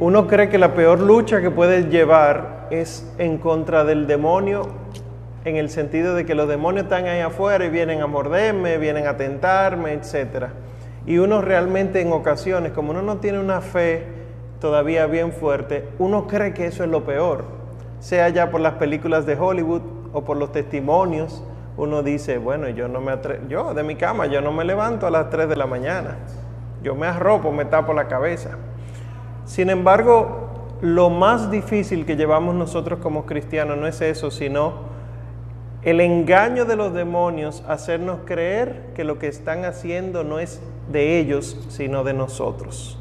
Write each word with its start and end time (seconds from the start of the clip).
uno 0.00 0.26
cree 0.26 0.48
que 0.48 0.56
la 0.56 0.72
peor 0.72 1.00
lucha 1.00 1.42
que 1.42 1.50
puedes 1.50 1.90
llevar 1.90 2.68
es 2.70 3.06
en 3.18 3.36
contra 3.36 3.84
del 3.84 4.06
demonio, 4.06 4.66
en 5.44 5.56
el 5.56 5.68
sentido 5.68 6.14
de 6.14 6.24
que 6.24 6.34
los 6.34 6.48
demonios 6.48 6.84
están 6.84 7.06
ahí 7.06 7.20
afuera 7.20 7.66
y 7.66 7.68
vienen 7.68 8.00
a 8.00 8.06
morderme, 8.06 8.78
vienen 8.78 9.06
a 9.06 9.18
tentarme, 9.18 9.92
etc. 9.92 10.46
Y 11.04 11.18
uno 11.18 11.42
realmente 11.42 12.00
en 12.00 12.12
ocasiones, 12.12 12.72
como 12.72 12.92
uno 12.92 13.02
no 13.02 13.18
tiene 13.18 13.40
una 13.40 13.60
fe 13.60 14.06
todavía 14.58 15.04
bien 15.04 15.32
fuerte, 15.32 15.86
uno 15.98 16.26
cree 16.26 16.54
que 16.54 16.64
eso 16.64 16.82
es 16.82 16.88
lo 16.88 17.04
peor, 17.04 17.44
sea 17.98 18.30
ya 18.30 18.50
por 18.50 18.62
las 18.62 18.74
películas 18.74 19.26
de 19.26 19.36
Hollywood 19.38 19.82
o 20.14 20.24
por 20.24 20.38
los 20.38 20.50
testimonios. 20.50 21.44
Uno 21.76 22.02
dice, 22.02 22.38
bueno, 22.38 22.70
yo 22.70 22.88
no 22.88 23.02
me 23.02 23.12
atrevo, 23.12 23.48
yo 23.48 23.74
de 23.74 23.82
mi 23.82 23.96
cama, 23.96 24.26
yo 24.26 24.40
no 24.40 24.50
me 24.50 24.64
levanto 24.64 25.06
a 25.06 25.10
las 25.10 25.28
3 25.28 25.46
de 25.46 25.56
la 25.56 25.66
mañana. 25.66 26.16
Yo 26.82 26.94
me 26.94 27.06
arropo, 27.06 27.52
me 27.52 27.66
tapo 27.66 27.92
la 27.92 28.08
cabeza. 28.08 28.56
Sin 29.50 29.68
embargo, 29.68 30.48
lo 30.80 31.10
más 31.10 31.50
difícil 31.50 32.06
que 32.06 32.14
llevamos 32.14 32.54
nosotros 32.54 33.00
como 33.00 33.26
cristianos 33.26 33.78
no 33.78 33.88
es 33.88 34.00
eso, 34.00 34.30
sino 34.30 34.74
el 35.82 36.00
engaño 36.00 36.66
de 36.66 36.76
los 36.76 36.94
demonios, 36.94 37.64
hacernos 37.66 38.20
creer 38.24 38.92
que 38.94 39.02
lo 39.02 39.18
que 39.18 39.26
están 39.26 39.64
haciendo 39.64 40.22
no 40.22 40.38
es 40.38 40.62
de 40.92 41.18
ellos, 41.18 41.66
sino 41.68 42.04
de 42.04 42.12
nosotros. 42.12 42.96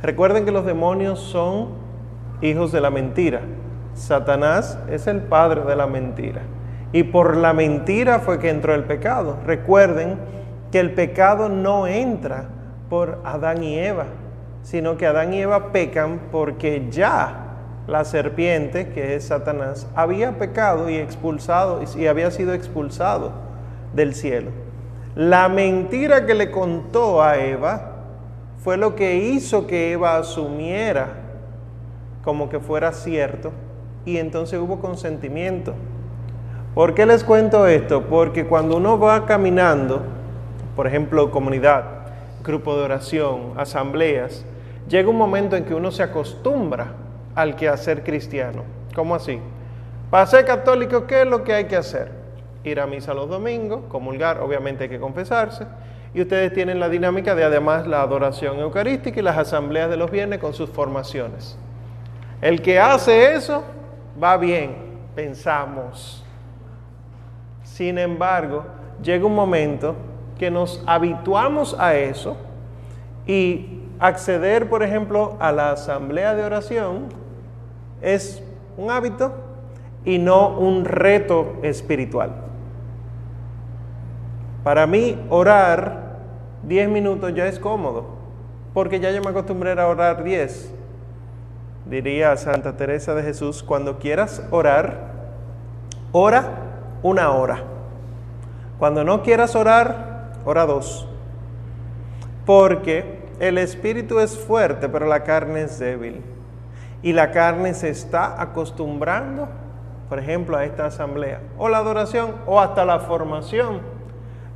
Recuerden 0.00 0.46
que 0.46 0.52
los 0.52 0.64
demonios 0.64 1.18
son 1.18 1.68
hijos 2.40 2.72
de 2.72 2.80
la 2.80 2.88
mentira. 2.88 3.42
Satanás 3.92 4.78
es 4.88 5.06
el 5.06 5.20
padre 5.20 5.64
de 5.64 5.76
la 5.76 5.86
mentira. 5.86 6.40
Y 6.94 7.02
por 7.02 7.36
la 7.36 7.52
mentira 7.52 8.20
fue 8.20 8.38
que 8.38 8.48
entró 8.48 8.74
el 8.74 8.84
pecado. 8.84 9.36
Recuerden 9.44 10.16
que 10.72 10.80
el 10.80 10.94
pecado 10.94 11.50
no 11.50 11.86
entra 11.86 12.46
por 12.88 13.20
Adán 13.22 13.62
y 13.62 13.78
Eva, 13.78 14.06
sino 14.62 14.96
que 14.96 15.06
Adán 15.06 15.34
y 15.34 15.40
Eva 15.40 15.72
pecan 15.72 16.20
porque 16.30 16.88
ya 16.90 17.46
la 17.86 18.04
serpiente, 18.04 18.90
que 18.90 19.16
es 19.16 19.24
Satanás, 19.24 19.86
había 19.94 20.38
pecado 20.38 20.88
y 20.88 20.96
expulsado 20.96 21.80
y 21.96 22.06
había 22.06 22.30
sido 22.30 22.54
expulsado 22.54 23.32
del 23.94 24.14
cielo. 24.14 24.50
La 25.16 25.48
mentira 25.48 26.24
que 26.24 26.34
le 26.34 26.50
contó 26.50 27.22
a 27.22 27.36
Eva 27.38 27.90
fue 28.58 28.76
lo 28.76 28.94
que 28.94 29.16
hizo 29.16 29.66
que 29.66 29.92
Eva 29.92 30.18
asumiera 30.18 31.08
como 32.22 32.48
que 32.48 32.60
fuera 32.60 32.92
cierto 32.92 33.50
y 34.04 34.18
entonces 34.18 34.58
hubo 34.60 34.80
consentimiento. 34.80 35.74
¿Por 36.74 36.94
qué 36.94 37.06
les 37.06 37.24
cuento 37.24 37.66
esto? 37.66 38.04
Porque 38.04 38.46
cuando 38.46 38.76
uno 38.76 38.98
va 38.98 39.26
caminando, 39.26 40.02
por 40.76 40.86
ejemplo, 40.86 41.30
comunidad, 41.30 41.99
grupo 42.42 42.76
de 42.76 42.84
oración, 42.84 43.54
asambleas, 43.56 44.44
llega 44.88 45.08
un 45.08 45.16
momento 45.16 45.56
en 45.56 45.64
que 45.64 45.74
uno 45.74 45.90
se 45.90 46.02
acostumbra 46.02 46.94
al 47.34 47.56
quehacer 47.56 48.02
cristiano. 48.02 48.62
¿Cómo 48.94 49.14
así? 49.14 49.38
Para 50.10 50.26
ser 50.26 50.44
católico, 50.44 51.06
¿qué 51.06 51.22
es 51.22 51.26
lo 51.26 51.44
que 51.44 51.54
hay 51.54 51.64
que 51.64 51.76
hacer? 51.76 52.10
Ir 52.64 52.80
a 52.80 52.86
misa 52.86 53.14
los 53.14 53.28
domingos, 53.28 53.82
comulgar, 53.88 54.40
obviamente 54.40 54.84
hay 54.84 54.90
que 54.90 54.98
confesarse, 54.98 55.66
y 56.12 56.20
ustedes 56.20 56.52
tienen 56.52 56.80
la 56.80 56.88
dinámica 56.88 57.34
de 57.34 57.44
además 57.44 57.86
la 57.86 58.02
adoración 58.02 58.58
eucarística 58.58 59.20
y 59.20 59.22
las 59.22 59.38
asambleas 59.38 59.88
de 59.88 59.96
los 59.96 60.10
viernes 60.10 60.40
con 60.40 60.52
sus 60.52 60.68
formaciones. 60.68 61.56
El 62.40 62.60
que 62.60 62.80
hace 62.80 63.34
eso 63.34 63.62
va 64.22 64.36
bien, 64.36 64.74
pensamos. 65.14 66.24
Sin 67.62 67.98
embargo, 67.98 68.64
llega 69.02 69.24
un 69.24 69.34
momento 69.34 69.94
que 70.40 70.50
nos 70.50 70.82
habituamos 70.86 71.76
a 71.78 71.96
eso 71.96 72.38
y 73.26 73.82
acceder, 73.98 74.70
por 74.70 74.82
ejemplo, 74.82 75.36
a 75.38 75.52
la 75.52 75.72
asamblea 75.72 76.34
de 76.34 76.42
oración 76.42 77.08
es 78.00 78.42
un 78.78 78.90
hábito 78.90 79.34
y 80.02 80.16
no 80.16 80.48
un 80.58 80.86
reto 80.86 81.58
espiritual. 81.62 82.30
Para 84.64 84.86
mí, 84.86 85.18
orar 85.28 86.16
10 86.62 86.88
minutos 86.88 87.34
ya 87.34 87.46
es 87.46 87.58
cómodo, 87.58 88.06
porque 88.72 88.98
ya 88.98 89.10
yo 89.10 89.20
me 89.20 89.28
acostumbré 89.28 89.78
a 89.78 89.86
orar 89.88 90.24
10. 90.24 90.72
Diría 91.84 92.34
Santa 92.38 92.78
Teresa 92.78 93.14
de 93.14 93.24
Jesús, 93.24 93.62
cuando 93.62 93.98
quieras 93.98 94.42
orar, 94.50 95.12
ora 96.12 96.44
una 97.02 97.30
hora. 97.32 97.62
Cuando 98.78 99.04
no 99.04 99.22
quieras 99.22 99.54
orar, 99.54 100.09
ora 100.44 100.66
dos. 100.66 101.08
Porque 102.46 103.20
el 103.38 103.58
espíritu 103.58 104.18
es 104.18 104.38
fuerte, 104.38 104.88
pero 104.88 105.06
la 105.06 105.24
carne 105.24 105.62
es 105.62 105.78
débil. 105.78 106.22
Y 107.02 107.12
la 107.12 107.30
carne 107.30 107.74
se 107.74 107.88
está 107.88 108.40
acostumbrando, 108.40 109.48
por 110.08 110.18
ejemplo, 110.18 110.56
a 110.56 110.64
esta 110.64 110.86
asamblea, 110.86 111.40
o 111.56 111.68
la 111.68 111.78
adoración, 111.78 112.34
o 112.46 112.60
hasta 112.60 112.84
la 112.84 113.00
formación. 113.00 113.80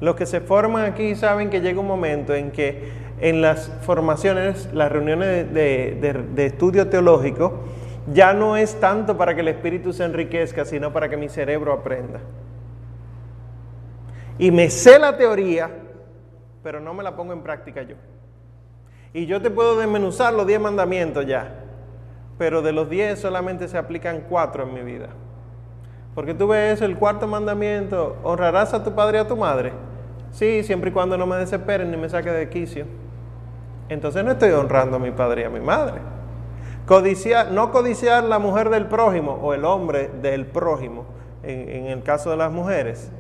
Los 0.01 0.17
que 0.17 0.27
se 0.27 0.41
forman 0.41 0.85
aquí 0.85 1.15
saben 1.15 1.49
que 1.49 1.61
llega 1.61 1.81
un 1.81 1.87
momento 1.87 2.35
en 2.35 2.51
que 2.51 3.05
en 3.21 3.41
las 3.41 3.71
formaciones, 3.83 4.69
las 4.75 4.91
reuniones 4.93 5.55
de 5.55 6.47
estudio 6.47 6.89
teológico, 6.89 7.61
ya 8.13 8.35
no 8.35 8.57
es 8.57 8.79
tanto 8.81 9.17
para 9.17 9.35
que 9.35 9.41
el 9.41 9.49
espíritu 9.49 9.93
se 9.93 10.05
enriquezca, 10.05 10.65
sino 10.65 10.93
para 10.93 11.09
que 11.09 11.17
mi 11.17 11.31
cerebro 11.31 11.73
aprenda. 11.73 12.21
Y 14.39 14.51
me 14.51 14.69
sé 14.71 14.99
la 14.99 15.17
teoría, 15.17 15.71
pero 16.63 16.81
no 16.81 16.95
me 16.95 17.03
la 17.03 17.15
pongo 17.15 17.33
en 17.33 17.43
práctica 17.43 17.83
yo. 17.83 17.97
Y 19.13 19.27
yo 19.27 19.41
te 19.41 19.51
puedo 19.51 19.79
desmenuzar 19.79 20.35
los 20.35 20.47
diez 20.47 20.61
mandamientos 20.61 21.25
ya, 21.25 21.55
pero 22.37 22.63
de 22.63 22.73
los 22.73 22.91
diez 22.91 23.21
solamente 23.21 23.69
se 23.69 23.79
aplican 23.79 24.25
cuatro 24.29 24.65
en 24.65 24.75
mi 24.75 24.83
vida. 24.83 25.09
Porque 26.15 26.35
tú 26.35 26.49
ves 26.49 26.81
el 26.81 26.97
cuarto 26.97 27.29
mandamiento, 27.29 28.17
honrarás 28.25 28.75
a 28.75 28.83
tu 28.83 28.93
padre 28.95 29.19
y 29.19 29.21
a 29.21 29.29
tu 29.29 29.37
madre. 29.37 29.73
Sí, 30.33 30.65
siempre 30.65 30.91
y 30.91 30.93
cuando 30.93 31.17
no 31.17 31.27
me 31.27 31.37
desesperen 31.37 31.91
ni 31.91 31.97
me 31.97 32.09
saque 32.09 32.31
de 32.31 32.49
quicio. 32.49 32.87
Entonces 33.89 34.25
no 34.25 34.33
estoy 34.33 34.51
honrando 34.51 34.97
a 34.97 34.99
mi 34.99 35.13
padre 35.13 35.43
y 35.43 35.45
a 35.45 35.51
mi 35.51 35.61
madre. 35.61 36.01
Codiciar, 36.87 37.53
no 37.53 37.71
codiciar 37.71 38.25
la 38.25 38.39
mujer 38.39 38.69
del 38.69 38.87
prójimo 38.87 39.39
o 39.43 39.55
el 39.55 39.65
hombre 39.65 40.11
del 40.23 40.47
prójimo, 40.47 41.07
en 41.43 41.87
el 41.87 42.03
caso 42.03 42.31
de 42.31 42.37
las 42.37 42.51
mujeres. 42.51 43.13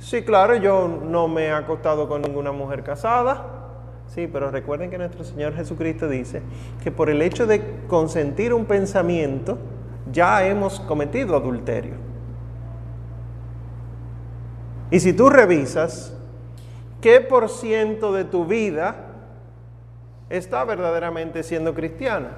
Sí, 0.00 0.22
claro, 0.22 0.56
yo 0.56 0.88
no 0.88 1.28
me 1.28 1.44
he 1.44 1.52
acostado 1.52 2.08
con 2.08 2.22
ninguna 2.22 2.50
mujer 2.50 2.82
casada, 2.82 3.60
Sí, 4.14 4.26
pero 4.26 4.50
recuerden 4.50 4.90
que 4.90 4.98
nuestro 4.98 5.22
Señor 5.22 5.54
Jesucristo 5.54 6.08
dice 6.08 6.42
que 6.82 6.90
por 6.90 7.10
el 7.10 7.22
hecho 7.22 7.46
de 7.46 7.62
consentir 7.86 8.52
un 8.52 8.64
pensamiento 8.64 9.56
ya 10.10 10.44
hemos 10.44 10.80
cometido 10.80 11.36
adulterio. 11.36 11.94
Y 14.90 14.98
si 14.98 15.12
tú 15.12 15.30
revisas 15.30 16.12
qué 17.00 17.20
por 17.20 17.48
ciento 17.48 18.12
de 18.12 18.24
tu 18.24 18.44
vida 18.44 18.96
está 20.28 20.64
verdaderamente 20.64 21.44
siendo 21.44 21.72
cristiana, 21.72 22.30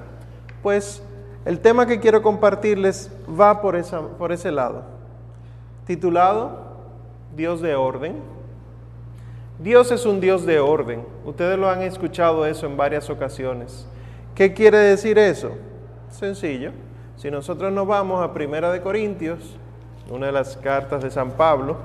pues 0.61 1.01
el 1.43 1.59
tema 1.59 1.87
que 1.87 1.99
quiero 1.99 2.21
compartirles 2.21 3.11
va 3.27 3.61
por, 3.61 3.75
esa, 3.75 3.99
por 3.99 4.31
ese 4.31 4.51
lado, 4.51 4.83
titulado 5.87 6.62
Dios 7.35 7.61
de 7.61 7.75
orden 7.75 8.15
Dios 9.59 9.91
es 9.91 10.05
un 10.05 10.19
Dios 10.19 10.45
de 10.45 10.59
orden. 10.59 11.05
Ustedes 11.25 11.57
lo 11.59 11.69
han 11.69 11.83
escuchado 11.83 12.45
eso 12.45 12.65
en 12.65 12.75
varias 12.75 13.09
ocasiones. 13.09 13.87
¿Qué 14.35 14.53
quiere 14.53 14.77
decir 14.77 15.17
eso? 15.19 15.51
Sencillo. 16.09 16.71
Si 17.17 17.29
nosotros 17.29 17.71
nos 17.71 17.87
vamos 17.87 18.21
a 18.21 18.33
Primera 18.33 18.71
de 18.71 18.81
Corintios, 18.81 19.57
una 20.09 20.25
de 20.25 20.31
las 20.31 20.57
cartas 20.57 21.03
de 21.03 21.11
San 21.11 21.31
Pablo, 21.31 21.77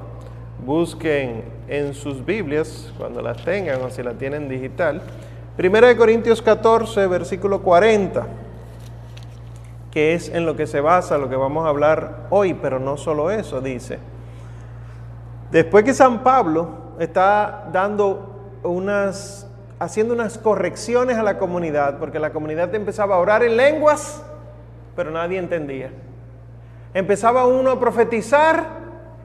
busquen 0.65 1.45
en 1.69 1.93
sus 1.95 2.25
Biblias, 2.25 2.93
cuando 2.97 3.21
las 3.21 3.45
tengan 3.45 3.83
o 3.83 3.91
si 3.91 4.03
la 4.03 4.15
tienen 4.15 4.49
digital, 4.49 5.03
Primera 5.57 5.89
de 5.89 5.97
Corintios 5.97 6.41
14, 6.41 7.07
versículo 7.07 7.63
40, 7.63 8.27
que 9.91 10.15
es 10.15 10.31
en 10.31 10.47
lo 10.47 10.57
que 10.57 10.67
se 10.67 10.81
basa 10.81 11.19
lo 11.19 11.29
que 11.29 11.37
vamos 11.37 11.67
a 11.67 11.69
hablar 11.69 12.27
hoy, 12.31 12.55
pero 12.55 12.81
no 12.81 12.97
solo 12.97 13.31
eso, 13.31 13.61
dice. 13.61 13.99
Después 15.51 15.85
que 15.85 15.95
San 15.95 16.23
Pablo 16.23 16.69
está 16.99 17.69
dando 17.73 18.59
unas, 18.63 19.49
haciendo 19.79 20.13
unas 20.15 20.37
correcciones 20.37 21.17
a 21.17 21.23
la 21.23 21.39
comunidad, 21.39 21.99
porque 21.99 22.19
la 22.19 22.31
comunidad 22.31 22.75
empezaba 22.75 23.15
a 23.15 23.19
orar 23.19 23.43
en 23.43 23.57
lenguas, 23.57 24.23
pero 24.95 25.11
nadie 25.11 25.39
entendía. 25.39 25.91
Empezaba 26.93 27.47
uno 27.47 27.71
a 27.71 27.81
profetizar 27.81 28.79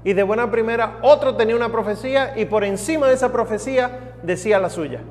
y 0.04 0.14
de 0.14 0.24
buena 0.24 0.52
primera 0.52 1.00
otro 1.02 1.36
tenía 1.36 1.56
una 1.56 1.72
profecía 1.72 2.38
y 2.38 2.46
por 2.46 2.64
encima 2.64 3.08
de 3.08 3.14
esa 3.14 3.32
profecía 3.32 4.14
decía 4.22 4.60
la 4.60 4.70
suya. 4.70 5.02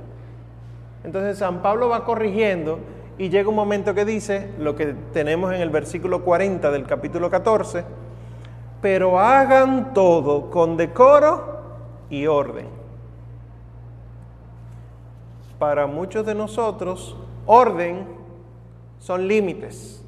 Entonces 1.04 1.38
San 1.38 1.62
Pablo 1.62 1.88
va 1.88 2.04
corrigiendo 2.04 2.78
y 3.18 3.28
llega 3.28 3.48
un 3.48 3.54
momento 3.54 3.94
que 3.94 4.04
dice 4.04 4.50
lo 4.58 4.76
que 4.76 4.94
tenemos 5.12 5.52
en 5.52 5.60
el 5.60 5.70
versículo 5.70 6.24
40 6.24 6.70
del 6.70 6.86
capítulo 6.86 7.30
14, 7.30 7.84
pero 8.82 9.18
hagan 9.18 9.94
todo 9.94 10.50
con 10.50 10.76
decoro 10.76 11.62
y 12.10 12.26
orden. 12.26 12.66
Para 15.58 15.86
muchos 15.86 16.26
de 16.26 16.34
nosotros, 16.34 17.16
orden 17.46 18.04
son 18.98 19.28
límites. 19.28 20.02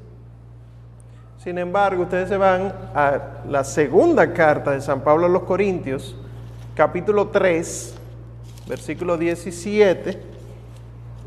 Sin 1.37 1.57
embargo, 1.57 2.03
ustedes 2.03 2.27
se 2.27 2.37
van 2.37 2.73
a 2.93 3.19
la 3.47 3.63
segunda 3.63 4.33
carta 4.33 4.71
de 4.71 4.81
San 4.81 5.01
Pablo 5.01 5.27
a 5.27 5.29
los 5.29 5.43
Corintios, 5.43 6.17
capítulo 6.75 7.29
3, 7.29 7.95
versículo 8.67 9.17
17, 9.17 10.21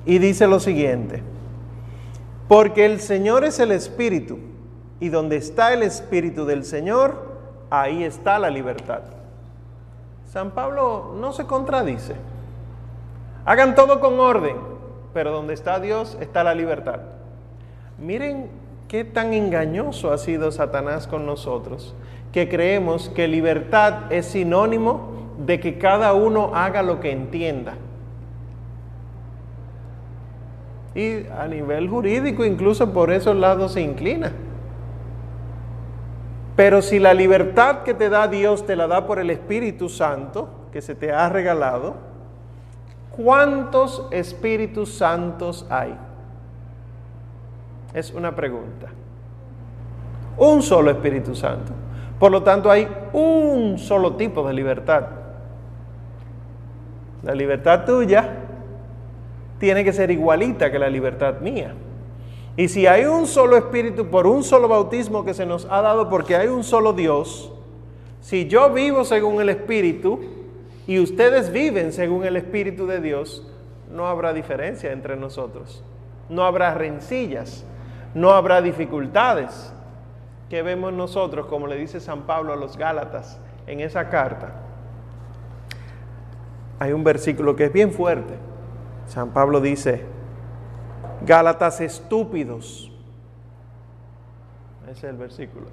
y 0.05 0.19
dice 0.19 0.47
lo 0.47 0.61
siguiente, 0.61 1.23
porque 2.47 2.85
el 2.85 3.01
Señor 3.01 3.45
es 3.45 3.59
el 3.59 3.73
Espíritu, 3.73 4.39
y 5.01 5.09
donde 5.09 5.37
está 5.37 5.73
el 5.73 5.83
Espíritu 5.83 6.45
del 6.45 6.65
Señor, 6.65 7.28
ahí 7.71 8.05
está 8.05 8.39
la 8.39 8.51
libertad. 8.51 9.01
San 10.27 10.51
Pablo 10.51 11.15
no 11.19 11.33
se 11.33 11.47
contradice. 11.47 12.15
Hagan 13.45 13.75
todo 13.75 14.01
con 14.01 14.21
orden, 14.21 14.57
pero 15.15 15.33
donde 15.33 15.55
está 15.55 15.81
Dios 15.81 16.17
está 16.21 16.45
la 16.45 16.55
libertad. 16.55 17.01
Miren 17.99 18.51
qué 18.89 19.05
tan 19.05 19.33
engañoso 19.33 20.13
ha 20.13 20.19
sido 20.19 20.53
Satanás 20.53 21.07
con 21.07 21.27
nosotros, 21.27 21.95
que 22.33 22.49
creemos 22.49 23.09
que 23.09 23.27
libertad 23.27 24.13
es 24.13 24.27
sinónimo 24.27 25.19
de 25.39 25.61
que 25.61 25.79
cada 25.79 26.13
uno 26.13 26.53
haga 26.55 26.83
lo 26.83 27.01
que 27.01 27.11
entienda. 27.11 27.75
Y 30.95 31.27
a 31.29 31.47
nivel 31.49 31.89
jurídico 31.89 32.45
incluso 32.45 32.93
por 32.93 33.13
esos 33.13 33.37
lados 33.37 33.73
se 33.73 33.81
inclina. 33.81 34.33
Pero 36.59 36.83
si 36.83 36.99
la 36.99 37.15
libertad 37.15 37.85
que 37.85 37.95
te 37.95 38.09
da 38.09 38.27
Dios 38.27 38.67
te 38.67 38.75
la 38.75 38.89
da 38.89 39.07
por 39.07 39.21
el 39.21 39.31
Espíritu 39.31 39.89
Santo, 39.89 40.49
que 40.73 40.83
se 40.83 40.97
te 40.97 41.13
ha 41.13 41.29
regalado, 41.29 41.95
¿cuántos 43.17 44.09
Espíritus 44.11 44.93
Santos 44.93 45.65
hay? 45.71 45.95
Es 47.95 48.13
una 48.13 48.35
pregunta. 48.35 48.89
Un 50.37 50.61
solo 50.61 50.91
Espíritu 50.91 51.37
Santo. 51.37 51.71
Por 52.19 52.33
lo 52.33 52.43
tanto, 52.43 52.73
hay 52.73 52.89
un 53.13 53.79
solo 53.79 54.17
tipo 54.17 54.45
de 54.45 54.53
libertad. 54.53 55.07
La 57.23 57.37
libertad 57.37 57.85
tuya 57.85 58.31
tiene 59.61 59.85
que 59.85 59.93
ser 59.93 60.11
igualita 60.11 60.73
que 60.73 60.81
la 60.81 60.91
libertad 60.91 61.39
mía. 61.39 61.73
Y 62.59 62.67
si 62.67 62.89
hay 62.89 63.05
un 63.05 63.29
solo 63.29 63.57
espíritu 63.57 64.07
por 64.07 64.27
un 64.27 64.43
solo 64.43 64.67
bautismo 64.67 65.25
que 65.25 65.33
se 65.33 65.47
nos 65.47 65.65
ha 65.71 65.81
dado 65.81 66.09
porque 66.09 66.35
hay 66.35 66.49
un 66.49 66.65
solo 66.65 66.93
Dios, 66.93 67.53
si 68.21 68.49
yo 68.49 68.73
vivo 68.73 69.05
según 69.05 69.41
el 69.41 69.49
espíritu 69.49 70.19
y 70.85 70.99
ustedes 70.99 71.53
viven 71.53 71.93
según 71.93 72.25
el 72.25 72.37
espíritu 72.37 72.89
de 72.89 73.01
Dios, 73.01 73.47
no 73.93 74.09
habrá 74.09 74.33
diferencia 74.33 74.91
entre 74.91 75.15
nosotros. 75.15 75.85
No 76.29 76.43
habrá 76.43 76.75
rencillas, 76.75 77.65
no 78.13 78.33
habrá 78.33 78.61
dificultades 78.61 79.73
que 80.51 80.63
vemos 80.63 80.93
nosotros, 80.93 81.47
como 81.47 81.69
le 81.69 81.77
dice 81.77 82.01
San 82.01 82.23
Pablo 82.23 82.53
a 82.53 82.57
los 82.57 82.77
Gálatas 82.77 83.39
en 83.69 83.79
esa 83.79 84.09
carta. 84.09 84.55
Hay 86.81 86.91
un 86.91 87.05
versículo 87.05 87.55
que 87.55 87.67
es 87.67 87.73
bien 87.73 87.93
fuerte. 87.93 88.35
San 89.07 89.31
Pablo 89.31 89.61
dice, 89.61 90.18
Gálatas 91.23 91.81
estúpidos. 91.81 92.91
Ese 94.85 94.93
es 94.93 95.05
el 95.05 95.17
versículo. 95.17 95.67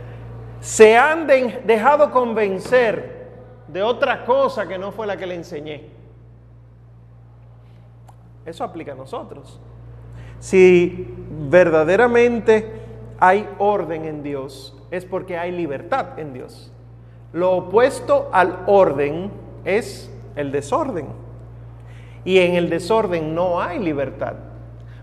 Se 0.60 0.96
han 0.96 1.26
dejado 1.26 2.10
convencer 2.10 3.28
de 3.68 3.82
otra 3.82 4.24
cosa 4.24 4.66
que 4.66 4.78
no 4.78 4.90
fue 4.90 5.06
la 5.06 5.16
que 5.16 5.26
le 5.26 5.36
enseñé. 5.36 5.90
Eso 8.44 8.64
aplica 8.64 8.92
a 8.92 8.94
nosotros. 8.94 9.60
Si 10.40 11.14
verdaderamente 11.48 12.80
hay 13.20 13.48
orden 13.58 14.04
en 14.04 14.22
Dios, 14.22 14.76
es 14.90 15.04
porque 15.04 15.36
hay 15.36 15.52
libertad 15.52 16.18
en 16.18 16.32
Dios. 16.32 16.72
Lo 17.32 17.52
opuesto 17.56 18.30
al 18.32 18.64
orden 18.66 19.30
es 19.64 20.10
el 20.34 20.50
desorden. 20.50 21.08
Y 22.24 22.38
en 22.38 22.54
el 22.54 22.70
desorden 22.70 23.34
no 23.34 23.60
hay 23.60 23.78
libertad. 23.78 24.34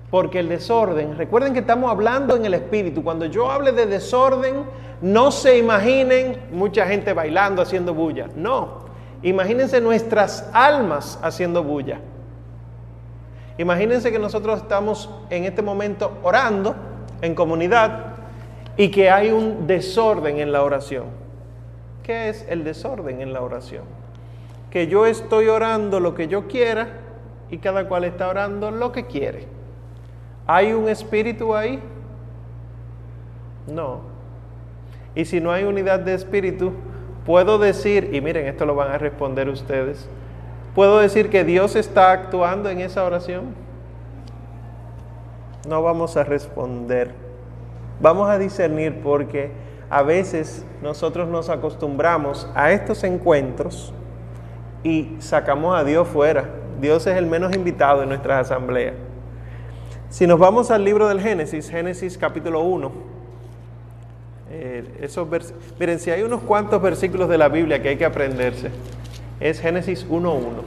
Porque 0.10 0.40
el 0.40 0.50
desorden, 0.50 1.18
recuerden 1.18 1.54
que 1.54 1.60
estamos 1.60 1.90
hablando 1.90 2.36
en 2.36 2.46
el 2.46 2.54
espíritu. 2.54 3.04
Cuando 3.04 3.26
yo 3.26 3.50
hable 3.50 3.72
de 3.72 3.86
desorden, 3.86 4.64
no 5.02 5.32
se 5.32 5.58
imaginen 5.58 6.38
mucha 6.52 6.86
gente 6.86 7.14
bailando, 7.14 7.62
haciendo 7.62 7.94
bulla. 7.94 8.28
No, 8.36 8.86
imagínense 9.24 9.82
nuestras 9.82 10.50
almas 10.54 11.20
haciendo 11.22 11.64
bulla. 11.64 12.00
Imagínense 13.58 14.12
que 14.12 14.20
nosotros 14.20 14.62
estamos 14.62 15.10
en 15.30 15.46
este 15.46 15.62
momento 15.62 16.18
orando 16.24 16.76
en 17.22 17.36
comunidad 17.36 18.16
y 18.78 18.90
que 18.90 19.10
hay 19.10 19.32
un 19.32 19.66
desorden 19.68 20.40
en 20.40 20.52
la 20.52 20.64
oración. 20.64 21.06
¿Qué 22.04 22.30
es 22.30 22.46
el 22.50 22.64
desorden 22.64 23.22
en 23.22 23.34
la 23.34 23.42
oración? 23.42 23.84
Que 24.70 24.88
yo 24.88 25.06
estoy 25.06 25.48
orando 25.48 26.00
lo 26.00 26.14
que 26.14 26.28
yo 26.28 26.48
quiera 26.48 26.88
y 27.50 27.60
cada 27.60 27.88
cual 27.88 28.04
está 28.04 28.28
orando 28.28 28.72
lo 28.72 28.92
que 28.92 29.06
quiere. 29.06 29.55
¿Hay 30.48 30.74
un 30.74 30.88
espíritu 30.90 31.56
ahí? 31.56 31.80
No. 33.68 34.02
Y 35.16 35.26
si 35.26 35.40
no 35.40 35.52
hay 35.52 35.64
unidad 35.64 36.00
de 36.00 36.14
espíritu, 36.14 36.74
puedo 37.26 37.58
decir, 37.58 38.10
y 38.14 38.22
miren, 38.22 38.46
esto 38.48 38.66
lo 38.66 38.76
van 38.76 38.92
a 38.92 38.98
responder 38.98 39.50
ustedes, 39.50 40.08
¿puedo 40.76 41.00
decir 41.00 41.30
que 41.30 41.44
Dios 41.44 41.76
está 41.76 42.12
actuando 42.12 42.70
en 42.70 42.82
esa 42.82 43.04
oración? 43.04 43.56
No 45.68 45.82
vamos 45.82 46.16
a 46.16 46.24
responder. 46.24 47.12
Vamos 48.00 48.30
a 48.30 48.38
discernir 48.38 49.02
porque 49.02 49.52
a 49.90 50.04
veces 50.04 50.66
nosotros 50.84 51.28
nos 51.28 51.50
acostumbramos 51.50 52.48
a 52.54 52.72
estos 52.72 53.04
encuentros 53.04 53.94
y 54.84 55.16
sacamos 55.20 55.76
a 55.76 55.84
Dios 55.84 56.08
fuera. 56.08 56.50
Dios 56.80 57.08
es 57.08 57.18
el 57.18 57.26
menos 57.26 57.56
invitado 57.56 58.04
en 58.04 58.10
nuestras 58.10 58.52
asambleas. 58.52 58.94
Si 60.10 60.28
nos 60.28 60.40
vamos 60.40 60.72
al 60.72 60.84
libro 60.84 61.08
del 61.08 61.20
Génesis, 61.20 61.70
Génesis 61.70 62.18
capítulo 62.18 62.62
1, 62.62 62.92
eh, 64.52 65.10
miren, 65.80 66.00
si 66.00 66.12
hay 66.12 66.22
unos 66.22 66.42
cuantos 66.44 66.82
versículos 66.82 67.28
de 67.28 67.38
la 67.38 67.50
Biblia 67.50 67.82
que 67.82 67.90
hay 67.90 67.98
que 67.98 68.06
aprenderse, 68.06 68.70
es 69.40 69.60
Génesis 69.60 70.08
1.1, 70.08 70.62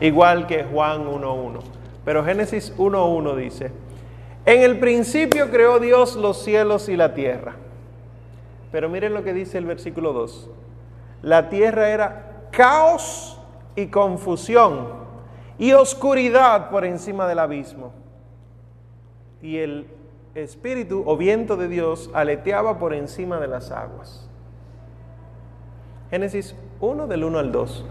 igual 0.00 0.46
que 0.46 0.64
Juan 0.64 1.06
1.1. 1.06 1.60
Pero 2.04 2.24
Génesis 2.24 2.76
1.1 2.76 3.36
dice, 3.36 3.72
en 4.44 4.62
el 4.62 4.78
principio 4.78 5.50
creó 5.50 5.80
Dios 5.80 6.14
los 6.14 6.42
cielos 6.42 6.88
y 6.88 6.96
la 6.96 7.14
tierra. 7.14 7.54
Pero 8.70 8.88
miren 8.88 9.14
lo 9.14 9.24
que 9.24 9.32
dice 9.32 9.58
el 9.58 9.64
versículo 9.64 10.12
2. 10.12 10.50
La 11.22 11.48
tierra 11.48 11.88
era 11.88 12.46
caos 12.50 13.40
y 13.76 13.86
confusión 13.86 14.88
y 15.58 15.72
oscuridad 15.72 16.70
por 16.70 16.84
encima 16.84 17.26
del 17.26 17.38
abismo 17.38 18.01
y 19.42 19.58
el 19.58 19.86
espíritu 20.34 21.02
o 21.04 21.16
viento 21.16 21.56
de 21.56 21.68
Dios 21.68 22.10
aleteaba 22.14 22.78
por 22.78 22.94
encima 22.94 23.40
de 23.40 23.48
las 23.48 23.70
aguas. 23.70 24.28
Génesis 26.10 26.54
1 26.80 27.06
del 27.06 27.24
1 27.24 27.38
al 27.38 27.52
2. 27.52 27.84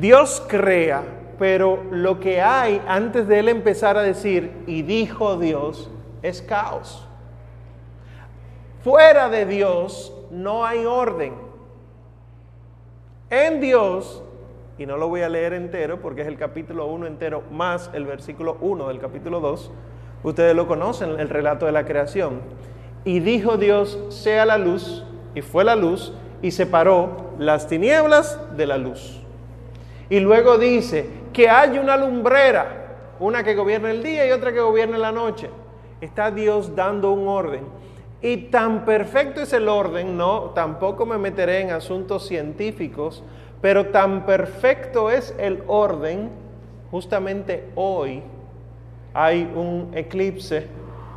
Dios 0.00 0.42
crea, 0.48 1.02
pero 1.38 1.82
lo 1.90 2.18
que 2.18 2.40
hay 2.40 2.80
antes 2.86 3.28
de 3.28 3.40
él 3.40 3.48
empezar 3.48 3.96
a 3.96 4.02
decir, 4.02 4.52
y 4.66 4.82
dijo 4.82 5.38
Dios, 5.38 5.90
es 6.22 6.40
caos. 6.40 7.06
Fuera 8.82 9.28
de 9.28 9.44
Dios 9.46 10.12
no 10.30 10.64
hay 10.64 10.86
orden. 10.86 11.34
En 13.30 13.60
Dios, 13.60 14.22
y 14.78 14.86
no 14.86 14.96
lo 14.96 15.08
voy 15.08 15.22
a 15.22 15.28
leer 15.28 15.52
entero 15.52 16.00
porque 16.00 16.22
es 16.22 16.28
el 16.28 16.36
capítulo 16.36 16.86
1 16.86 17.06
entero 17.06 17.42
más 17.50 17.90
el 17.92 18.06
versículo 18.06 18.56
1 18.60 18.88
del 18.88 18.98
capítulo 18.98 19.40
2, 19.40 19.70
Ustedes 20.22 20.54
lo 20.54 20.68
conocen, 20.68 21.18
el 21.18 21.28
relato 21.28 21.66
de 21.66 21.72
la 21.72 21.84
creación. 21.84 22.40
Y 23.04 23.20
dijo 23.20 23.56
Dios, 23.56 23.98
sea 24.10 24.46
la 24.46 24.58
luz, 24.58 25.04
y 25.34 25.42
fue 25.42 25.64
la 25.64 25.74
luz, 25.74 26.12
y 26.42 26.52
separó 26.52 27.32
las 27.38 27.66
tinieblas 27.66 28.38
de 28.56 28.66
la 28.66 28.78
luz. 28.78 29.20
Y 30.08 30.20
luego 30.20 30.58
dice 30.58 31.08
que 31.32 31.48
hay 31.48 31.78
una 31.78 31.96
lumbrera, 31.96 33.14
una 33.18 33.42
que 33.42 33.54
gobierna 33.54 33.90
el 33.90 34.02
día 34.02 34.26
y 34.26 34.32
otra 34.32 34.52
que 34.52 34.60
gobierna 34.60 34.98
la 34.98 35.12
noche. 35.12 35.48
Está 36.00 36.30
Dios 36.30 36.76
dando 36.76 37.12
un 37.12 37.26
orden. 37.28 37.64
Y 38.20 38.36
tan 38.36 38.84
perfecto 38.84 39.40
es 39.40 39.52
el 39.52 39.68
orden, 39.68 40.16
no, 40.16 40.50
tampoco 40.54 41.06
me 41.06 41.18
meteré 41.18 41.60
en 41.60 41.72
asuntos 41.72 42.26
científicos, 42.26 43.24
pero 43.60 43.86
tan 43.86 44.26
perfecto 44.26 45.10
es 45.10 45.34
el 45.38 45.64
orden 45.66 46.30
justamente 46.90 47.70
hoy 47.74 48.22
hay 49.14 49.50
un 49.54 49.90
eclipse 49.94 50.66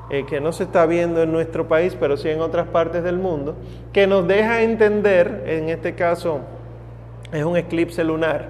eh, 0.10 0.25
que 0.28 0.40
no 0.40 0.52
se 0.52 0.64
está 0.64 0.86
viendo 0.86 1.24
en 1.24 1.32
nuestro 1.32 1.68
país, 1.68 1.98
pero 2.00 2.16
sí 2.18 2.30
en 2.30 2.42
otras 2.42 2.68
partes 2.68 3.04
del 3.04 3.18
mundo, 3.18 3.56
que 3.92 4.06
nos 4.06 4.28
deja 4.28 4.62
entender, 4.62 5.44
en 5.48 5.70
este 5.70 5.96
caso 5.96 6.42
es 7.32 7.44
un 7.44 7.58
eclipse 7.58 8.04
lunar, 8.04 8.50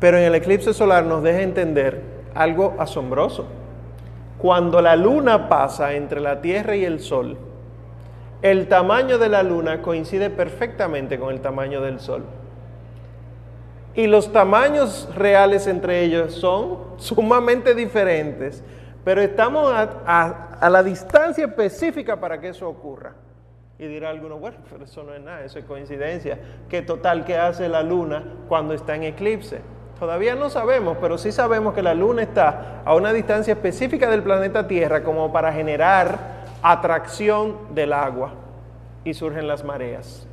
pero 0.00 0.18
en 0.18 0.24
el 0.24 0.34
eclipse 0.34 0.74
solar 0.74 1.04
nos 1.04 1.22
deja 1.22 1.42
entender 1.42 2.02
algo 2.34 2.74
asombroso. 2.78 3.46
cuando 4.38 4.82
la 4.82 4.96
luna 4.96 5.48
pasa 5.48 5.94
entre 5.94 6.20
la 6.20 6.42
Tierra 6.42 6.76
y 6.76 6.84
el 6.84 7.00
Sol, 7.00 7.38
el 8.42 8.68
tamaño 8.68 9.16
de 9.16 9.30
la 9.30 9.42
luna 9.42 9.80
coincide 9.80 10.28
perfectamente 10.28 11.18
con 11.18 11.32
el 11.32 11.40
tamaño 11.40 11.80
del 11.80 12.00
Sol. 12.00 12.22
Y 13.96 14.06
los 14.06 14.30
tamaños 14.30 15.08
reales 15.16 15.66
entre 15.66 16.02
ellos 16.02 16.34
son 16.34 16.98
sumamente 16.98 17.74
diferentes, 17.74 18.62
pero 19.02 19.22
estamos 19.22 19.72
a, 19.74 20.68
la 20.68 20.82
distancia 20.82 21.46
específica 21.46 22.20
para 22.20 22.38
que 22.38 22.48
eso 22.48 22.68
ocurra. 22.68 23.14
Y 23.78 23.86
dirá 23.86 24.10
alguno, 24.10 24.38
bueno, 24.38 24.58
pero 24.70 24.84
eso 24.84 25.02
no 25.02 25.14
es 25.14 25.20
nada, 25.22 25.44
eso 25.44 25.58
es 25.58 25.64
coincidencia. 25.64 26.38
¿Qué 26.68 26.82
total 26.82 27.24
que 27.24 27.38
hace 27.38 27.70
la 27.70 27.82
luna 27.82 28.22
cuando 28.48 28.74
está 28.74 28.96
en 28.96 29.04
eclipse? 29.04 29.60
Todavía 29.98 30.34
no 30.34 30.50
sabemos, 30.50 30.98
pero 31.00 31.16
sí 31.16 31.32
sabemos 31.32 31.72
que 31.72 31.82
la 31.82 31.94
luna 31.94 32.22
está 32.22 32.82
a 32.84 32.94
una 32.94 33.14
distancia 33.14 33.54
específica 33.54 34.10
del 34.10 34.22
planeta 34.22 34.68
Tierra 34.68 35.02
como 35.02 35.32
para 35.32 35.54
generar 35.54 36.44
atracción 36.62 37.56
del 37.74 37.94
agua 37.94 38.32
y 39.04 39.14
surgen 39.14 39.48
las 39.48 39.64
mareas. 39.64 40.26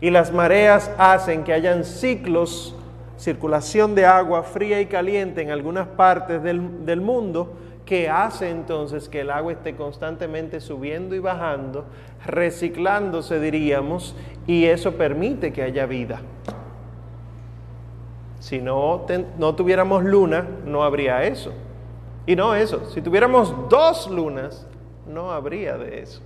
Y 0.00 0.10
las 0.10 0.32
mareas 0.32 0.90
hacen 0.98 1.44
que 1.44 1.52
hayan 1.52 1.84
ciclos, 1.84 2.74
circulación 3.16 3.94
de 3.94 4.06
agua 4.06 4.42
fría 4.42 4.80
y 4.80 4.86
caliente 4.86 5.42
en 5.42 5.50
algunas 5.50 5.86
partes 5.86 6.42
del, 6.42 6.84
del 6.84 7.00
mundo 7.00 7.54
que 7.86 8.10
hace 8.10 8.50
entonces 8.50 9.08
que 9.08 9.20
el 9.20 9.30
agua 9.30 9.52
esté 9.52 9.76
constantemente 9.76 10.60
subiendo 10.60 11.14
y 11.14 11.20
bajando, 11.20 11.84
reciclándose 12.26 13.38
diríamos, 13.38 14.16
y 14.46 14.64
eso 14.64 14.92
permite 14.92 15.52
que 15.52 15.62
haya 15.62 15.86
vida. 15.86 16.20
Si 18.40 18.60
no, 18.60 19.06
no 19.38 19.54
tuviéramos 19.54 20.04
luna, 20.04 20.46
no 20.64 20.82
habría 20.82 21.22
eso. 21.24 21.52
Y 22.26 22.34
no 22.34 22.54
eso, 22.54 22.90
si 22.90 23.00
tuviéramos 23.00 23.68
dos 23.68 24.10
lunas, 24.10 24.66
no 25.06 25.30
habría 25.30 25.78
de 25.78 26.02
eso. 26.02 26.20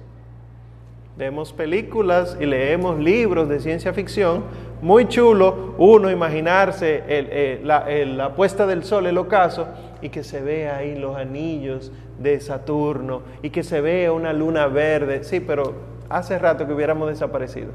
Vemos 1.16 1.52
películas 1.52 2.36
y 2.40 2.46
leemos 2.46 2.98
libros 2.98 3.48
de 3.48 3.60
ciencia 3.60 3.92
ficción, 3.92 4.44
muy 4.80 5.06
chulo 5.08 5.74
uno 5.76 6.10
imaginarse 6.10 7.60
la, 7.62 8.32
puesta 8.34 8.66
del 8.66 8.84
sol, 8.84 9.06
el 9.06 9.18
ocaso, 9.18 9.68
y 10.00 10.08
que 10.08 10.24
se 10.24 10.40
vea 10.40 10.76
ahí 10.76 10.96
los 10.96 11.16
anillos 11.16 11.92
de 12.18 12.40
Saturno 12.40 13.22
y 13.42 13.50
que 13.50 13.62
se 13.62 13.80
vea 13.80 14.12
una 14.12 14.32
luna 14.32 14.66
verde. 14.66 15.24
Sí, 15.24 15.40
pero 15.40 15.74
hace 16.08 16.38
rato 16.38 16.66
que 16.66 16.72
hubiéramos 16.72 17.08
desaparecido. 17.08 17.70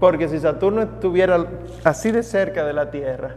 Porque 0.00 0.28
si 0.28 0.38
Saturno 0.38 0.82
estuviera 0.82 1.46
así 1.84 2.10
de 2.10 2.22
cerca 2.22 2.64
de 2.64 2.72
la 2.72 2.90
Tierra, 2.90 3.36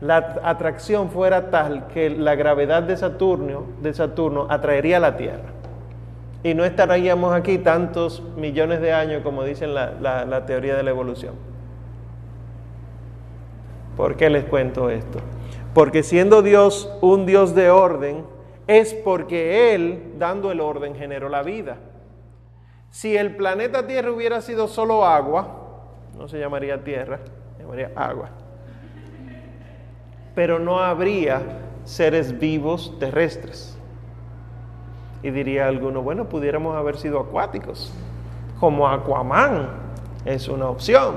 la 0.00 0.38
atracción 0.44 1.10
fuera 1.10 1.50
tal 1.50 1.88
que 1.88 2.08
la 2.10 2.34
gravedad 2.34 2.82
de 2.82 2.96
Saturno, 2.96 3.64
de 3.82 3.92
Saturno 3.92 4.46
atraería 4.48 4.98
a 4.98 5.00
la 5.00 5.16
Tierra. 5.16 5.57
Y 6.42 6.54
no 6.54 6.64
estaríamos 6.64 7.34
aquí 7.34 7.58
tantos 7.58 8.22
millones 8.36 8.80
de 8.80 8.92
años 8.92 9.22
como 9.22 9.44
dicen 9.44 9.74
la, 9.74 9.92
la 10.24 10.46
teoría 10.46 10.76
de 10.76 10.82
la 10.82 10.90
evolución. 10.90 11.34
¿Por 13.96 14.16
qué 14.16 14.30
les 14.30 14.44
cuento 14.44 14.90
esto? 14.90 15.18
Porque 15.74 16.02
siendo 16.02 16.42
Dios 16.42 16.92
un 17.00 17.26
Dios 17.26 17.54
de 17.54 17.70
orden, 17.70 18.24
es 18.68 18.94
porque 18.94 19.74
Él, 19.74 20.14
dando 20.18 20.52
el 20.52 20.60
orden, 20.60 20.94
generó 20.94 21.28
la 21.28 21.42
vida. 21.42 21.78
Si 22.90 23.16
el 23.16 23.36
planeta 23.36 23.86
Tierra 23.86 24.12
hubiera 24.12 24.40
sido 24.40 24.68
solo 24.68 25.04
agua, 25.04 25.58
no 26.18 26.28
se 26.28 26.38
llamaría 26.38 26.82
tierra, 26.82 27.20
se 27.56 27.62
llamaría 27.62 27.92
agua. 27.94 28.30
Pero 30.34 30.58
no 30.58 30.80
habría 30.80 31.42
seres 31.84 32.38
vivos 32.38 32.98
terrestres. 32.98 33.77
Y 35.22 35.30
diría 35.30 35.66
alguno, 35.66 36.02
bueno, 36.02 36.28
pudiéramos 36.28 36.76
haber 36.76 36.96
sido 36.96 37.18
acuáticos, 37.20 37.92
como 38.60 38.88
Aquaman, 38.88 39.68
es 40.24 40.48
una 40.48 40.68
opción. 40.68 41.16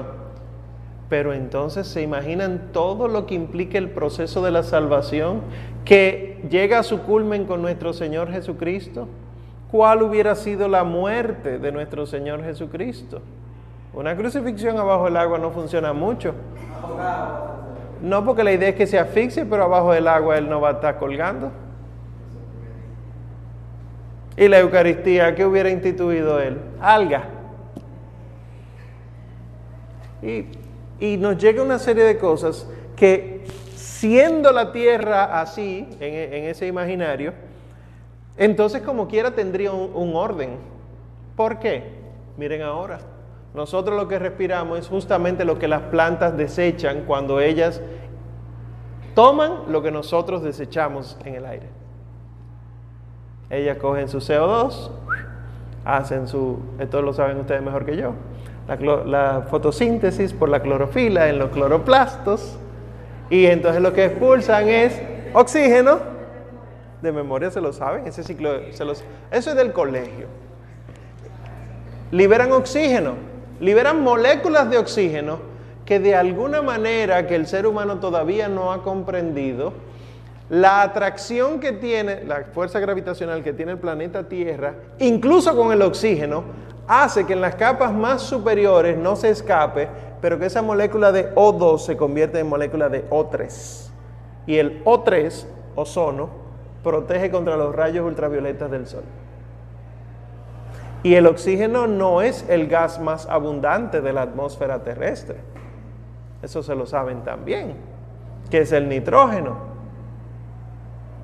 Pero 1.09 1.33
entonces 1.33 1.87
se 1.87 2.01
imaginan 2.01 2.69
todo 2.71 3.07
lo 3.07 3.25
que 3.25 3.35
implica 3.35 3.77
el 3.77 3.89
proceso 3.89 4.41
de 4.41 4.51
la 4.51 4.63
salvación 4.63 5.41
que 5.83 6.41
llega 6.49 6.79
a 6.79 6.83
su 6.83 7.01
culmen 7.01 7.45
con 7.45 7.61
nuestro 7.61 7.93
Señor 7.93 8.31
Jesucristo. 8.31 9.07
¿Cuál 9.71 10.03
hubiera 10.03 10.35
sido 10.35 10.67
la 10.67 10.83
muerte 10.83 11.59
de 11.59 11.71
nuestro 11.71 12.05
Señor 12.05 12.43
Jesucristo? 12.43 13.21
Una 13.93 14.15
crucifixión 14.15 14.77
abajo 14.77 15.05
del 15.05 15.17
agua 15.17 15.37
no 15.37 15.51
funciona 15.51 15.91
mucho. 15.91 16.33
No 18.01 18.25
porque 18.25 18.43
la 18.43 18.53
idea 18.53 18.69
es 18.69 18.75
que 18.75 18.87
se 18.87 18.97
asfixie, 18.97 19.45
pero 19.45 19.65
abajo 19.65 19.91
del 19.91 20.07
agua 20.07 20.37
él 20.37 20.49
no 20.49 20.61
va 20.61 20.69
a 20.69 20.71
estar 20.73 20.97
colgando. 20.97 21.51
Y 24.37 24.47
la 24.47 24.59
Eucaristía, 24.59 25.35
¿qué 25.35 25.45
hubiera 25.45 25.69
instituido 25.69 26.39
él? 26.39 26.57
Alga. 26.79 27.23
Y, 30.21 30.45
y, 30.99 31.17
nos 31.17 31.37
llega 31.37 31.63
una 31.63 31.79
serie 31.79 32.03
de 32.03 32.17
cosas 32.17 32.67
que, 32.95 33.43
siendo 33.75 34.51
la 34.51 34.71
tierra 34.71 35.41
así, 35.41 35.87
en, 35.99 36.45
ese 36.45 36.67
imaginario, 36.67 37.33
entonces 38.37 38.83
como 38.83 39.07
quiera 39.07 39.31
tendría 39.31 39.71
un, 39.71 39.91
un 39.93 40.15
orden. 40.15 40.57
¿Por 41.35 41.59
qué? 41.59 41.83
Miren 42.37 42.61
ahora. 42.61 42.99
Nosotros 43.53 43.97
lo 43.97 44.07
que 44.07 44.17
respiramos 44.17 44.79
es 44.79 44.87
justamente 44.87 45.43
lo 45.43 45.59
que 45.59 45.67
las 45.67 45.81
plantas 45.83 46.37
desechan 46.37 47.03
cuando 47.05 47.41
ellas 47.41 47.81
toman 49.13 49.63
lo 49.67 49.81
que 49.81 49.91
nosotros 49.91 50.41
desechamos 50.41 51.17
en 51.25 51.35
el 51.35 51.45
aire. 51.45 51.80
Ellas 53.51 53.77
cogen 53.77 54.07
su 54.07 54.19
CO2, 54.19 54.89
hacen 55.83 56.27
su, 56.27 56.59
esto 56.79 57.01
lo 57.01 57.13
saben 57.13 57.37
ustedes 57.37 57.61
mejor 57.61 57.85
que 57.85 57.97
yo, 57.97 58.13
la, 59.05 59.45
fotosíntesis 59.49 60.31
por 60.31 60.47
la 60.47 60.61
clorofila 60.61 61.27
en 61.27 61.37
los 61.37 61.49
cloroplastos, 61.49 62.57
y 63.29 63.47
entonces 63.47 63.81
lo 63.81 63.91
que 63.91 64.05
expulsan 64.05 64.69
es 64.69 65.01
oxígeno, 65.33 65.99
de 67.01 67.11
memoria 67.11 67.51
se 67.51 67.59
lo 67.59 67.73
saben, 67.73 68.07
ese 68.07 68.23
ciclo, 68.23 68.51
se 68.71 68.85
los, 68.85 69.03
eso 69.31 69.49
es 69.49 69.55
del 69.57 69.73
colegio. 69.73 70.27
Liberan 72.11 72.53
oxígeno, 72.53 73.15
liberan 73.59 74.01
moléculas 74.01 74.69
de 74.69 74.77
oxígeno 74.77 75.39
que 75.85 75.99
de 75.99 76.15
alguna 76.15 76.61
manera 76.61 77.27
que 77.27 77.35
el 77.35 77.47
ser 77.47 77.67
humano 77.67 77.99
todavía 77.99 78.47
no 78.47 78.71
ha 78.71 78.81
comprendido, 78.81 79.73
la 80.51 80.81
atracción 80.81 81.61
que 81.61 81.71
tiene, 81.71 82.25
la 82.25 82.43
fuerza 82.43 82.81
gravitacional 82.81 83.41
que 83.41 83.53
tiene 83.53 83.71
el 83.71 83.77
planeta 83.77 84.27
Tierra, 84.27 84.73
incluso 84.99 85.55
con 85.55 85.71
el 85.71 85.81
oxígeno, 85.81 86.43
hace 86.87 87.25
que 87.25 87.31
en 87.31 87.39
las 87.39 87.55
capas 87.55 87.93
más 87.93 88.21
superiores 88.21 88.97
no 88.97 89.15
se 89.15 89.29
escape, 89.29 89.87
pero 90.19 90.37
que 90.37 90.47
esa 90.47 90.61
molécula 90.61 91.13
de 91.13 91.33
O2 91.35 91.77
se 91.79 91.95
convierta 91.95 92.37
en 92.37 92.49
molécula 92.49 92.89
de 92.89 93.09
O3. 93.09 93.91
Y 94.45 94.57
el 94.57 94.83
O3, 94.83 95.45
ozono, 95.75 96.29
protege 96.83 97.31
contra 97.31 97.55
los 97.55 97.73
rayos 97.73 98.05
ultravioletas 98.05 98.69
del 98.69 98.87
Sol. 98.87 99.03
Y 101.01 101.15
el 101.15 101.27
oxígeno 101.27 101.87
no 101.87 102.21
es 102.21 102.45
el 102.49 102.67
gas 102.67 102.99
más 102.99 103.25
abundante 103.27 104.01
de 104.01 104.11
la 104.11 104.23
atmósfera 104.23 104.83
terrestre. 104.83 105.37
Eso 106.41 106.61
se 106.61 106.75
lo 106.75 106.85
saben 106.85 107.23
también, 107.23 107.75
que 108.49 108.59
es 108.59 108.73
el 108.73 108.89
nitrógeno. 108.89 109.70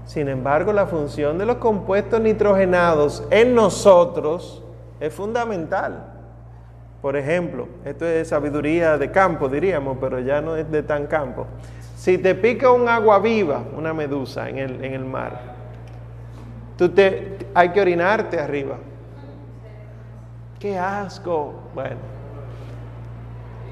Sin 0.08 0.28
embargo, 0.28 0.74
la 0.74 0.88
función 0.88 1.38
de 1.38 1.46
los 1.46 1.58
compuestos 1.58 2.20
nitrogenados 2.20 3.24
en 3.30 3.54
nosotros 3.54 4.64
es 5.00 5.14
fundamental. 5.14 6.14
Por 7.02 7.16
ejemplo, 7.16 7.68
esto 7.86 8.08
es 8.08 8.30
sabiduría 8.30 8.98
de 8.98 9.12
campo, 9.12 9.48
diríamos, 9.48 9.98
pero 10.02 10.20
ya 10.20 10.42
no 10.42 10.56
es 10.56 10.72
de 10.72 10.82
tan 10.82 11.06
campo. 11.06 11.46
Si 11.96 12.18
te 12.18 12.34
pica 12.34 12.72
un 12.72 12.90
agua 12.90 13.20
viva, 13.20 13.62
una 13.78 13.94
medusa 13.94 14.50
en 14.50 14.58
el, 14.58 14.84
en 14.84 14.94
el 14.94 15.06
mar, 15.06 15.40
tú 16.76 16.90
te, 16.90 17.38
hay 17.54 17.70
que 17.70 17.82
orinarte 17.82 18.40
arriba 18.40 18.78
¡Qué 20.60 20.78
asco! 20.78 21.54
Bueno, 21.76 21.98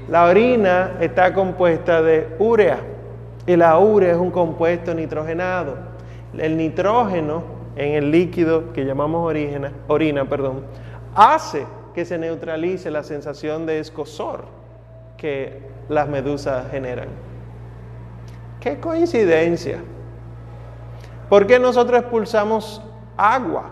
la 0.08 0.26
orina 0.26 0.92
está 1.00 1.34
compuesta 1.34 2.00
de 2.00 2.36
urea 2.38 2.78
y 3.44 3.56
la 3.56 3.76
urea 3.78 4.12
es 4.12 4.16
un 4.16 4.30
compuesto 4.30 4.94
nitrogenado. 4.94 5.95
El 6.36 6.56
nitrógeno 6.56 7.42
en 7.76 7.94
el 7.94 8.10
líquido 8.10 8.72
que 8.72 8.84
llamamos 8.84 9.26
orina, 9.26 9.72
orina 9.88 10.24
perdón, 10.24 10.64
hace 11.14 11.66
que 11.94 12.04
se 12.04 12.18
neutralice 12.18 12.90
la 12.90 13.02
sensación 13.02 13.66
de 13.66 13.80
escosor 13.80 14.44
que 15.16 15.60
las 15.88 16.08
medusas 16.08 16.70
generan. 16.70 17.08
¡Qué 18.60 18.78
coincidencia! 18.80 19.78
¿Por 21.28 21.46
qué 21.46 21.58
nosotros 21.58 22.00
expulsamos 22.00 22.82
agua 23.16 23.70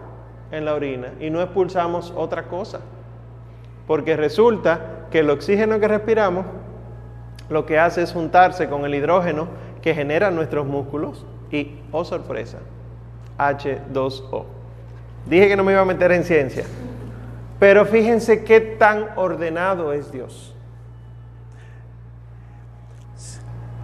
en 0.51 0.65
la 0.65 0.75
orina 0.75 1.13
y 1.21 1.31
no 1.31 1.41
expulsamos 1.41 2.13
otra 2.17 2.45
cosa? 2.45 2.81
porque 3.87 4.17
resulta 4.17 5.07
que 5.11 5.21
el 5.21 5.31
oxígeno 5.31 5.79
que 5.81 5.89
respiramos 5.89 6.47
lo 7.49 7.67
que 7.67 7.79
hace 7.79 8.03
es 8.03 8.13
juntarse 8.13 8.69
con 8.69 8.85
el 8.85 8.95
hidrógeno 8.95 9.49
que 9.83 9.95
generan 9.95 10.35
nuestros 10.35 10.67
músculos 10.67 11.27
y, 11.55 11.81
oh 11.93 12.05
sorpresa, 12.05 12.59
H2O. 13.39 14.45
Dije 15.27 15.49
que 15.49 15.57
no 15.57 15.65
me 15.65 15.73
iba 15.73 15.81
a 15.81 15.85
meter 15.85 16.11
en 16.13 16.25
ciencia. 16.25 16.65
Pero 17.61 17.87
fíjense 17.87 18.45
qué 18.45 18.61
tan 18.61 19.11
ordenado 19.17 19.93
es 19.93 20.11
Dios. 20.11 20.55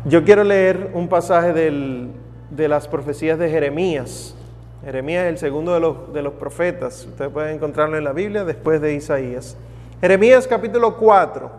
Yo 0.04 0.24
quiero 0.24 0.44
leer 0.44 0.90
un 0.94 1.08
pasaje 1.08 1.52
de 1.52 2.68
las 2.68 2.88
profecías 2.88 3.38
de 3.38 3.48
Jeremías. 3.48 4.34
Jeremías 4.84 5.24
es 5.24 5.30
el 5.30 5.38
segundo 5.38 5.74
de 5.74 5.80
los, 5.80 6.12
de 6.12 6.22
los 6.22 6.34
profetas. 6.34 7.06
Ustedes 7.06 7.30
pueden 7.30 7.54
encontrarlo 7.56 7.96
en 7.96 8.04
la 8.04 8.12
Biblia 8.12 8.44
después 8.44 8.80
de 8.80 8.94
Isaías. 8.94 9.56
Jeremías 10.00 10.48
capítulo 10.48 10.96
4, 10.96 11.50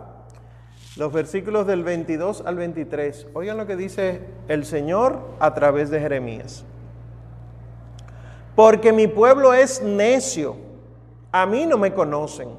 los 0.96 1.12
versículos 1.12 1.66
del 1.66 1.84
22 1.84 2.42
al 2.44 2.56
23. 2.56 3.28
Oigan 3.32 3.56
lo 3.56 3.66
que 3.66 3.76
dice 3.76 4.20
el 4.48 4.64
Señor 4.66 5.20
a 5.40 5.54
través 5.54 5.90
de 5.90 6.00
Jeremías. 6.00 6.64
Porque 8.54 8.92
mi 8.92 9.06
pueblo 9.06 9.54
es 9.54 9.82
necio, 9.82 10.56
a 11.30 11.46
mí 11.46 11.64
no 11.64 11.78
me 11.78 11.94
conocen. 11.94 12.50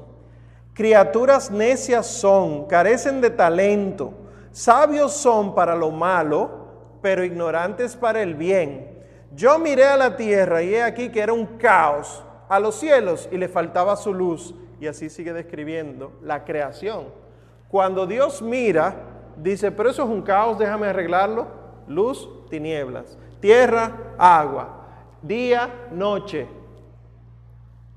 Criaturas 0.72 1.52
necias 1.52 2.06
son, 2.06 2.66
carecen 2.66 3.20
de 3.20 3.30
talento, 3.30 4.12
sabios 4.50 5.12
son 5.12 5.54
para 5.54 5.76
lo 5.76 5.92
malo, 5.92 6.64
pero 7.00 7.22
ignorantes 7.22 7.94
para 7.94 8.22
el 8.22 8.34
bien. 8.34 8.92
Yo 9.36 9.58
miré 9.60 9.84
a 9.84 9.96
la 9.96 10.16
tierra 10.16 10.62
y 10.62 10.74
he 10.74 10.82
aquí 10.82 11.10
que 11.10 11.20
era 11.20 11.32
un 11.32 11.46
caos, 11.58 12.24
a 12.48 12.58
los 12.58 12.74
cielos 12.74 13.28
y 13.30 13.36
le 13.36 13.48
faltaba 13.48 13.94
su 13.94 14.12
luz. 14.12 14.54
Y 14.80 14.88
así 14.88 15.08
sigue 15.08 15.32
describiendo 15.32 16.12
la 16.20 16.44
creación. 16.44 17.23
Cuando 17.68 18.06
Dios 18.06 18.42
mira, 18.42 18.96
dice, 19.36 19.72
pero 19.72 19.90
eso 19.90 20.04
es 20.04 20.08
un 20.08 20.22
caos, 20.22 20.58
déjame 20.58 20.86
arreglarlo. 20.86 21.46
Luz, 21.88 22.28
tinieblas. 22.48 23.18
Tierra, 23.40 23.92
agua 24.16 24.84
día, 25.26 25.70
noche. 25.90 26.46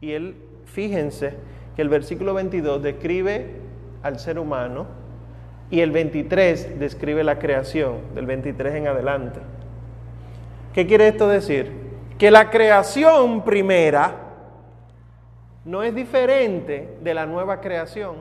Y 0.01 0.11
él, 0.13 0.35
fíjense 0.65 1.33
que 1.75 1.81
el 1.81 1.89
versículo 1.89 2.33
22 2.33 2.81
describe 2.81 3.61
al 4.03 4.19
ser 4.19 4.39
humano 4.39 4.87
y 5.69 5.81
el 5.81 5.91
23 5.91 6.79
describe 6.79 7.23
la 7.23 7.39
creación, 7.39 8.15
del 8.15 8.25
23 8.25 8.75
en 8.75 8.87
adelante. 8.87 9.39
¿Qué 10.73 10.87
quiere 10.87 11.09
esto 11.09 11.27
decir? 11.27 11.71
Que 12.17 12.31
la 12.31 12.49
creación 12.49 13.43
primera 13.43 14.15
no 15.65 15.83
es 15.83 15.93
diferente 15.93 16.97
de 17.01 17.13
la 17.13 17.25
nueva 17.25 17.59
creación. 17.59 18.15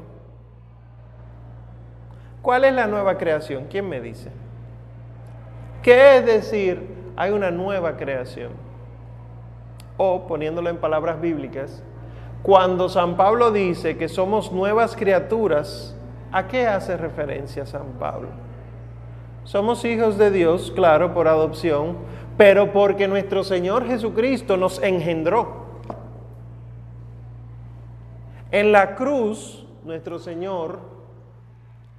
¿Cuál 2.46 2.62
es 2.62 2.74
la 2.74 2.86
nueva 2.86 3.18
creación? 3.18 3.66
¿Quién 3.68 3.88
me 3.88 4.00
dice? 4.00 4.30
¿Qué 5.82 6.18
es 6.18 6.26
decir, 6.26 6.80
hay 7.16 7.32
una 7.32 7.50
nueva 7.50 7.96
creación? 7.96 8.52
O, 9.96 10.28
poniéndolo 10.28 10.70
en 10.70 10.76
palabras 10.76 11.20
bíblicas, 11.20 11.82
cuando 12.44 12.88
San 12.88 13.16
Pablo 13.16 13.50
dice 13.50 13.98
que 13.98 14.08
somos 14.08 14.52
nuevas 14.52 14.94
criaturas, 14.94 15.96
¿a 16.30 16.46
qué 16.46 16.68
hace 16.68 16.96
referencia 16.96 17.66
San 17.66 17.94
Pablo? 17.98 18.28
Somos 19.42 19.84
hijos 19.84 20.16
de 20.16 20.30
Dios, 20.30 20.70
claro, 20.70 21.14
por 21.14 21.26
adopción, 21.26 21.96
pero 22.36 22.72
porque 22.72 23.08
nuestro 23.08 23.42
Señor 23.42 23.88
Jesucristo 23.88 24.56
nos 24.56 24.80
engendró. 24.80 25.66
En 28.52 28.70
la 28.70 28.94
cruz, 28.94 29.66
nuestro 29.84 30.20
Señor, 30.20 30.94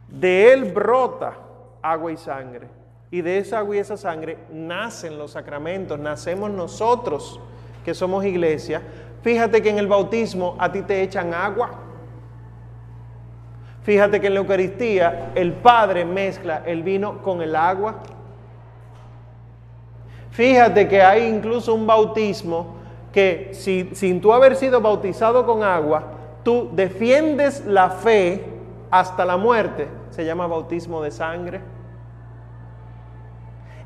de 0.08 0.54
Él 0.54 0.72
brota 0.72 1.34
agua 1.82 2.12
y 2.12 2.18
sangre. 2.18 2.68
Y 3.10 3.22
de 3.22 3.38
esa 3.38 3.60
agua 3.60 3.76
y 3.76 3.80
esa 3.80 3.96
sangre 3.96 4.38
nacen 4.52 5.18
los 5.18 5.32
sacramentos, 5.32 5.98
nacemos 5.98 6.52
nosotros 6.52 7.40
que 7.86 7.94
somos 7.94 8.26
iglesia, 8.26 8.82
fíjate 9.22 9.62
que 9.62 9.70
en 9.70 9.78
el 9.78 9.88
bautismo 9.88 10.58
a 10.60 10.72
ti 10.72 10.82
te 10.82 11.02
echan 11.02 11.34
agua. 11.34 11.72
Fíjate 13.84 14.20
que 14.20 14.28
en 14.28 14.34
la 14.34 14.42
Eucaristía 14.42 15.32
el 15.34 15.54
Padre 15.54 16.04
mezcla 16.04 16.64
el 16.66 16.84
vino 16.84 17.22
con 17.22 17.42
el 17.42 17.56
agua. 17.56 18.00
Fíjate 20.32 20.90
que 20.90 21.02
hay 21.02 21.26
incluso 21.26 21.74
un 21.74 21.88
bautismo 21.88 22.76
que 23.14 23.52
si, 23.54 23.90
sin 23.94 24.20
tú 24.20 24.34
haber 24.34 24.58
sido 24.58 24.82
bautizado 24.82 25.46
con 25.46 25.64
agua, 25.64 26.04
tú 26.44 26.70
defiendes 26.74 27.66
la 27.66 27.90
fe 27.90 28.44
hasta 28.92 29.24
la 29.24 29.38
muerte. 29.38 29.88
Se 30.18 30.26
llama 30.26 30.48
bautismo 30.48 31.04
de 31.04 31.12
sangre. 31.12 31.62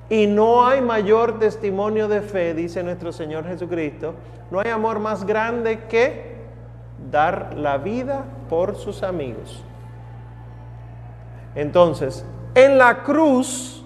Y 0.08 0.28
no 0.28 0.65
hay 0.65 0.80
mayor 0.80 1.39
testimonio 1.39 2.08
de 2.08 2.22
fe, 2.22 2.54
dice 2.54 2.84
nuestro 2.84 3.12
Señor 3.12 3.46
Jesucristo. 3.46 4.13
No 4.50 4.62
hay 4.62 4.70
amor 4.70 5.00
más 5.00 5.26
grande 5.26 5.88
que 5.89 6.38
dar 7.12 7.54
la 7.58 7.78
vida 7.80 8.24
por 8.48 8.78
sus 8.78 9.04
amigos. 9.04 9.62
Entonces, 11.54 12.26
en 12.56 12.78
la 12.78 13.04
cruz, 13.04 13.84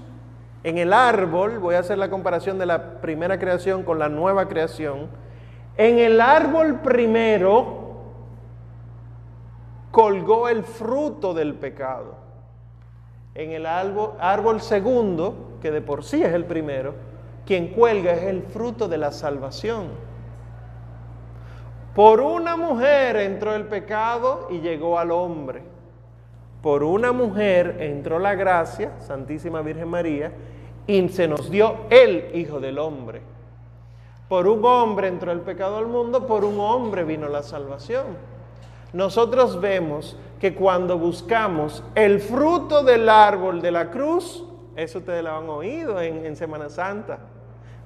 en 0.64 0.78
el 0.78 0.94
árbol, 0.94 1.58
voy 1.58 1.74
a 1.74 1.80
hacer 1.80 1.98
la 1.98 2.12
comparación 2.12 2.60
de 2.60 2.68
la 2.68 3.02
primera 3.02 3.40
creación 3.40 3.82
con 3.82 3.98
la 3.98 4.08
nueva 4.08 4.48
creación, 4.48 5.08
en 5.78 5.98
el 5.98 6.22
árbol 6.22 6.82
primero 6.82 7.86
colgó 9.90 10.48
el 10.48 10.64
fruto 10.64 11.34
del 11.34 11.56
pecado 11.56 12.25
en 13.36 13.52
el 13.52 13.66
árbol, 13.66 14.62
segundo, 14.62 15.58
que 15.62 15.70
de 15.70 15.82
por 15.82 16.04
sí 16.04 16.24
es 16.24 16.34
el 16.34 16.46
primero, 16.46 16.96
quien 17.46 17.68
cuelga 17.68 18.14
es 18.14 18.24
el 18.24 18.42
fruto 18.42 18.88
de 18.88 18.98
la 18.98 19.12
salvación. 19.12 19.90
Por 21.94 22.22
una 22.22 22.56
mujer 22.58 23.18
entró 23.18 23.54
el 23.54 23.66
pecado 23.66 24.48
y 24.50 24.60
llegó 24.60 24.98
al 24.98 25.12
hombre. 25.12 25.64
Por 26.62 26.84
una 26.84 27.12
mujer 27.12 27.78
entró 27.80 28.20
la 28.20 28.36
gracia, 28.36 28.94
Santísima 29.00 29.62
Virgen 29.62 29.90
María, 29.90 30.32
y 30.88 31.08
se 31.10 31.28
nos 31.28 31.52
dio 31.52 31.76
el 31.90 32.32
Hijo 32.34 32.60
del 32.60 32.80
Hombre. 32.80 33.22
Por 34.28 34.48
un 34.48 34.66
hombre 34.66 35.08
entró 35.08 35.32
el 35.32 35.42
pecado 35.42 35.78
al 35.78 35.88
mundo, 35.88 36.26
por 36.26 36.44
un 36.44 36.60
hombre 36.60 37.04
vino 37.04 37.30
la 37.30 37.44
salvación. 37.44 38.06
Nosotros 38.96 39.60
vemos 39.60 40.18
que 40.40 40.56
cuando 40.56 40.98
buscamos 40.98 41.84
el 41.96 42.22
fruto 42.22 42.82
del 42.82 43.10
árbol 43.10 43.62
de 43.62 43.70
la 43.70 43.92
cruz, 43.92 44.46
eso 44.78 45.00
ustedes 45.00 45.22
lo 45.22 45.36
han 45.36 45.50
oído 45.50 46.00
en, 46.00 46.34
Semana 46.38 46.70
Santa. 46.70 47.20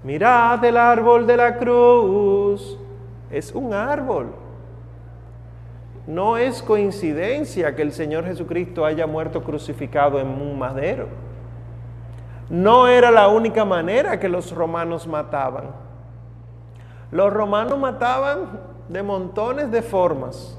Mirad 0.04 0.64
el 0.64 0.78
árbol 0.78 1.26
de 1.26 1.36
la 1.36 1.58
cruz. 1.58 2.78
Es 3.32 3.56
un 3.56 3.74
árbol. 3.74 4.28
No 6.06 6.38
es 6.38 6.62
coincidencia 6.62 7.76
que 7.76 7.82
el 7.82 7.92
Señor 7.92 8.26
Jesucristo 8.26 8.86
haya 8.86 9.08
muerto 9.08 9.44
crucificado 9.44 10.20
en 10.20 10.28
un 10.28 10.60
madero. 10.60 11.08
No 12.52 12.88
era 12.88 13.10
la 13.10 13.30
única 13.30 13.66
manera 13.66 14.20
que 14.20 14.30
los 14.30 14.52
romanos 14.52 15.08
mataban. 15.08 15.72
Los 17.10 17.34
romanos 17.34 17.80
mataban 17.80 18.60
de 18.88 19.02
montones 19.02 19.72
de 19.72 19.82
formas. 19.82 20.59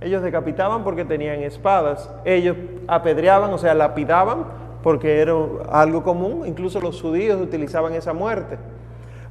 Ellos 0.00 0.22
decapitaban 0.22 0.82
porque 0.82 1.04
tenían 1.04 1.42
espadas. 1.42 2.10
Ellos 2.24 2.56
apedreaban, 2.88 3.52
o 3.52 3.58
sea, 3.58 3.74
lapidaban 3.74 4.44
porque 4.82 5.20
era 5.20 5.34
algo 5.70 6.02
común. 6.02 6.46
Incluso 6.46 6.80
los 6.80 7.00
judíos 7.00 7.40
utilizaban 7.40 7.92
esa 7.94 8.12
muerte. 8.12 8.58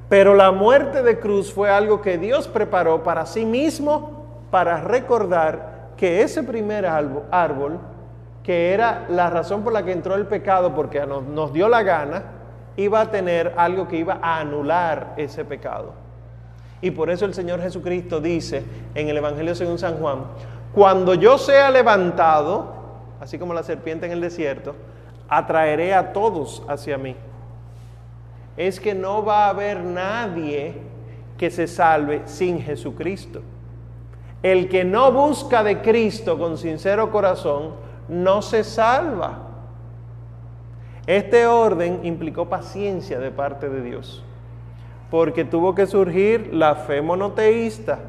Pero 0.09 0.33
la 0.33 0.51
muerte 0.51 1.03
de 1.03 1.19
cruz 1.19 1.53
fue 1.53 1.69
algo 1.69 2.01
que 2.01 2.17
Dios 2.17 2.47
preparó 2.47 3.03
para 3.03 3.25
sí 3.27 3.45
mismo 3.45 4.19
para 4.49 4.81
recordar 4.81 5.89
que 5.95 6.21
ese 6.23 6.41
primer 6.43 6.85
árbol, 6.85 7.79
que 8.43 8.73
era 8.73 9.05
la 9.09 9.29
razón 9.29 9.63
por 9.63 9.71
la 9.71 9.83
que 9.83 9.91
entró 9.91 10.15
el 10.15 10.25
pecado, 10.25 10.73
porque 10.73 11.05
nos, 11.05 11.53
dio 11.53 11.69
la 11.69 11.83
gana, 11.83 12.23
iba 12.75 13.01
a 13.01 13.11
tener 13.11 13.53
algo 13.57 13.87
que 13.87 13.97
iba 13.97 14.17
a 14.21 14.39
anular 14.39 15.13
ese 15.17 15.45
pecado. 15.45 15.93
Y 16.81 16.91
por 16.91 17.09
eso 17.09 17.25
el 17.25 17.33
Señor 17.33 17.61
Jesucristo 17.61 18.21
dice 18.21 18.63
en 18.95 19.09
el 19.09 19.17
Evangelio 19.17 19.53
según 19.53 19.77
San 19.77 19.97
Juan, 19.97 20.19
cuando 20.73 21.13
yo 21.13 21.37
sea 21.37 21.71
levantado, 21.71 22.73
así 23.19 23.39
como 23.39 23.53
la 23.53 23.63
serpiente 23.63 24.05
en 24.05 24.11
el 24.11 24.21
desierto, 24.21 24.75
atraeré 25.27 25.93
a 25.93 26.13
todos 26.13 26.63
hacia 26.67 26.97
mí. 26.97 27.15
Es 28.57 28.79
que 28.79 28.93
no 28.93 29.23
va 29.23 29.45
a 29.45 29.49
haber 29.49 29.81
nadie 29.81 30.75
que 31.37 31.49
se 31.49 31.67
salve 31.67 32.23
sin 32.25 32.61
Jesucristo. 32.61 33.41
El 34.43 34.69
que 34.69 34.83
no 34.83 35.11
busca 35.11 35.63
de 35.63 35.81
Cristo 35.81 36.37
con 36.37 36.57
sincero 36.57 37.11
corazón, 37.11 37.73
no 38.07 38.41
se 38.41 38.63
salva. 38.63 39.47
Este 41.07 41.47
orden 41.47 42.01
implicó 42.03 42.47
paciencia 42.47 43.19
de 43.19 43.31
parte 43.31 43.69
de 43.69 43.81
Dios, 43.81 44.23
porque 45.09 45.43
tuvo 45.43 45.73
que 45.73 45.87
surgir 45.87 46.53
la 46.53 46.75
fe 46.75 47.01
monoteísta 47.01 47.99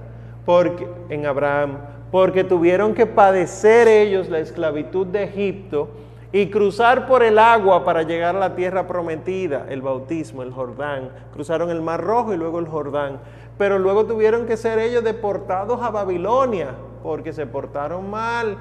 porque, 0.45 0.89
en 1.09 1.27
Abraham, 1.27 1.79
porque 2.11 2.45
tuvieron 2.45 2.95
que 2.95 3.07
padecer 3.07 3.89
ellos 3.89 4.29
la 4.29 4.39
esclavitud 4.39 5.07
de 5.07 5.25
Egipto 5.25 5.89
y 6.33 6.49
cruzar 6.49 7.07
por 7.07 7.23
el 7.23 7.39
agua 7.39 7.85
para 7.85 8.03
llegar 8.03 8.37
a 8.37 8.41
la 8.41 8.55
tierra 8.55 8.87
prometida, 8.87 9.67
el 9.69 9.83
bautismo, 9.83 10.43
el 10.43 10.53
Jordán. 10.53 11.11
Cruzaron 11.33 11.71
el 11.71 11.83
Mar 11.83 12.03
Rojo 12.03 12.33
y 12.33 12.37
luego 12.37 12.59
el 12.59 12.69
Jordán. 12.69 13.19
Pero 13.59 13.79
luego 13.79 14.07
tuvieron 14.07 14.47
que 14.47 14.57
ser 14.57 14.79
ellos 14.79 15.03
deportados 15.03 15.83
a 15.83 15.91
Babilonia 15.91 16.75
porque 17.03 17.33
se 17.33 17.47
portaron 17.47 18.09
mal 18.11 18.59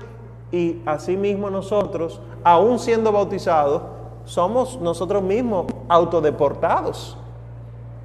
y 0.51 0.81
asimismo 0.85 1.49
nosotros, 1.49 2.21
aún 2.43 2.79
siendo 2.79 3.11
bautizados, 3.11 3.83
somos 4.25 4.79
nosotros 4.81 5.21
mismos 5.21 5.67
autodeportados. 5.87 7.17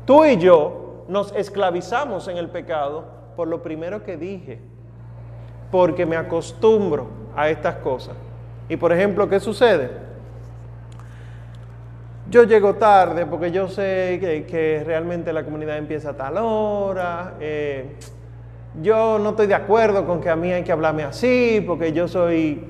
Tú 0.04 0.24
y 0.24 0.37
yo 0.37 1.04
nos 1.09 1.33
esclavizamos 1.35 2.28
en 2.28 2.37
el 2.37 2.48
pecado 2.48 3.04
por 3.37 3.48
lo 3.48 3.62
primero 3.62 4.04
que 4.04 4.16
dije, 4.16 4.61
porque 5.74 6.06
me 6.06 6.14
acostumbro 6.14 7.08
a 7.34 7.50
estas 7.50 7.74
cosas. 7.78 8.14
Y 8.68 8.76
por 8.76 8.92
ejemplo, 8.92 9.28
¿qué 9.28 9.40
sucede? 9.40 9.90
Yo 12.30 12.44
llego 12.44 12.76
tarde 12.76 13.26
porque 13.26 13.50
yo 13.50 13.66
sé 13.66 14.20
que, 14.48 14.84
realmente 14.87 15.32
la 15.32 15.42
comunidad 15.44 15.76
empieza 15.76 16.10
a 16.10 16.16
tal 16.16 16.37
hora. 16.38 17.34
Eh, 17.40 17.96
yo 18.80 19.18
no 19.18 19.30
estoy 19.30 19.48
de 19.48 19.56
acuerdo 19.56 20.06
con 20.06 20.20
que 20.20 20.30
a 20.30 20.37
mí 20.37 20.52
hay 20.52 20.62
que 20.62 20.70
hablarme 20.70 21.02
así, 21.02 21.60
porque 21.66 21.92
yo 21.92 22.06
soy, 22.06 22.64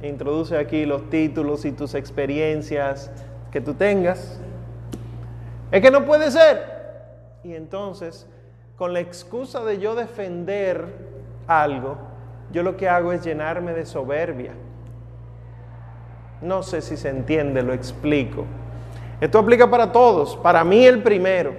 introduce 0.00 0.56
aquí 0.56 0.86
los 0.86 1.10
títulos 1.10 1.64
y 1.64 1.72
tus 1.72 1.96
experiencias 1.96 3.10
que 3.50 3.60
tú 3.60 3.74
tengas. 3.74 4.38
Es 5.72 5.82
que 5.82 5.90
no 5.90 6.04
puede 6.04 6.30
ser. 6.30 6.62
Y 7.42 7.52
entonces, 7.56 8.28
con 8.76 8.92
la 8.92 9.00
excusa 9.00 9.64
de 9.64 9.80
yo 9.80 9.96
defender 9.96 10.84
algo, 11.48 12.13
yo 12.54 12.62
lo 12.62 12.76
que 12.76 12.88
hago 12.88 13.12
es 13.12 13.24
llenarme 13.24 13.72
de 13.72 13.84
soberbia. 13.84 14.52
No 16.40 16.62
sé 16.62 16.82
si 16.82 16.96
se 16.96 17.08
entiende, 17.08 17.64
lo 17.64 17.72
explico. 17.72 18.44
Esto 19.20 19.40
aplica 19.40 19.68
para 19.68 19.90
todos, 19.90 20.36
para 20.36 20.62
mí 20.62 20.86
el 20.86 21.02
primero. 21.02 21.52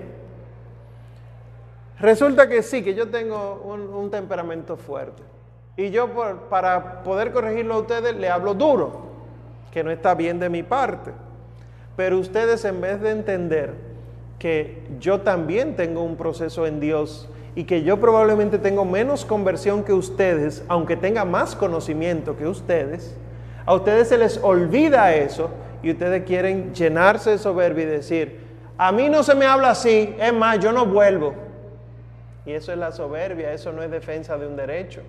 Resulta 2.00 2.48
que 2.48 2.64
sí, 2.64 2.82
que 2.82 2.94
yo 2.94 3.10
tengo 3.10 3.62
un, 3.66 4.10
temperamento 4.10 4.78
fuerte. 4.78 5.22
Y 5.76 5.90
yo 5.90 6.10
para 6.50 7.04
poder 7.04 7.34
corregirlo 7.34 7.74
a 7.74 7.80
ustedes 7.80 8.16
le 8.16 8.30
hablo 8.30 8.54
duro, 8.54 9.02
que 9.72 9.84
no 9.84 9.92
está 9.92 10.16
bien 10.16 10.40
de 10.40 10.48
mi 10.50 10.64
parte. 10.64 11.12
Pero 11.98 12.20
ustedes 12.20 12.64
en 12.64 12.80
vez 12.80 13.02
de 13.02 13.12
entender 13.12 13.74
que 14.40 14.88
yo 15.02 15.20
también 15.22 15.76
tengo 15.76 16.04
un 16.04 16.16
proceso 16.16 16.66
en 16.66 16.80
Dios 16.80 17.28
y 17.56 17.64
que 17.64 17.84
yo 17.84 18.00
probablemente 18.00 18.60
tengo 18.60 18.84
menos 18.84 19.24
conversión 19.24 19.84
que 19.84 19.94
ustedes, 19.94 20.64
aunque 20.68 20.98
tenga 20.98 21.24
más 21.24 21.56
conocimiento 21.56 22.36
que 22.36 22.46
ustedes, 22.48 23.16
a 23.66 23.74
ustedes 23.74 24.10
se 24.10 24.18
les 24.18 24.38
olvida 24.44 25.16
eso 25.16 25.50
y 25.82 25.92
ustedes 25.92 26.24
quieren 26.26 26.74
llenarse 26.74 27.32
de 27.32 27.38
soberbia 27.38 27.84
y 27.86 27.88
decir, 27.88 28.40
a 28.78 28.92
mí 28.92 29.10
no 29.10 29.24
se 29.24 29.36
me 29.36 29.46
habla 29.46 29.70
así, 29.72 30.14
es 30.20 30.34
más, 30.34 30.60
yo 30.60 30.74
no 30.74 30.86
vuelvo. 30.86 31.34
Y 32.46 32.52
eso 32.52 32.74
es 32.74 32.78
la 32.78 32.92
soberbia, 32.92 33.54
eso 33.54 33.72
no 33.72 33.82
es 33.82 33.90
defensa 33.90 34.38
de 34.38 34.48
un 34.48 34.56
derecho. 34.56 35.02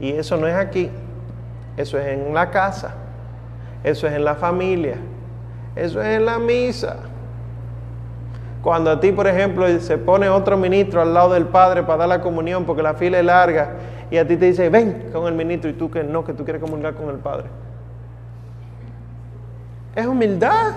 Y 0.00 0.12
eso 0.12 0.36
no 0.36 0.48
es 0.48 0.54
aquí, 0.54 0.90
eso 1.76 1.98
es 1.98 2.06
en 2.06 2.32
la 2.32 2.50
casa, 2.50 2.94
eso 3.84 4.06
es 4.06 4.14
en 4.14 4.24
la 4.24 4.34
familia, 4.34 4.96
eso 5.76 6.00
es 6.00 6.16
en 6.16 6.24
la 6.24 6.38
misa. 6.38 7.11
Cuando 8.62 8.90
a 8.90 9.00
ti, 9.00 9.12
por 9.12 9.26
ejemplo, 9.26 9.68
se 9.80 9.98
pone 9.98 10.28
otro 10.28 10.56
ministro 10.56 11.02
al 11.02 11.12
lado 11.12 11.32
del 11.34 11.46
Padre 11.46 11.82
para 11.82 11.98
dar 11.98 12.08
la 12.08 12.20
comunión 12.20 12.64
porque 12.64 12.82
la 12.82 12.94
fila 12.94 13.18
es 13.18 13.24
larga 13.24 13.74
y 14.10 14.18
a 14.18 14.26
ti 14.26 14.36
te 14.36 14.46
dice, 14.46 14.68
ven 14.68 15.10
con 15.12 15.26
el 15.26 15.34
ministro 15.34 15.68
y 15.68 15.72
tú 15.72 15.90
que 15.90 16.04
no, 16.04 16.24
que 16.24 16.32
tú 16.32 16.44
quieres 16.44 16.62
comunicar 16.62 16.94
con 16.94 17.08
el 17.10 17.16
Padre. 17.16 17.46
Es 19.96 20.06
humildad, 20.06 20.74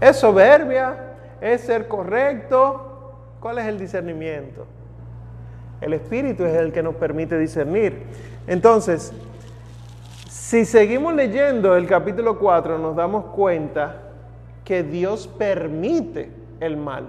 es 0.00 0.16
soberbia, 0.16 0.96
es 1.40 1.62
ser 1.62 1.88
correcto, 1.88 2.94
¿Cuál 3.44 3.58
es 3.58 3.66
el 3.66 3.78
discernimiento? 3.78 4.64
El 5.82 5.92
Espíritu 5.92 6.46
es 6.46 6.54
el 6.54 6.72
que 6.72 6.82
nos 6.82 6.94
permite 6.94 7.38
discernir. 7.38 8.04
Entonces, 8.46 9.12
si 10.30 10.64
seguimos 10.64 11.12
leyendo 11.14 11.76
el 11.76 11.86
capítulo 11.86 12.38
4, 12.38 12.78
nos 12.78 12.96
damos 12.96 13.26
cuenta 13.26 13.96
que 14.64 14.82
Dios 14.82 15.26
permite 15.26 16.30
el 16.60 16.76
mal. 16.76 17.08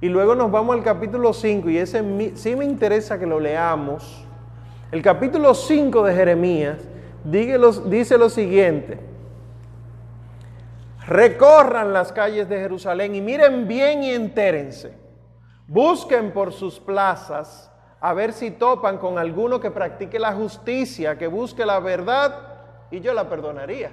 Y 0.00 0.08
luego 0.08 0.34
nos 0.34 0.50
vamos 0.50 0.76
al 0.76 0.82
capítulo 0.82 1.32
5, 1.32 1.70
y 1.70 1.78
ese 1.78 2.02
sí 2.34 2.54
me 2.54 2.64
interesa 2.64 3.18
que 3.18 3.26
lo 3.26 3.40
leamos. 3.40 4.24
El 4.92 5.02
capítulo 5.02 5.54
5 5.54 6.04
de 6.04 6.14
Jeremías 6.14 6.78
dice 7.24 8.16
lo 8.16 8.30
siguiente. 8.30 9.00
Recorran 11.06 11.92
las 11.92 12.12
calles 12.12 12.48
de 12.48 12.58
Jerusalén 12.58 13.14
y 13.14 13.20
miren 13.20 13.66
bien 13.66 14.02
y 14.02 14.10
entérense 14.10 15.08
Busquen 15.68 16.32
por 16.32 16.54
sus 16.54 16.80
plazas 16.80 17.70
a 18.00 18.14
ver 18.14 18.32
si 18.32 18.50
topan 18.50 18.96
con 18.96 19.18
alguno 19.18 19.60
que 19.60 19.70
practique 19.70 20.18
la 20.18 20.32
justicia, 20.32 21.18
que 21.18 21.26
busque 21.26 21.66
la 21.66 21.78
verdad, 21.78 22.34
y 22.90 23.00
yo 23.00 23.12
la 23.12 23.28
perdonaría. 23.28 23.90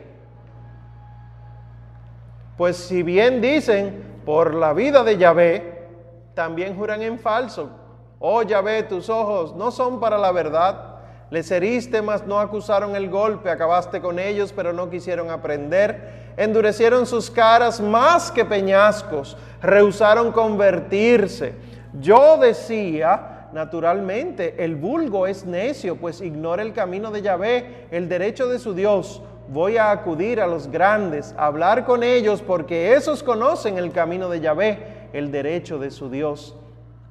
Pues 2.56 2.78
si 2.78 3.04
bien 3.04 3.42
dicen 3.42 4.15
por 4.26 4.56
la 4.56 4.74
vida 4.74 5.04
de 5.04 5.18
Yahvé, 5.18 5.88
también 6.34 6.76
juran 6.76 7.02
en 7.02 7.20
falso. 7.20 7.70
Oh 8.20 8.42
Yahvé, 8.42 8.84
tus 8.84 9.10
ojos 9.10 9.56
no 9.56 9.72
son 9.72 10.00
para 10.00 10.18
la 10.18 10.32
verdad. 10.32 10.96
Les 11.30 11.50
heriste, 11.52 12.02
mas 12.02 12.26
no 12.26 12.40
acusaron 12.40 12.96
el 12.96 13.10
golpe. 13.10 13.50
Acabaste 13.50 14.02
con 14.02 14.20
ellos, 14.20 14.54
pero 14.54 14.74
no 14.74 14.90
quisieron 14.90 15.30
aprender. 15.30 16.34
Endurecieron 16.38 17.06
sus 17.06 17.32
caras 17.32 17.80
más 17.80 18.32
que 18.32 18.46
peñascos. 18.46 19.38
Rehusaron 19.62 20.32
convertirse. 20.32 21.54
Yo 22.00 22.38
decía, 22.38 23.50
naturalmente, 23.54 24.56
el 24.64 24.76
vulgo 24.76 25.28
es 25.28 25.46
necio, 25.46 25.96
pues 25.96 26.22
ignora 26.22 26.62
el 26.62 26.74
camino 26.74 27.10
de 27.12 27.22
Yahvé, 27.22 27.88
el 27.92 28.10
derecho 28.10 28.48
de 28.48 28.60
su 28.60 28.74
Dios. 28.74 29.22
Voy 29.48 29.78
a 29.78 29.92
acudir 29.92 30.42
a 30.42 30.48
los 30.48 30.68
grandes, 30.72 31.36
a 31.38 31.46
hablar 31.46 31.86
con 31.86 32.04
ellos, 32.04 32.42
porque 32.42 32.94
esos 32.94 33.22
conocen 33.22 33.78
el 33.78 33.92
camino 33.92 34.30
de 34.30 34.42
Yahvé, 34.42 35.10
el 35.14 35.32
derecho 35.32 35.78
de 35.78 35.92
su 35.92 36.10
Dios. 36.10 36.56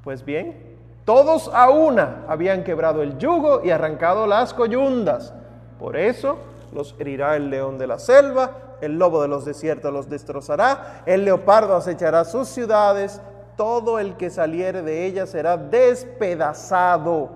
Pues 0.03 0.25
bien, 0.25 0.77
todos 1.05 1.51
a 1.53 1.71
una 1.71 2.25
habían 2.29 2.65
quebrado 2.65 3.03
el 3.03 3.19
yugo 3.19 3.63
y 3.65 3.71
arrancado 3.71 4.27
las 4.27 4.53
coyundas. 4.53 5.33
Por 5.79 5.97
eso 5.97 6.39
los 6.73 6.97
herirá 6.99 7.37
el 7.37 7.51
león 7.51 7.79
de 7.79 7.87
la 7.87 7.99
selva, 7.99 8.51
el 8.81 8.99
lobo 8.99 9.23
de 9.23 9.29
los 9.29 9.45
desiertos 9.45 9.93
los 9.93 10.09
destrozará, 10.09 11.03
el 11.07 11.25
leopardo 11.25 11.77
acechará 11.77 12.25
sus 12.25 12.49
ciudades, 12.49 13.21
todo 13.57 13.99
el 13.99 14.17
que 14.17 14.31
saliere 14.31 14.83
de 14.83 15.07
ella 15.07 15.27
será 15.27 15.57
despedazado, 15.57 17.31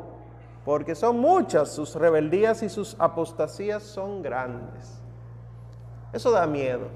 porque 0.68 0.94
son 0.94 1.18
muchas 1.18 1.70
sus 1.72 1.94
rebeldías 1.94 2.62
y 2.62 2.68
sus 2.68 2.94
apostasías 2.98 3.82
son 3.82 4.20
grandes. 4.20 5.00
Eso 6.12 6.30
da 6.30 6.46
miedo. 6.46 6.88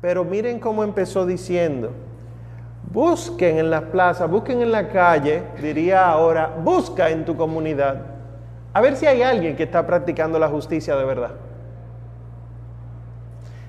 Pero 0.00 0.24
miren 0.24 0.60
cómo 0.60 0.84
empezó 0.84 1.26
diciendo, 1.26 1.90
busquen 2.92 3.58
en 3.58 3.70
las 3.70 3.82
plazas, 3.82 4.30
busquen 4.30 4.62
en 4.62 4.70
la 4.70 4.88
calle, 4.88 5.42
diría 5.60 6.08
ahora, 6.08 6.56
busca 6.62 7.10
en 7.10 7.24
tu 7.24 7.36
comunidad, 7.36 8.02
a 8.72 8.80
ver 8.82 8.94
si 8.94 9.06
hay 9.06 9.22
alguien 9.22 9.56
que 9.56 9.64
está 9.64 9.84
practicando 9.84 10.38
la 10.38 10.48
justicia 10.48 10.94
de 10.94 11.04
verdad. 11.04 11.32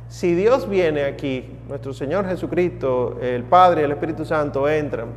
Si 0.09 0.35
Dios 0.35 0.69
viene 0.69 1.05
aquí, 1.05 1.57
nuestro 1.67 1.91
Señor 1.91 2.27
Jesucristo, 2.27 3.17
el 3.19 3.45
Padre 3.45 3.85
el 3.85 3.93
Espíritu 3.93 4.25
Santo 4.25 4.69
entran 4.69 5.07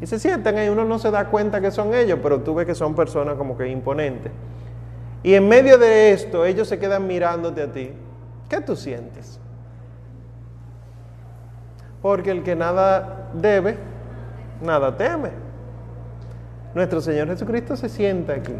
y 0.00 0.06
se 0.06 0.18
sientan 0.18 0.56
ahí, 0.56 0.68
uno 0.68 0.84
no 0.84 0.98
se 0.98 1.10
da 1.10 1.26
cuenta 1.26 1.60
que 1.60 1.70
son 1.70 1.94
ellos, 1.94 2.20
pero 2.22 2.40
tú 2.40 2.54
ves 2.54 2.66
que 2.66 2.74
son 2.74 2.94
personas 2.94 3.36
como 3.36 3.56
que 3.56 3.68
imponentes. 3.68 4.30
Y 5.22 5.34
en 5.34 5.48
medio 5.48 5.78
de 5.78 6.12
esto, 6.12 6.44
ellos 6.44 6.68
se 6.68 6.78
quedan 6.78 7.06
mirándote 7.06 7.62
a 7.62 7.72
ti. 7.72 7.92
¿Qué 8.48 8.60
tú 8.60 8.76
sientes? 8.76 9.40
Porque 12.00 12.30
el 12.30 12.44
que 12.44 12.54
nada 12.54 13.30
debe, 13.34 13.76
nada 14.62 14.96
teme. 14.96 15.30
Nuestro 16.74 17.00
Señor 17.00 17.26
Jesucristo 17.28 17.76
se 17.76 17.88
sienta 17.88 18.34
aquí. 18.34 18.54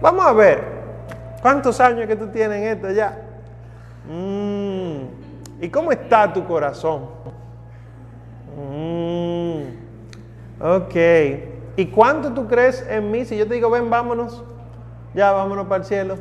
Vamos 0.00 0.26
a 0.26 0.32
ver, 0.32 0.64
¿cuántos 1.40 1.78
años 1.78 2.06
que 2.08 2.16
tú 2.16 2.26
tienes 2.28 2.58
en 2.58 2.64
esto 2.64 2.90
ya? 2.90 3.16
Mm. 4.10 5.62
¿Y 5.62 5.68
cómo 5.68 5.92
está 5.92 6.32
tu 6.32 6.44
corazón? 6.44 7.02
Mm. 8.58 9.33
Ok. 10.64 10.94
¿Y 11.76 11.86
cuánto 11.88 12.32
tú 12.32 12.48
crees 12.48 12.86
en 12.88 13.10
mí? 13.10 13.26
Si 13.26 13.36
yo 13.36 13.46
te 13.46 13.52
digo, 13.52 13.68
ven, 13.68 13.90
vámonos, 13.90 14.42
ya 15.12 15.30
vámonos 15.30 15.66
para 15.66 15.82
el 15.82 15.84
cielo. 15.84 16.16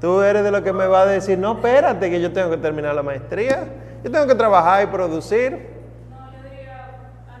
Tú 0.00 0.22
eres 0.22 0.44
de 0.44 0.52
lo 0.52 0.62
que 0.62 0.72
me 0.72 0.86
va 0.86 1.02
a 1.02 1.06
decir, 1.06 1.36
no, 1.36 1.54
espérate, 1.54 2.10
que 2.10 2.20
yo 2.20 2.32
tengo 2.32 2.50
que 2.50 2.58
terminar 2.58 2.94
la 2.94 3.02
maestría, 3.02 3.64
yo 4.04 4.10
tengo 4.12 4.28
que 4.28 4.36
trabajar 4.36 4.84
y 4.84 4.86
producir. 4.86 5.68
No, 6.10 6.32
yo 6.32 6.48
diría, 6.48 6.90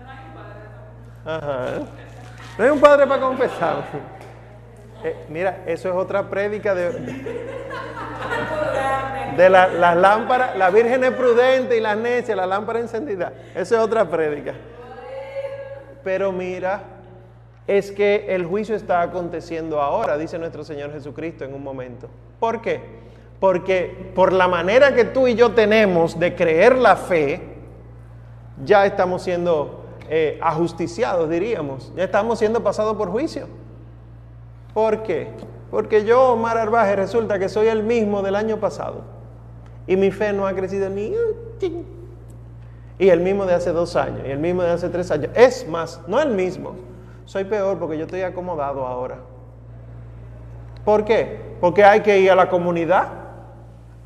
no 0.02 0.10
hay 0.10 0.18
un 0.26 0.34
padre. 0.34 1.46
Ajá. 1.46 1.86
No 2.58 2.64
hay 2.64 2.70
un 2.70 2.80
padre 2.80 3.06
para 3.06 3.20
confesar. 3.20 3.76
Eh, 5.04 5.26
mira, 5.28 5.58
eso 5.66 5.90
es 5.90 5.94
otra 5.94 6.28
prédica 6.28 6.74
de, 6.74 6.90
de 9.36 9.48
la, 9.48 9.68
las 9.68 9.96
lámparas, 9.96 10.56
la 10.56 10.70
Virgen 10.70 11.04
es 11.04 11.12
prudente 11.12 11.76
y 11.76 11.80
la 11.80 11.94
necia, 11.94 12.34
la 12.34 12.46
lámpara 12.46 12.80
encendida. 12.80 13.32
Eso 13.54 13.76
es 13.76 13.80
otra 13.80 14.08
prédica. 14.08 14.54
Pero 16.04 16.30
mira, 16.30 16.82
es 17.66 17.90
que 17.90 18.26
el 18.28 18.44
juicio 18.44 18.76
está 18.76 19.00
aconteciendo 19.00 19.80
ahora, 19.80 20.18
dice 20.18 20.38
nuestro 20.38 20.62
Señor 20.62 20.92
Jesucristo 20.92 21.44
en 21.44 21.54
un 21.54 21.62
momento. 21.62 22.08
¿Por 22.38 22.60
qué? 22.60 22.80
Porque 23.40 24.12
por 24.14 24.32
la 24.32 24.46
manera 24.46 24.94
que 24.94 25.04
tú 25.04 25.26
y 25.26 25.34
yo 25.34 25.52
tenemos 25.52 26.18
de 26.18 26.34
creer 26.34 26.76
la 26.76 26.96
fe, 26.96 27.40
ya 28.64 28.86
estamos 28.86 29.22
siendo 29.22 29.84
eh, 30.08 30.38
ajusticiados, 30.42 31.28
diríamos. 31.28 31.92
Ya 31.96 32.04
estamos 32.04 32.38
siendo 32.38 32.62
pasados 32.62 32.96
por 32.96 33.10
juicio. 33.10 33.48
¿Por 34.74 35.02
qué? 35.02 35.28
Porque 35.70 36.04
yo, 36.04 36.32
Omar 36.32 36.58
Arbaje, 36.58 36.94
resulta 36.96 37.38
que 37.38 37.48
soy 37.48 37.68
el 37.68 37.82
mismo 37.82 38.22
del 38.22 38.36
año 38.36 38.58
pasado. 38.58 39.02
Y 39.86 39.96
mi 39.96 40.10
fe 40.10 40.32
no 40.32 40.46
ha 40.46 40.54
crecido 40.54 40.88
ni 40.88 41.12
Y 42.98 43.08
el 43.08 43.20
mismo 43.20 43.44
de 43.44 43.54
hace 43.54 43.72
dos 43.72 43.96
años, 43.96 44.20
y 44.26 44.30
el 44.30 44.38
mismo 44.38 44.62
de 44.62 44.70
hace 44.70 44.88
tres 44.88 45.10
años. 45.10 45.30
Es 45.34 45.68
más, 45.68 46.00
no 46.06 46.20
el 46.20 46.30
mismo. 46.30 46.76
Soy 47.24 47.44
peor 47.44 47.78
porque 47.78 47.98
yo 47.98 48.04
estoy 48.04 48.22
acomodado 48.22 48.86
ahora. 48.86 49.18
¿Por 50.84 51.04
qué? 51.04 51.56
Porque 51.60 51.82
hay 51.82 52.00
que 52.00 52.18
ir 52.20 52.30
a 52.30 52.34
la 52.36 52.48
comunidad. 52.48 53.08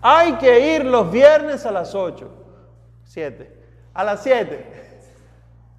Hay 0.00 0.34
que 0.34 0.76
ir 0.76 0.84
los 0.84 1.10
viernes 1.10 1.66
a 1.66 1.72
las 1.72 1.94
8, 1.94 2.28
7, 3.04 3.52
a 3.92 4.04
las 4.04 4.22
7. 4.22 4.64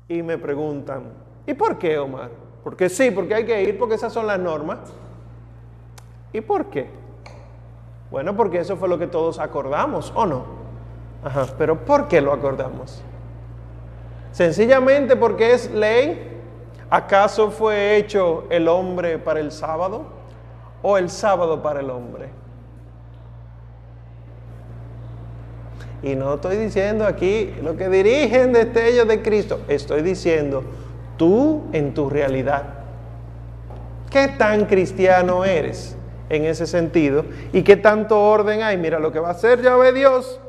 Y 0.09 0.21
me 0.21 0.37
preguntan, 0.37 1.13
¿y 1.47 1.53
por 1.53 1.77
qué, 1.77 1.97
Omar? 1.97 2.29
Porque 2.63 2.89
sí, 2.89 3.11
porque 3.11 3.33
hay 3.33 3.45
que 3.45 3.63
ir, 3.63 3.79
porque 3.79 3.95
esas 3.95 4.11
son 4.11 4.27
las 4.27 4.39
normas. 4.39 4.79
¿Y 6.33 6.41
por 6.41 6.65
qué? 6.65 6.89
Bueno, 8.11 8.35
porque 8.35 8.59
eso 8.59 8.75
fue 8.75 8.89
lo 8.89 8.99
que 8.99 9.07
todos 9.07 9.39
acordamos, 9.39 10.11
¿o 10.15 10.25
no? 10.25 10.58
Ajá, 11.23 11.47
pero 11.57 11.83
¿por 11.83 12.07
qué 12.07 12.21
lo 12.21 12.31
acordamos? 12.31 13.01
Sencillamente 14.31 15.15
porque 15.15 15.53
es 15.53 15.69
ley. 15.71 16.27
¿Acaso 16.89 17.51
fue 17.51 17.97
hecho 17.97 18.45
el 18.49 18.67
hombre 18.67 19.19
para 19.19 19.39
el 19.39 19.51
sábado 19.51 20.07
o 20.81 20.97
el 20.97 21.09
sábado 21.09 21.61
para 21.61 21.81
el 21.81 21.89
hombre? 21.89 22.29
Y 26.01 26.15
no 26.15 26.35
estoy 26.35 26.57
diciendo 26.57 27.05
aquí 27.05 27.53
lo 27.61 27.75
que 27.75 27.89
dirigen 27.89 28.53
destellos 28.53 29.07
de 29.07 29.21
Cristo, 29.21 29.59
estoy 29.67 30.01
diciendo 30.01 30.63
tú 31.17 31.63
en 31.73 31.93
tu 31.93 32.09
realidad. 32.09 32.63
¿Qué 34.09 34.29
tan 34.29 34.65
cristiano 34.65 35.43
eres 35.45 35.95
en 36.29 36.45
ese 36.45 36.65
sentido? 36.65 37.25
¿Y 37.51 37.63
qué 37.63 37.75
tanto 37.75 38.19
orden 38.19 38.63
hay? 38.63 38.77
Mira, 38.77 38.97
lo 38.97 39.11
que 39.11 39.19
va 39.19 39.27
a 39.27 39.31
hacer 39.31 39.61
ya 39.61 39.75
ve 39.75 39.91
Dios, 39.91 40.39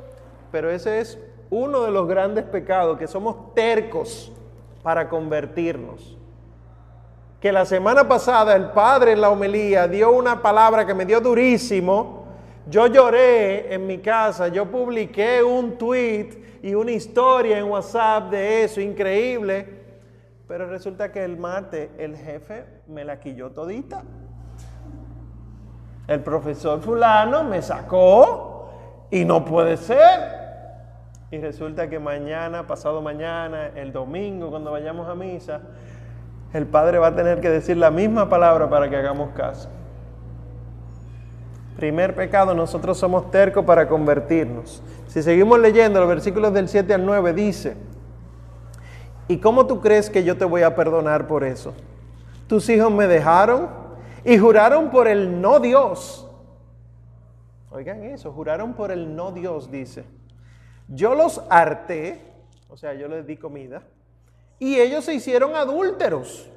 pero 0.51 0.71
ese 0.71 1.01
es 1.01 1.19
uno 1.51 1.83
de 1.83 1.91
los 1.91 2.07
grandes 2.07 2.45
pecados, 2.45 2.99
que 2.99 3.07
somos 3.07 3.55
tercos 3.55 4.33
para 4.83 5.09
convertirnos. 5.09 6.17
Que 7.41 7.53
la 7.53 7.65
semana 7.65 8.07
pasada 8.07 8.55
el 8.55 8.71
Padre 8.71 9.13
en 9.13 9.21
la 9.21 9.31
homilía 9.31 9.89
dio 9.89 10.13
una 10.13 10.43
palabra 10.43 10.87
que 10.87 10.95
me 10.95 11.07
dio 11.07 11.21
durísimo. 11.21 12.25
Yo 12.69 12.87
lloré 12.87 13.73
en 13.75 13.87
mi 13.87 13.99
casa, 13.99 14.49
yo 14.49 14.67
publiqué 14.67 15.43
un 15.43 15.79
tweet 15.79 16.61
y 16.63 16.75
una 16.75 16.93
historia 16.93 17.59
en 17.59 17.65
WhatsApp 17.65 18.31
de 18.31 18.65
eso, 18.65 18.81
increíble 18.81 19.81
pero 20.51 20.67
resulta 20.67 21.13
que 21.13 21.25
el 21.25 21.37
martes 21.37 21.91
el 21.97 22.17
jefe 22.17 22.65
me 22.89 23.05
la 23.05 23.21
quilló 23.21 23.53
todita. 23.53 24.03
El 26.09 26.25
profesor 26.25 26.81
fulano 26.81 27.45
me 27.45 27.63
sacó 27.63 28.69
y 29.13 29.25
no 29.25 29.45
puede 29.45 29.77
ser. 29.77 30.40
Y 31.31 31.39
resulta 31.39 31.89
que 31.89 31.99
mañana, 31.99 32.67
pasado 32.67 33.01
mañana, 33.01 33.69
el 33.77 33.93
domingo, 33.93 34.51
cuando 34.51 34.73
vayamos 34.73 35.09
a 35.09 35.15
misa, 35.15 35.61
el 36.53 36.67
padre 36.67 36.99
va 36.99 37.09
a 37.09 37.15
tener 37.15 37.41
que 37.41 37.49
decir 37.49 37.77
la 37.77 37.91
misma 37.91 38.29
palabra 38.29 38.69
para 38.69 38.91
que 38.91 38.97
hagamos 38.97 39.31
caso. 39.31 39.69
Primer 41.77 42.17
pecado, 42.17 42.53
nosotros 42.53 42.99
somos 42.99 43.31
tercos 43.31 43.65
para 43.65 43.89
convertirnos. 43.89 44.83
Si 45.07 45.23
seguimos 45.23 45.61
leyendo 45.61 46.01
los 46.01 46.09
versículos 46.09 46.53
del 46.53 46.69
7 46.69 46.95
al 46.95 47.07
9, 47.07 47.33
dice, 47.33 47.77
¿Y 49.29 49.39
cómo 49.39 49.65
tú 49.65 49.81
crees 49.81 50.11
que 50.11 50.25
yo 50.25 50.37
te 50.37 50.45
voy 50.45 50.63
a 50.63 50.75
perdonar 50.75 51.29
por 51.29 51.45
eso? 51.45 51.73
Tus 52.49 52.69
hijos 52.69 52.91
me 52.91 53.07
dejaron 53.07 53.69
y 54.25 54.37
juraron 54.37 54.91
por 54.91 55.07
el 55.07 55.41
no 55.41 55.61
Dios. 55.61 56.29
Oigan 57.71 58.03
eso, 58.03 58.33
juraron 58.33 58.75
por 58.75 58.91
el 58.91 59.15
no 59.15 59.31
Dios, 59.31 59.71
dice. 59.71 60.05
Yo 60.91 61.15
los 61.15 61.41
harté, 61.49 62.21
o 62.69 62.77
sea, 62.77 62.95
yo 62.95 63.09
les 63.09 63.27
di 63.27 63.37
comida, 63.37 63.83
y 64.59 64.79
ellos 64.79 65.05
se 65.05 65.15
hicieron 65.15 65.55
adúlteros. 65.55 66.51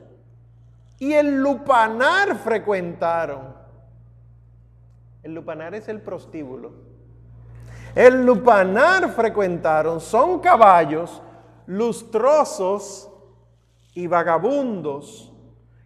Y 0.99 1.13
el 1.13 1.41
lupanar 1.41 2.37
frecuentaron. 2.37 3.55
El 5.21 5.35
lupanar 5.35 5.75
es 5.75 5.87
el 5.87 6.01
prostíbulo. 6.01 6.73
El 7.95 8.25
lupanar 8.25 9.11
frecuentaron, 9.11 10.01
son 10.01 10.39
caballos 10.39 11.21
lustrosos 11.67 13.09
y 13.93 14.07
vagabundos, 14.07 15.31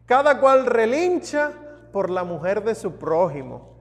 cada 0.05 0.39
cual 0.39 0.65
relincha 0.65 1.51
por 1.91 2.09
la 2.09 2.23
mujer 2.23 2.63
de 2.63 2.75
su 2.75 2.93
prójimo. 2.93 3.75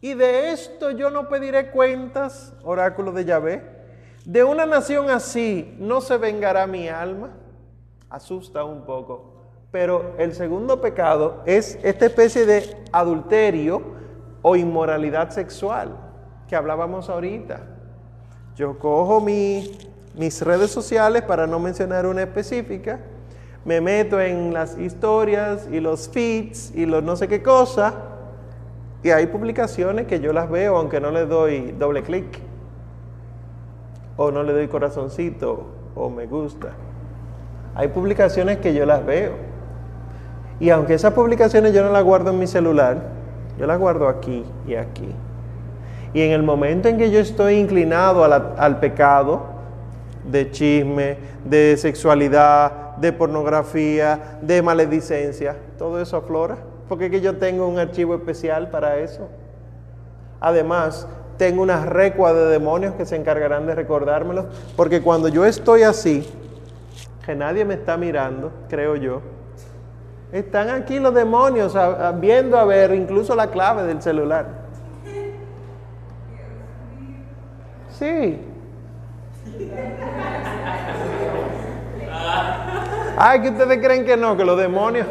Y 0.00 0.12
de 0.14 0.52
esto 0.52 0.90
yo 0.90 1.10
no 1.10 1.28
pediré 1.28 1.70
cuentas, 1.70 2.52
oráculo 2.62 3.12
de 3.12 3.24
Yahvé. 3.24 3.73
De 4.24 4.44
una 4.44 4.66
nación 4.66 5.10
así 5.10 5.76
no 5.78 6.00
se 6.00 6.16
vengará 6.16 6.66
mi 6.66 6.88
alma. 6.88 7.30
Asusta 8.08 8.64
un 8.64 8.84
poco. 8.84 9.32
Pero 9.70 10.14
el 10.18 10.34
segundo 10.34 10.80
pecado 10.80 11.42
es 11.46 11.78
esta 11.82 12.06
especie 12.06 12.46
de 12.46 12.76
adulterio 12.92 13.82
o 14.42 14.56
inmoralidad 14.56 15.30
sexual 15.30 15.96
que 16.48 16.54
hablábamos 16.54 17.08
ahorita. 17.08 17.60
Yo 18.56 18.78
cojo 18.78 19.20
mi 19.20 19.76
mis 20.16 20.42
redes 20.42 20.70
sociales, 20.70 21.22
para 21.22 21.46
no 21.46 21.58
mencionar 21.58 22.06
una 22.06 22.22
específica, 22.22 23.00
me 23.64 23.80
meto 23.80 24.20
en 24.20 24.52
las 24.52 24.78
historias 24.78 25.66
y 25.70 25.80
los 25.80 26.08
feeds 26.08 26.72
y 26.74 26.86
los 26.86 27.02
no 27.02 27.16
sé 27.16 27.28
qué 27.28 27.42
cosa, 27.42 27.94
y 29.02 29.10
hay 29.10 29.26
publicaciones 29.26 30.06
que 30.06 30.20
yo 30.20 30.32
las 30.32 30.50
veo 30.50 30.76
aunque 30.76 31.00
no 31.00 31.10
le 31.10 31.26
doy 31.26 31.72
doble 31.72 32.02
clic, 32.02 32.26
o 34.16 34.30
no 34.30 34.42
le 34.42 34.52
doy 34.52 34.68
corazoncito, 34.68 35.66
o 35.94 36.10
me 36.10 36.26
gusta. 36.26 36.68
Hay 37.74 37.88
publicaciones 37.88 38.58
que 38.58 38.74
yo 38.74 38.86
las 38.86 39.04
veo. 39.04 39.32
Y 40.60 40.70
aunque 40.70 40.94
esas 40.94 41.12
publicaciones 41.14 41.72
yo 41.72 41.82
no 41.82 41.90
las 41.90 42.04
guardo 42.04 42.30
en 42.30 42.38
mi 42.38 42.46
celular, 42.46 43.10
yo 43.58 43.66
las 43.66 43.78
guardo 43.78 44.08
aquí 44.08 44.44
y 44.66 44.76
aquí. 44.76 45.08
Y 46.12 46.22
en 46.22 46.30
el 46.30 46.44
momento 46.44 46.88
en 46.88 46.96
que 46.96 47.10
yo 47.10 47.18
estoy 47.18 47.54
inclinado 47.54 48.24
al 48.24 48.78
pecado, 48.78 49.54
de 50.24 50.50
chisme, 50.50 51.18
de 51.44 51.76
sexualidad, 51.76 52.96
de 52.96 53.12
pornografía, 53.12 54.38
de 54.40 54.62
maledicencia. 54.62 55.56
Todo 55.78 56.00
eso 56.00 56.16
aflora. 56.16 56.56
Porque 56.88 57.10
que 57.10 57.20
yo 57.20 57.36
tengo 57.36 57.66
un 57.66 57.78
archivo 57.78 58.14
especial 58.14 58.70
para 58.70 58.98
eso. 58.98 59.28
Además, 60.40 61.08
tengo 61.36 61.62
una 61.62 61.84
recua 61.84 62.32
de 62.32 62.46
demonios 62.46 62.94
que 62.94 63.06
se 63.06 63.16
encargarán 63.16 63.66
de 63.66 63.74
recordármelo. 63.74 64.46
Porque 64.76 65.02
cuando 65.02 65.28
yo 65.28 65.44
estoy 65.44 65.82
así, 65.82 66.28
que 67.24 67.34
nadie 67.34 67.64
me 67.64 67.74
está 67.74 67.96
mirando, 67.96 68.52
creo 68.68 68.96
yo, 68.96 69.20
están 70.32 70.68
aquí 70.70 70.98
los 70.98 71.14
demonios 71.14 71.76
viendo 72.20 72.58
a 72.58 72.64
ver 72.64 72.94
incluso 72.94 73.34
la 73.34 73.50
clave 73.50 73.84
del 73.84 74.02
celular. 74.02 74.64
Sí, 77.90 78.40
Ay, 83.16 83.42
que 83.42 83.50
ustedes 83.50 83.78
creen 83.78 84.04
que 84.04 84.16
no, 84.16 84.36
que 84.36 84.44
los 84.44 84.58
demonios, 84.58 85.06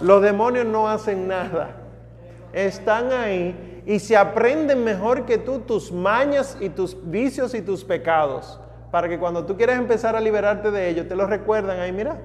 los 0.00 0.22
demonios 0.22 0.66
no 0.66 0.88
hacen 0.88 1.26
nada. 1.26 1.70
Están 2.52 3.12
ahí 3.12 3.69
y 3.86 3.98
se 3.98 4.16
aprenden 4.16 4.84
mejor 4.84 5.24
que 5.24 5.38
tú 5.38 5.60
tus 5.60 5.92
mañas 5.92 6.56
y 6.60 6.68
tus 6.68 6.96
vicios 7.10 7.54
y 7.54 7.62
tus 7.62 7.84
pecados. 7.84 8.60
Para 8.90 9.08
que 9.08 9.18
cuando 9.18 9.46
tú 9.46 9.56
quieras 9.56 9.78
empezar 9.78 10.16
a 10.16 10.20
liberarte 10.20 10.70
de 10.70 10.88
ellos, 10.88 11.06
te 11.08 11.14
lo 11.14 11.26
recuerdan 11.26 11.78
ahí, 11.78 11.92
mira, 11.92 12.18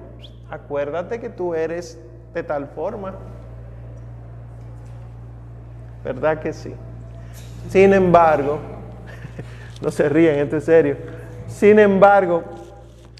acuérdate 0.50 1.20
que 1.20 1.28
tú 1.28 1.54
eres 1.54 1.98
de 2.34 2.42
tal 2.42 2.68
forma. 2.68 3.14
¿Verdad 6.04 6.40
que 6.40 6.52
sí? 6.52 6.74
Sin 7.68 7.92
embargo, 7.92 8.58
no 9.80 9.90
se 9.90 10.08
ríen, 10.08 10.36
esto 10.36 10.56
es 10.56 10.64
serio. 10.64 10.96
Sin 11.46 11.78
embargo, 11.78 12.42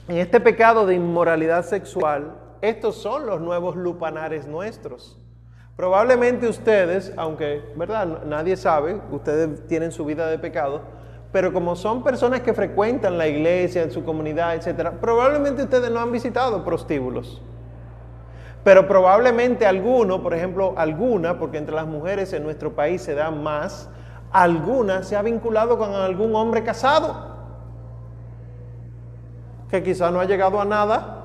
en 0.08 0.18
este 0.18 0.40
pecado 0.40 0.86
de 0.86 0.94
inmoralidad 0.94 1.64
sexual, 1.64 2.34
estos 2.60 2.96
son 2.96 3.26
los 3.26 3.40
nuevos 3.40 3.76
lupanares 3.76 4.46
nuestros. 4.46 5.18
Probablemente 5.76 6.48
ustedes, 6.48 7.12
aunque, 7.18 7.62
¿verdad? 7.76 8.24
Nadie 8.24 8.56
sabe, 8.56 8.98
ustedes 9.10 9.66
tienen 9.68 9.92
su 9.92 10.06
vida 10.06 10.26
de 10.28 10.38
pecado, 10.38 10.80
pero 11.32 11.52
como 11.52 11.76
son 11.76 12.02
personas 12.02 12.40
que 12.40 12.54
frecuentan 12.54 13.18
la 13.18 13.28
iglesia, 13.28 13.82
en 13.82 13.90
su 13.90 14.02
comunidad, 14.02 14.54
etc., 14.54 14.92
probablemente 14.98 15.64
ustedes 15.64 15.90
no 15.90 16.00
han 16.00 16.10
visitado 16.10 16.64
prostíbulos. 16.64 17.42
Pero 18.64 18.88
probablemente 18.88 19.66
alguno, 19.66 20.22
por 20.22 20.32
ejemplo, 20.32 20.72
alguna, 20.78 21.38
porque 21.38 21.58
entre 21.58 21.74
las 21.74 21.86
mujeres 21.86 22.32
en 22.32 22.42
nuestro 22.42 22.74
país 22.74 23.02
se 23.02 23.14
da 23.14 23.30
más, 23.30 23.90
alguna 24.32 25.02
se 25.02 25.14
ha 25.14 25.20
vinculado 25.20 25.76
con 25.76 25.92
algún 25.92 26.34
hombre 26.34 26.64
casado, 26.64 27.36
que 29.70 29.82
quizá 29.82 30.10
no 30.10 30.20
ha 30.20 30.24
llegado 30.24 30.58
a 30.58 30.64
nada, 30.64 31.15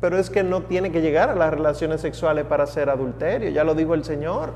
pero 0.00 0.18
es 0.18 0.30
que 0.30 0.42
no 0.42 0.62
tiene 0.62 0.90
que 0.90 1.02
llegar 1.02 1.28
a 1.28 1.34
las 1.34 1.52
relaciones 1.52 2.00
sexuales 2.00 2.46
para 2.46 2.64
hacer 2.64 2.88
adulterio, 2.88 3.50
ya 3.50 3.64
lo 3.64 3.74
dijo 3.74 3.94
el 3.94 4.04
Señor. 4.04 4.52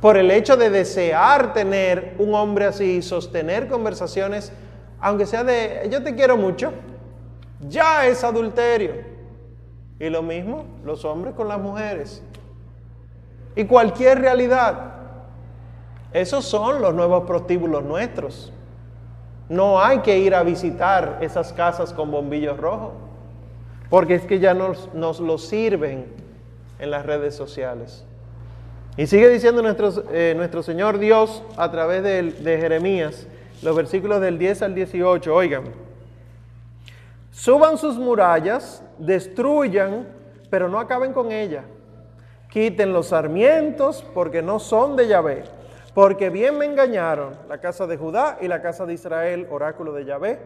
Por 0.00 0.16
el 0.16 0.30
hecho 0.30 0.56
de 0.56 0.70
desear 0.70 1.52
tener 1.52 2.14
un 2.18 2.34
hombre 2.34 2.66
así, 2.66 3.02
sostener 3.02 3.68
conversaciones, 3.68 4.52
aunque 5.00 5.26
sea 5.26 5.44
de 5.44 5.86
yo 5.90 6.02
te 6.02 6.14
quiero 6.14 6.36
mucho, 6.36 6.72
ya 7.60 8.06
es 8.06 8.24
adulterio. 8.24 9.14
Y 9.98 10.08
lo 10.10 10.22
mismo 10.22 10.64
los 10.84 11.04
hombres 11.04 11.34
con 11.34 11.48
las 11.48 11.58
mujeres. 11.58 12.22
Y 13.54 13.64
cualquier 13.64 14.20
realidad. 14.20 14.92
Esos 16.12 16.44
son 16.44 16.80
los 16.80 16.94
nuevos 16.94 17.24
prostíbulos 17.24 17.84
nuestros. 17.84 18.52
No 19.48 19.80
hay 19.80 19.98
que 19.98 20.18
ir 20.18 20.34
a 20.34 20.42
visitar 20.42 21.18
esas 21.20 21.52
casas 21.52 21.92
con 21.92 22.10
bombillos 22.10 22.56
rojos. 22.56 22.92
Porque 23.90 24.14
es 24.14 24.22
que 24.22 24.38
ya 24.38 24.54
nos, 24.54 24.92
nos 24.94 25.20
lo 25.20 25.38
sirven 25.38 26.06
en 26.78 26.90
las 26.90 27.06
redes 27.06 27.34
sociales. 27.34 28.04
Y 28.96 29.06
sigue 29.06 29.28
diciendo 29.28 29.62
nuestro, 29.62 29.92
eh, 30.12 30.34
nuestro 30.36 30.62
Señor 30.62 30.98
Dios 30.98 31.42
a 31.56 31.70
través 31.70 32.02
de, 32.02 32.22
de 32.22 32.58
Jeremías, 32.58 33.26
los 33.62 33.74
versículos 33.74 34.20
del 34.20 34.38
10 34.38 34.62
al 34.62 34.74
18, 34.74 35.34
oigan, 35.34 35.64
suban 37.30 37.78
sus 37.78 37.96
murallas, 37.96 38.82
destruyan, 38.98 40.06
pero 40.50 40.68
no 40.68 40.78
acaben 40.78 41.12
con 41.12 41.32
ella. 41.32 41.64
Quiten 42.50 42.92
los 42.92 43.08
sarmientos 43.08 44.04
porque 44.14 44.42
no 44.42 44.60
son 44.60 44.94
de 44.94 45.08
Yahvé. 45.08 45.42
Porque 45.92 46.30
bien 46.30 46.58
me 46.58 46.66
engañaron 46.66 47.36
la 47.48 47.58
casa 47.58 47.86
de 47.86 47.96
Judá 47.96 48.38
y 48.40 48.48
la 48.48 48.62
casa 48.62 48.86
de 48.86 48.94
Israel, 48.94 49.48
oráculo 49.50 49.92
de 49.92 50.04
Yahvé. 50.04 50.38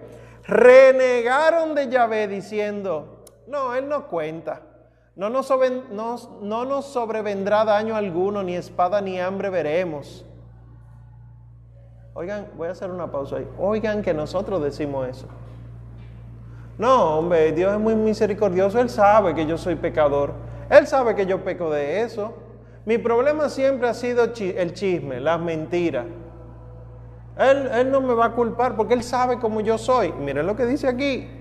Renegaron 0.46 1.74
de 1.74 1.88
Yahvé 1.88 2.29
diciendo, 2.29 3.17
no, 3.48 3.74
Él 3.74 3.88
no 3.88 4.06
cuenta. 4.06 4.61
No 5.16 5.30
nos, 5.30 5.50
no 6.40 6.64
nos 6.64 6.84
sobrevendrá 6.84 7.64
daño 7.64 7.96
alguno, 7.96 8.42
ni 8.42 8.54
espada 8.54 9.00
ni 9.00 9.18
hambre 9.18 9.50
veremos. 9.50 10.24
Oigan, 12.14 12.46
voy 12.56 12.68
a 12.68 12.72
hacer 12.72 12.90
una 12.90 13.11
pausa 13.11 13.37
ahí. 13.37 13.48
Oigan 13.58 14.02
que 14.02 14.14
nosotros 14.14 14.62
decimos 14.62 15.08
eso. 15.08 15.26
No, 16.76 17.18
hombre, 17.18 17.50
Dios 17.52 17.72
es 17.72 17.80
muy 17.80 17.96
misericordioso. 17.96 18.78
Él 18.78 18.90
sabe 18.90 19.34
que 19.34 19.44
yo 19.44 19.58
soy 19.58 19.74
pecador. 19.74 20.34
Él 20.70 20.87
sabe 20.87 21.16
que 21.16 21.26
yo 21.26 21.42
peco 21.42 21.70
de 21.70 22.02
eso. 22.02 22.34
Mi 22.84 22.98
problema 22.98 23.48
siempre 23.48 23.88
ha 23.88 23.94
sido 23.94 24.24
el 24.24 24.72
chisme, 24.72 25.20
las 25.20 25.40
mentiras. 25.40 26.06
Él, 27.37 27.68
él 27.72 27.90
no 27.90 28.00
me 28.00 28.14
va 28.14 28.26
a 28.26 28.32
culpar 28.32 28.76
porque 28.76 28.94
Él 28.94 29.02
sabe 29.02 29.38
cómo 29.38 29.61
yo 29.61 29.78
soy. 29.78 30.12
Miren 30.12 30.46
lo 30.46 30.54
que 30.54 30.66
dice 30.66 30.87
aquí 30.87 31.38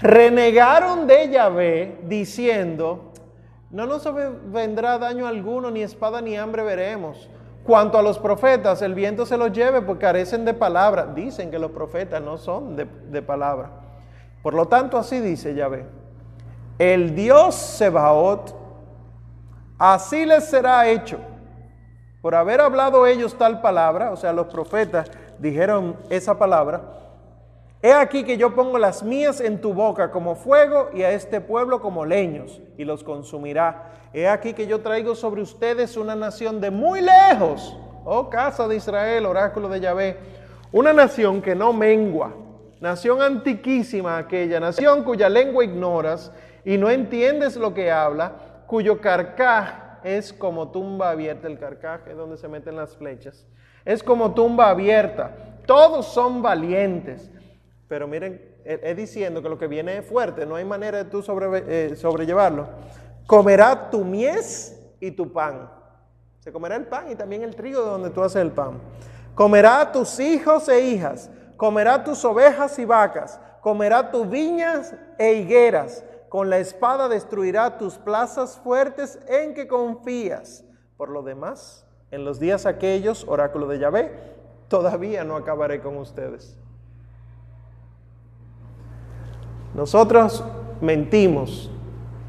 renegaron 0.00 1.06
de 1.06 1.28
Yahvé 1.28 1.98
diciendo, 2.04 3.12
no 3.70 3.86
nos 3.86 4.08
vendrá 4.52 4.98
daño 4.98 5.26
alguno, 5.26 5.70
ni 5.70 5.82
espada 5.82 6.20
ni 6.20 6.36
hambre 6.36 6.62
veremos. 6.62 7.28
Cuanto 7.62 7.98
a 7.98 8.02
los 8.02 8.18
profetas, 8.18 8.82
el 8.82 8.94
viento 8.94 9.26
se 9.26 9.36
los 9.36 9.52
lleve 9.52 9.82
porque 9.82 10.06
carecen 10.06 10.44
de 10.44 10.54
palabra. 10.54 11.06
Dicen 11.06 11.50
que 11.50 11.58
los 11.58 11.70
profetas 11.70 12.22
no 12.22 12.38
son 12.38 12.74
de, 12.74 12.86
de 13.10 13.22
palabra. 13.22 13.70
Por 14.42 14.54
lo 14.54 14.66
tanto, 14.66 14.96
así 14.96 15.20
dice 15.20 15.54
Yahvé. 15.54 15.84
El 16.78 17.14
Dios 17.14 17.54
Sebaot, 17.54 18.54
así 19.78 20.24
les 20.24 20.48
será 20.48 20.88
hecho. 20.88 21.18
Por 22.22 22.34
haber 22.34 22.60
hablado 22.60 23.06
ellos 23.06 23.36
tal 23.36 23.60
palabra, 23.60 24.10
o 24.10 24.16
sea, 24.16 24.32
los 24.32 24.46
profetas 24.46 25.10
dijeron 25.38 25.96
esa 26.08 26.38
palabra, 26.38 26.82
He 27.82 27.94
aquí 27.94 28.24
que 28.24 28.36
yo 28.36 28.54
pongo 28.54 28.78
las 28.78 29.02
mías 29.02 29.40
en 29.40 29.58
tu 29.58 29.72
boca 29.72 30.10
como 30.10 30.34
fuego 30.34 30.90
y 30.92 31.02
a 31.02 31.12
este 31.12 31.40
pueblo 31.40 31.80
como 31.80 32.04
leños 32.04 32.60
y 32.76 32.84
los 32.84 33.02
consumirá. 33.02 33.92
He 34.12 34.28
aquí 34.28 34.52
que 34.52 34.66
yo 34.66 34.80
traigo 34.80 35.14
sobre 35.14 35.40
ustedes 35.40 35.96
una 35.96 36.14
nación 36.14 36.60
de 36.60 36.70
muy 36.70 37.00
lejos, 37.00 37.74
oh 38.04 38.28
casa 38.28 38.68
de 38.68 38.76
Israel, 38.76 39.24
oráculo 39.24 39.70
de 39.70 39.80
Yahvé, 39.80 40.18
una 40.72 40.92
nación 40.92 41.40
que 41.40 41.54
no 41.54 41.72
mengua, 41.72 42.34
nación 42.80 43.22
antiquísima 43.22 44.18
aquella, 44.18 44.60
nación 44.60 45.02
cuya 45.02 45.30
lengua 45.30 45.64
ignoras 45.64 46.30
y 46.66 46.76
no 46.76 46.90
entiendes 46.90 47.56
lo 47.56 47.72
que 47.72 47.90
habla, 47.90 48.64
cuyo 48.66 49.00
carcaj 49.00 50.00
es 50.04 50.34
como 50.34 50.70
tumba 50.70 51.10
abierta, 51.10 51.48
el 51.48 51.58
carcaj 51.58 52.06
es 52.08 52.16
donde 52.16 52.36
se 52.36 52.46
meten 52.46 52.76
las 52.76 52.94
flechas, 52.94 53.46
es 53.86 54.02
como 54.02 54.34
tumba 54.34 54.68
abierta, 54.68 55.34
todos 55.64 56.04
son 56.06 56.42
valientes 56.42 57.30
pero 57.90 58.06
miren, 58.06 58.40
es 58.64 58.96
diciendo 58.96 59.42
que 59.42 59.48
lo 59.48 59.58
que 59.58 59.66
viene 59.66 59.98
es 59.98 60.06
fuerte, 60.06 60.46
no 60.46 60.54
hay 60.54 60.64
manera 60.64 60.98
de 60.98 61.10
tú 61.10 61.24
eh, 61.26 61.94
sobrellevarlo. 61.96 62.68
Comerá 63.26 63.90
tu 63.90 64.04
mies 64.04 64.80
y 65.00 65.10
tu 65.10 65.32
pan. 65.32 65.68
Se 66.38 66.52
comerá 66.52 66.76
el 66.76 66.86
pan 66.86 67.10
y 67.10 67.16
también 67.16 67.42
el 67.42 67.56
trigo 67.56 67.82
de 67.82 67.90
donde 67.90 68.10
tú 68.10 68.22
haces 68.22 68.42
el 68.42 68.52
pan. 68.52 68.80
Comerá 69.34 69.90
tus 69.90 70.20
hijos 70.20 70.68
e 70.68 70.82
hijas. 70.82 71.30
Comerá 71.56 72.04
tus 72.04 72.24
ovejas 72.24 72.78
y 72.78 72.84
vacas. 72.84 73.40
Comerá 73.60 74.12
tus 74.12 74.30
viñas 74.30 74.94
e 75.18 75.32
higueras. 75.32 76.04
Con 76.28 76.48
la 76.48 76.58
espada 76.58 77.08
destruirá 77.08 77.76
tus 77.76 77.98
plazas 77.98 78.56
fuertes 78.58 79.18
en 79.26 79.52
que 79.52 79.66
confías. 79.66 80.64
Por 80.96 81.08
lo 81.08 81.24
demás, 81.24 81.84
en 82.12 82.24
los 82.24 82.38
días 82.38 82.66
aquellos, 82.66 83.26
oráculo 83.26 83.66
de 83.66 83.80
Yahvé, 83.80 84.12
todavía 84.68 85.24
no 85.24 85.34
acabaré 85.34 85.80
con 85.80 85.96
ustedes. 85.96 86.59
Nosotros 89.74 90.44
mentimos 90.80 91.70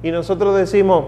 y 0.03 0.11
nosotros 0.11 0.55
decimos, 0.55 1.05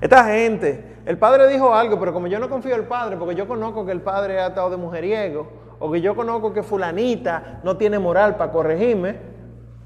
esta 0.00 0.24
gente, 0.24 0.96
el 1.06 1.18
padre 1.18 1.48
dijo 1.48 1.74
algo, 1.74 1.98
pero 1.98 2.12
como 2.12 2.26
yo 2.26 2.38
no 2.38 2.48
confío 2.48 2.74
en 2.74 2.80
el 2.80 2.86
padre, 2.86 3.16
porque 3.16 3.34
yo 3.34 3.48
conozco 3.48 3.84
que 3.86 3.92
el 3.92 4.00
padre 4.00 4.40
ha 4.40 4.48
estado 4.48 4.70
de 4.70 4.76
mujeriego, 4.76 5.48
o 5.78 5.90
que 5.90 6.00
yo 6.00 6.14
conozco 6.16 6.52
que 6.52 6.62
fulanita 6.62 7.60
no 7.62 7.76
tiene 7.76 7.98
moral 7.98 8.36
para 8.36 8.52
corregirme, 8.52 9.16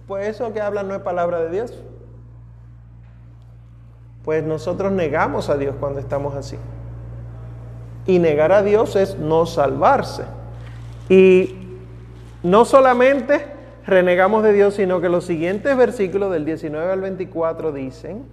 pues 0.06 0.26
eso 0.26 0.52
que 0.52 0.60
habla 0.60 0.82
no 0.82 0.94
es 0.94 1.02
palabra 1.02 1.40
de 1.40 1.50
Dios. 1.50 1.82
Pues 4.24 4.42
nosotros 4.42 4.92
negamos 4.92 5.48
a 5.50 5.56
Dios 5.56 5.74
cuando 5.78 5.98
estamos 5.98 6.34
así. 6.34 6.56
Y 8.06 8.18
negar 8.18 8.52
a 8.52 8.62
Dios 8.62 8.96
es 8.96 9.16
no 9.18 9.46
salvarse. 9.46 10.24
Y 11.08 11.78
no 12.42 12.64
solamente 12.64 13.51
renegamos 13.86 14.42
de 14.42 14.52
Dios, 14.52 14.74
sino 14.74 15.00
que 15.00 15.08
los 15.08 15.24
siguientes 15.24 15.76
versículos 15.76 16.30
del 16.32 16.44
19 16.44 16.92
al 16.92 17.00
24 17.00 17.72
dicen, 17.72 18.26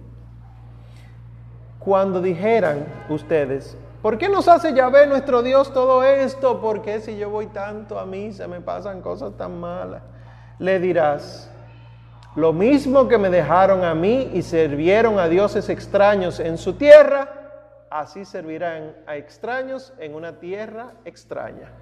cuando 1.78 2.20
dijeran 2.20 2.84
ustedes, 3.08 3.76
¿por 4.02 4.18
qué 4.18 4.28
nos 4.28 4.48
hace 4.48 4.74
Yahvé 4.74 5.06
nuestro 5.06 5.42
Dios 5.42 5.72
todo 5.72 6.04
esto? 6.04 6.60
¿Por 6.60 6.82
qué 6.82 7.00
si 7.00 7.16
yo 7.16 7.30
voy 7.30 7.46
tanto 7.46 7.98
a 7.98 8.06
mí 8.06 8.32
se 8.32 8.46
me 8.46 8.60
pasan 8.60 9.00
cosas 9.00 9.36
tan 9.36 9.58
malas? 9.58 10.02
Le 10.58 10.78
dirás, 10.78 11.50
lo 12.36 12.52
mismo 12.52 13.08
que 13.08 13.18
me 13.18 13.30
dejaron 13.30 13.82
a 13.82 13.94
mí 13.94 14.30
y 14.34 14.42
sirvieron 14.42 15.18
a 15.18 15.28
dioses 15.28 15.68
extraños 15.68 16.38
en 16.38 16.58
su 16.58 16.74
tierra, 16.74 17.28
así 17.90 18.24
servirán 18.24 18.94
a 19.06 19.16
extraños 19.16 19.92
en 19.98 20.14
una 20.14 20.38
tierra 20.38 20.92
extraña. 21.04 21.72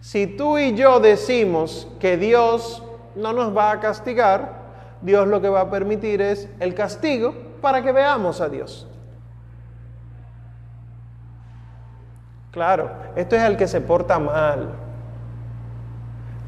Si 0.00 0.26
tú 0.26 0.58
y 0.58 0.74
yo 0.74 1.00
decimos 1.00 1.88
que 1.98 2.16
Dios 2.16 2.82
no 3.16 3.32
nos 3.32 3.56
va 3.56 3.72
a 3.72 3.80
castigar, 3.80 4.58
Dios 5.02 5.26
lo 5.26 5.40
que 5.40 5.48
va 5.48 5.62
a 5.62 5.70
permitir 5.70 6.22
es 6.22 6.48
el 6.60 6.74
castigo 6.74 7.34
para 7.60 7.82
que 7.82 7.92
veamos 7.92 8.40
a 8.40 8.48
Dios. 8.48 8.86
Claro, 12.50 12.90
esto 13.16 13.36
es 13.36 13.42
el 13.42 13.56
que 13.56 13.68
se 13.68 13.80
porta 13.80 14.18
mal. 14.18 14.70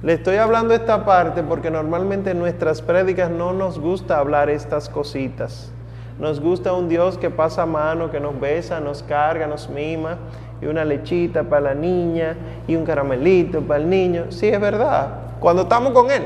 Le 0.02 0.14
estoy 0.14 0.36
hablando 0.36 0.72
esta 0.72 1.04
parte 1.04 1.42
porque 1.42 1.70
normalmente 1.70 2.30
en 2.30 2.38
nuestras 2.38 2.80
prédicas 2.80 3.30
no 3.30 3.52
nos 3.52 3.78
gusta 3.78 4.18
hablar 4.18 4.48
estas 4.48 4.88
cositas. 4.88 5.70
Nos 6.18 6.40
gusta 6.40 6.72
un 6.72 6.88
Dios 6.88 7.18
que 7.18 7.30
pasa 7.30 7.66
mano, 7.66 8.10
que 8.10 8.20
nos 8.20 8.38
besa, 8.38 8.80
nos 8.80 9.02
carga, 9.02 9.46
nos 9.46 9.68
mima 9.68 10.18
y 10.60 10.66
una 10.66 10.84
lechita 10.84 11.42
para 11.44 11.60
la 11.60 11.74
niña 11.74 12.36
y 12.66 12.76
un 12.76 12.84
caramelito 12.84 13.60
para 13.62 13.80
el 13.80 13.88
niño. 13.88 14.26
Sí, 14.30 14.48
es 14.48 14.60
verdad, 14.60 15.08
cuando 15.40 15.62
estamos 15.62 15.92
con 15.92 16.10
Él. 16.10 16.24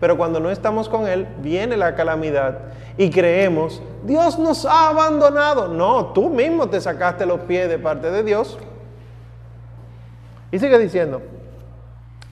Pero 0.00 0.16
cuando 0.16 0.40
no 0.40 0.50
estamos 0.50 0.88
con 0.88 1.08
Él, 1.08 1.26
viene 1.38 1.76
la 1.76 1.94
calamidad 1.94 2.58
y 2.98 3.10
creemos, 3.10 3.82
Dios 4.04 4.38
nos 4.38 4.64
ha 4.66 4.88
abandonado. 4.88 5.68
No, 5.68 6.06
tú 6.12 6.28
mismo 6.28 6.68
te 6.68 6.80
sacaste 6.80 7.26
los 7.26 7.40
pies 7.40 7.68
de 7.68 7.78
parte 7.78 8.10
de 8.10 8.22
Dios. 8.22 8.58
Y 10.50 10.58
sigue 10.58 10.78
diciendo, 10.78 11.22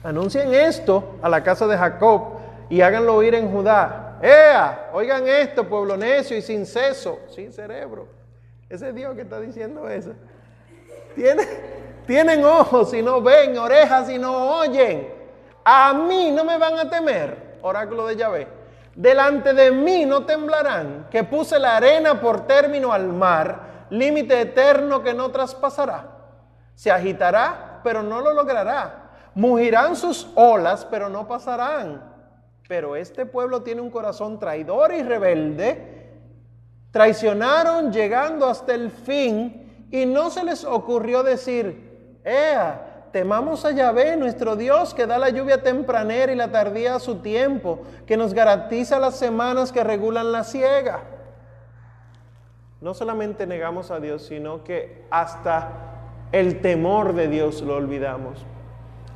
anuncien 0.03 0.53
esto 0.53 1.15
a 1.21 1.29
la 1.29 1.43
casa 1.43 1.67
de 1.67 1.77
Jacob 1.77 2.35
y 2.69 2.81
háganlo 2.81 3.15
oír 3.15 3.35
en 3.35 3.51
Judá. 3.51 4.17
¡Ea! 4.21 4.89
Oigan 4.93 5.27
esto, 5.27 5.67
pueblo 5.67 5.97
necio 5.97 6.37
y 6.37 6.41
sin 6.41 6.65
seso, 6.65 7.19
sin 7.29 7.51
cerebro. 7.51 8.07
Ese 8.69 8.93
Dios 8.93 9.13
que 9.15 9.21
está 9.21 9.39
diciendo 9.39 9.87
eso. 9.89 10.11
Tienen 12.05 12.45
ojos 12.45 12.93
y 12.93 13.01
no 13.01 13.21
ven, 13.21 13.57
orejas 13.57 14.09
y 14.09 14.17
no 14.17 14.59
oyen. 14.59 15.13
A 15.63 15.93
mí 15.93 16.31
no 16.31 16.43
me 16.43 16.57
van 16.57 16.77
a 16.77 16.89
temer, 16.89 17.57
oráculo 17.61 18.05
de 18.07 18.15
Yahvé. 18.15 18.47
Delante 18.95 19.53
de 19.53 19.71
mí 19.71 20.05
no 20.05 20.25
temblarán, 20.25 21.07
que 21.09 21.23
puse 21.23 21.59
la 21.59 21.77
arena 21.77 22.21
por 22.21 22.47
término 22.47 22.93
al 22.93 23.07
mar, 23.07 23.87
límite 23.89 24.39
eterno 24.41 25.03
que 25.03 25.13
no 25.13 25.31
traspasará. 25.31 26.07
Se 26.75 26.91
agitará, 26.91 27.81
pero 27.83 28.03
no 28.03 28.21
lo 28.21 28.33
logrará. 28.33 29.11
Mugirán 29.33 29.95
sus 29.95 30.29
olas, 30.35 30.85
pero 30.85 31.09
no 31.09 31.27
pasarán. 31.27 32.13
Pero 32.67 32.95
este 32.95 33.25
pueblo 33.25 33.63
tiene 33.63 33.81
un 33.81 33.89
corazón 33.89 34.39
traidor 34.39 34.93
y 34.93 35.03
rebelde. 35.03 36.11
Traicionaron 36.91 37.91
llegando 37.91 38.47
hasta 38.47 38.73
el 38.73 38.89
fin 38.89 39.64
y 39.95 40.05
no 40.05 40.29
se 40.29 40.43
les 40.43 40.65
ocurrió 40.65 41.23
decir, 41.23 42.19
Ea, 42.25 43.07
temamos 43.13 43.63
a 43.63 43.71
Yahvé, 43.71 44.17
nuestro 44.17 44.57
Dios, 44.57 44.93
que 44.93 45.07
da 45.07 45.17
la 45.17 45.29
lluvia 45.29 45.63
tempranera 45.63 46.33
y 46.33 46.35
la 46.35 46.51
tardía 46.51 46.95
a 46.95 46.99
su 46.99 47.19
tiempo, 47.19 47.79
que 48.05 48.17
nos 48.17 48.33
garantiza 48.33 48.99
las 48.99 49.15
semanas 49.15 49.71
que 49.71 49.85
regulan 49.85 50.33
la 50.33 50.43
siega. 50.43 50.99
No 52.81 52.93
solamente 52.93 53.47
negamos 53.47 53.89
a 53.89 54.01
Dios, 54.01 54.25
sino 54.25 54.65
que 54.65 55.05
hasta 55.11 55.69
el 56.33 56.59
temor 56.59 57.13
de 57.13 57.29
Dios 57.29 57.61
lo 57.61 57.77
olvidamos. 57.77 58.45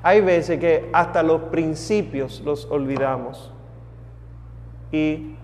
Hay 0.02 0.22
veces 0.22 0.62
que 0.62 0.90
hasta 0.94 1.24
los 1.24 1.42
principios 1.52 2.40
los 2.46 2.72
olvidamos. 2.72 3.52
Y 4.94 5.36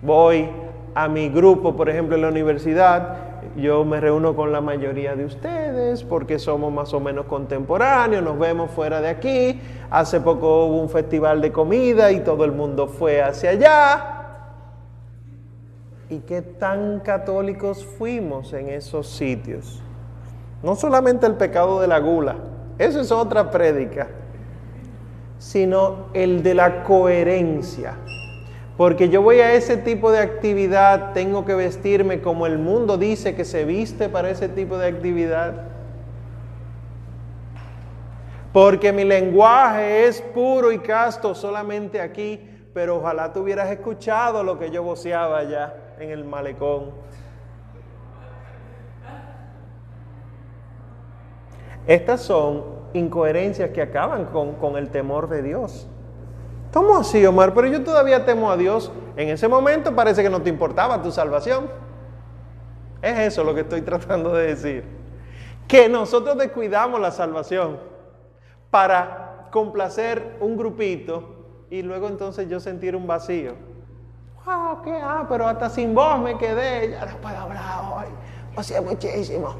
voy 0.00 0.48
a 0.94 1.08
mi 1.08 1.28
grupo, 1.28 1.74
por 1.74 1.88
ejemplo, 1.88 2.14
en 2.14 2.22
la 2.22 2.28
universidad, 2.28 3.33
yo 3.56 3.84
me 3.84 4.00
reúno 4.00 4.34
con 4.34 4.52
la 4.52 4.60
mayoría 4.60 5.14
de 5.16 5.24
ustedes 5.24 6.02
porque 6.02 6.38
somos 6.38 6.72
más 6.72 6.92
o 6.94 7.00
menos 7.00 7.26
contemporáneos, 7.26 8.22
nos 8.22 8.38
vemos 8.38 8.70
fuera 8.70 9.00
de 9.00 9.08
aquí. 9.08 9.60
Hace 9.90 10.20
poco 10.20 10.66
hubo 10.66 10.80
un 10.80 10.88
festival 10.88 11.40
de 11.40 11.52
comida 11.52 12.12
y 12.12 12.20
todo 12.20 12.44
el 12.44 12.52
mundo 12.52 12.86
fue 12.86 13.22
hacia 13.22 13.50
allá. 13.50 14.14
¿Y 16.10 16.18
qué 16.20 16.42
tan 16.42 17.00
católicos 17.00 17.84
fuimos 17.84 18.52
en 18.52 18.68
esos 18.68 19.08
sitios? 19.08 19.82
No 20.62 20.76
solamente 20.76 21.26
el 21.26 21.34
pecado 21.34 21.80
de 21.80 21.86
la 21.86 21.98
gula, 21.98 22.36
eso 22.78 23.00
es 23.00 23.12
otra 23.12 23.50
prédica, 23.50 24.08
sino 25.38 26.06
el 26.12 26.42
de 26.42 26.54
la 26.54 26.82
coherencia. 26.84 27.96
Porque 28.76 29.08
yo 29.08 29.22
voy 29.22 29.38
a 29.38 29.54
ese 29.54 29.76
tipo 29.76 30.10
de 30.10 30.18
actividad, 30.18 31.12
tengo 31.12 31.44
que 31.44 31.54
vestirme 31.54 32.20
como 32.20 32.46
el 32.46 32.58
mundo 32.58 32.98
dice 32.98 33.34
que 33.34 33.44
se 33.44 33.64
viste 33.64 34.08
para 34.08 34.30
ese 34.30 34.48
tipo 34.48 34.78
de 34.78 34.88
actividad. 34.88 35.68
Porque 38.52 38.92
mi 38.92 39.04
lenguaje 39.04 40.06
es 40.06 40.20
puro 40.20 40.72
y 40.72 40.78
casto 40.78 41.34
solamente 41.34 42.00
aquí, 42.00 42.40
pero 42.72 42.96
ojalá 42.96 43.32
tú 43.32 43.40
hubieras 43.40 43.70
escuchado 43.70 44.42
lo 44.42 44.58
que 44.58 44.70
yo 44.70 44.82
voceaba 44.82 45.38
allá 45.38 45.74
en 45.98 46.10
el 46.10 46.24
malecón. 46.24 46.92
Estas 51.86 52.22
son 52.22 52.64
incoherencias 52.94 53.70
que 53.70 53.82
acaban 53.82 54.26
con, 54.26 54.76
el 54.76 54.88
temor 54.90 55.28
de 55.28 55.42
Dios. 55.42 55.86
¿Cómo 56.74 56.96
así, 56.96 57.24
Omar? 57.24 57.54
Pero 57.54 57.68
yo 57.68 57.84
todavía 57.84 58.24
temo 58.24 58.50
a 58.50 58.56
Dios. 58.56 58.90
En 59.16 59.28
ese 59.28 59.46
momento 59.46 59.94
parece 59.94 60.24
que 60.24 60.28
no 60.28 60.42
te 60.42 60.50
importaba 60.50 61.00
tu 61.00 61.12
salvación. 61.12 61.70
Es 63.00 63.16
eso 63.16 63.44
lo 63.44 63.54
que 63.54 63.60
estoy 63.60 63.82
tratando 63.82 64.32
de 64.34 64.48
decir. 64.48 64.84
Que 65.68 65.88
nosotros 65.88 66.36
descuidamos 66.36 67.00
la 67.00 67.12
salvación 67.12 67.78
para 68.72 69.46
complacer 69.52 70.36
un 70.40 70.56
grupito 70.56 71.46
y 71.70 71.82
luego 71.82 72.08
entonces 72.08 72.48
yo 72.48 72.58
sentir 72.58 72.96
un 72.96 73.06
vacío. 73.06 73.52
Wow, 74.44 74.82
¿qué? 74.82 74.98
Ah, 75.00 75.26
pero 75.28 75.46
hasta 75.46 75.70
sin 75.70 75.94
voz 75.94 76.18
me 76.18 76.36
quedé, 76.36 76.90
ya 76.90 77.06
no 77.06 77.16
puedo 77.18 77.36
hablar 77.36 77.84
hoy. 77.84 78.06
O 78.56 78.64
sea, 78.64 78.82
muchísimo. 78.82 79.54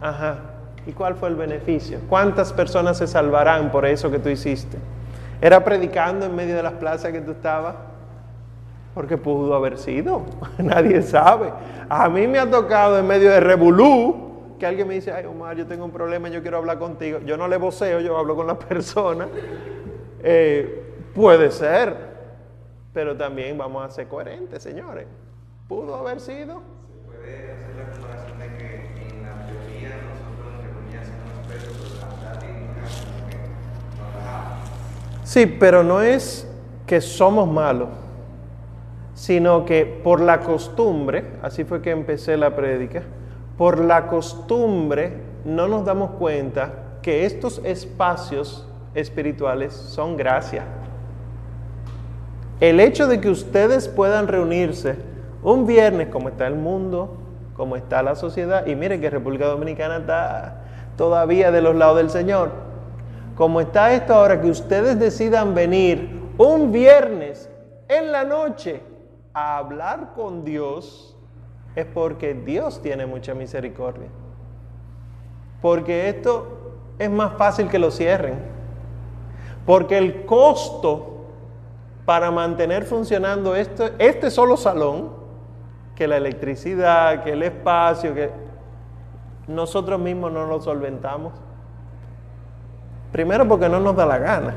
Ajá. 0.00 0.38
¿Y 0.86 0.92
cuál 0.92 1.16
fue 1.16 1.30
el 1.30 1.34
beneficio? 1.34 1.98
¿Cuántas 2.08 2.52
personas 2.52 2.96
se 2.96 3.08
salvarán 3.08 3.72
por 3.72 3.86
eso 3.86 4.08
que 4.08 4.20
tú 4.20 4.28
hiciste? 4.28 4.78
¿Era 5.40 5.64
predicando 5.64 6.26
en 6.26 6.34
medio 6.34 6.54
de 6.54 6.62
las 6.62 6.74
plazas 6.74 7.12
que 7.12 7.20
tú 7.20 7.32
estabas? 7.32 7.76
Porque 8.94 9.16
pudo 9.16 9.54
haber 9.54 9.78
sido, 9.78 10.22
nadie 10.58 11.00
sabe. 11.02 11.52
A 11.88 12.08
mí 12.08 12.26
me 12.26 12.38
ha 12.38 12.50
tocado 12.50 12.98
en 12.98 13.06
medio 13.06 13.30
de 13.30 13.40
revolú 13.40 14.28
que 14.58 14.66
alguien 14.66 14.86
me 14.86 14.94
dice, 14.94 15.10
ay 15.10 15.24
Omar, 15.24 15.56
yo 15.56 15.66
tengo 15.66 15.86
un 15.86 15.90
problema, 15.90 16.28
yo 16.28 16.42
quiero 16.42 16.58
hablar 16.58 16.78
contigo. 16.78 17.20
Yo 17.24 17.36
no 17.38 17.48
le 17.48 17.56
voceo, 17.56 18.00
yo 18.00 18.18
hablo 18.18 18.36
con 18.36 18.46
la 18.46 18.58
persona. 18.58 19.28
Eh, 20.22 20.82
puede 21.14 21.50
ser, 21.50 21.96
pero 22.92 23.16
también 23.16 23.56
vamos 23.56 23.84
a 23.84 23.90
ser 23.90 24.06
coherentes, 24.08 24.62
señores. 24.62 25.06
¿Pudo 25.66 25.94
haber 25.94 26.20
sido? 26.20 26.60
Se 26.60 27.16
puede 27.16 27.52
hacer 27.52 27.76
la 27.76 27.90
comparación 27.92 28.38
de 28.38 28.56
que 28.58 28.80
Sí, 35.30 35.46
pero 35.46 35.84
no 35.84 36.02
es 36.02 36.44
que 36.88 37.00
somos 37.00 37.46
malos, 37.46 37.86
sino 39.14 39.64
que 39.64 39.86
por 39.86 40.20
la 40.20 40.40
costumbre, 40.40 41.24
así 41.40 41.62
fue 41.62 41.80
que 41.82 41.92
empecé 41.92 42.36
la 42.36 42.56
prédica, 42.56 43.02
por 43.56 43.78
la 43.78 44.08
costumbre 44.08 45.12
no 45.44 45.68
nos 45.68 45.84
damos 45.84 46.10
cuenta 46.18 46.72
que 47.00 47.26
estos 47.26 47.60
espacios 47.62 48.66
espirituales 48.92 49.72
son 49.72 50.16
gracia. 50.16 50.64
El 52.58 52.80
hecho 52.80 53.06
de 53.06 53.20
que 53.20 53.30
ustedes 53.30 53.86
puedan 53.86 54.26
reunirse 54.26 54.96
un 55.44 55.64
viernes, 55.64 56.08
como 56.08 56.28
está 56.28 56.48
el 56.48 56.56
mundo, 56.56 57.18
como 57.54 57.76
está 57.76 58.02
la 58.02 58.16
sociedad, 58.16 58.66
y 58.66 58.74
miren 58.74 59.00
que 59.00 59.08
República 59.08 59.46
Dominicana 59.46 59.98
está 59.98 60.64
todavía 60.96 61.52
de 61.52 61.62
los 61.62 61.76
lados 61.76 61.98
del 61.98 62.10
Señor, 62.10 62.69
como 63.34 63.60
está 63.60 63.92
esto 63.92 64.14
ahora, 64.14 64.40
que 64.40 64.50
ustedes 64.50 64.98
decidan 64.98 65.54
venir 65.54 66.20
un 66.38 66.72
viernes 66.72 67.50
en 67.88 68.12
la 68.12 68.24
noche 68.24 68.82
a 69.32 69.58
hablar 69.58 70.12
con 70.14 70.44
Dios, 70.44 71.16
es 71.74 71.86
porque 71.86 72.34
Dios 72.34 72.82
tiene 72.82 73.06
mucha 73.06 73.34
misericordia. 73.34 74.08
Porque 75.62 76.08
esto 76.08 76.74
es 76.98 77.10
más 77.10 77.34
fácil 77.36 77.68
que 77.68 77.78
lo 77.78 77.90
cierren. 77.90 78.38
Porque 79.66 79.98
el 79.98 80.24
costo 80.24 81.10
para 82.04 82.30
mantener 82.30 82.84
funcionando 82.84 83.54
este, 83.54 83.92
este 83.98 84.30
solo 84.30 84.56
salón, 84.56 85.10
que 85.94 86.08
la 86.08 86.16
electricidad, 86.16 87.22
que 87.22 87.32
el 87.32 87.42
espacio, 87.42 88.14
que 88.14 88.30
nosotros 89.46 90.00
mismos 90.00 90.32
no 90.32 90.46
lo 90.46 90.60
solventamos. 90.60 91.34
Primero 93.12 93.46
porque 93.48 93.68
no 93.68 93.80
nos 93.80 93.96
da 93.96 94.06
la 94.06 94.18
gana, 94.18 94.54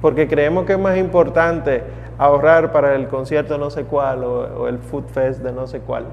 porque 0.00 0.28
creemos 0.28 0.64
que 0.64 0.74
es 0.74 0.78
más 0.78 0.96
importante 0.96 1.82
ahorrar 2.18 2.70
para 2.70 2.94
el 2.94 3.08
concierto 3.08 3.56
no 3.56 3.70
sé 3.70 3.84
cuál 3.84 4.22
o, 4.24 4.68
el 4.68 4.78
food 4.78 5.04
fest 5.06 5.40
de 5.40 5.52
no 5.52 5.66
sé 5.66 5.80
cuál 5.80 6.04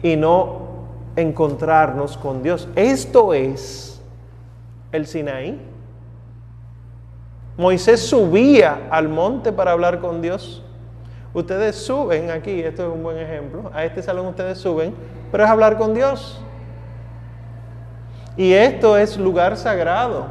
y 0.00 0.14
no 0.16 0.68
encontrarnos 1.16 2.16
con 2.16 2.42
Dios. 2.42 2.68
Esto 2.76 3.34
es 3.34 4.00
el 4.92 5.06
Sinaí. 5.06 5.60
Moisés 7.56 8.00
subía 8.00 8.86
al 8.90 9.08
monte 9.08 9.52
para 9.52 9.72
hablar 9.72 9.98
con 9.98 10.22
Dios. 10.22 10.62
Ustedes 11.34 11.74
suben 11.74 12.30
aquí, 12.30 12.60
esto 12.62 12.86
es 12.86 12.94
un 12.94 13.02
buen 13.02 13.18
ejemplo, 13.18 13.70
a 13.74 13.84
este 13.84 14.02
salón 14.02 14.26
ustedes 14.26 14.58
suben, 14.58 14.94
pero 15.30 15.44
es 15.44 15.50
hablar 15.50 15.76
con 15.76 15.92
Dios. 15.92 16.40
Y 18.38 18.54
esto 18.54 18.96
es 18.96 19.18
lugar 19.18 19.58
sagrado. 19.58 20.26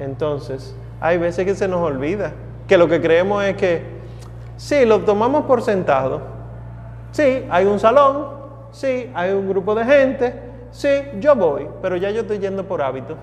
Entonces, 0.00 0.74
hay 1.00 1.18
veces 1.18 1.44
que 1.44 1.54
se 1.54 1.68
nos 1.68 1.82
olvida 1.82 2.32
que 2.66 2.76
lo 2.76 2.88
que 2.88 3.00
creemos 3.00 3.44
es 3.44 3.56
que, 3.56 3.82
sí, 4.56 4.84
lo 4.84 5.00
tomamos 5.00 5.44
por 5.44 5.62
sentado. 5.62 6.20
Sí, 7.12 7.44
hay 7.50 7.66
un 7.66 7.78
salón, 7.78 8.28
sí, 8.72 9.10
hay 9.14 9.32
un 9.32 9.48
grupo 9.48 9.74
de 9.74 9.84
gente, 9.84 10.34
sí, 10.70 10.88
yo 11.20 11.34
voy, 11.36 11.68
pero 11.80 11.96
ya 11.96 12.10
yo 12.10 12.22
estoy 12.22 12.38
yendo 12.38 12.64
por 12.64 12.82
hábito. 12.82 13.16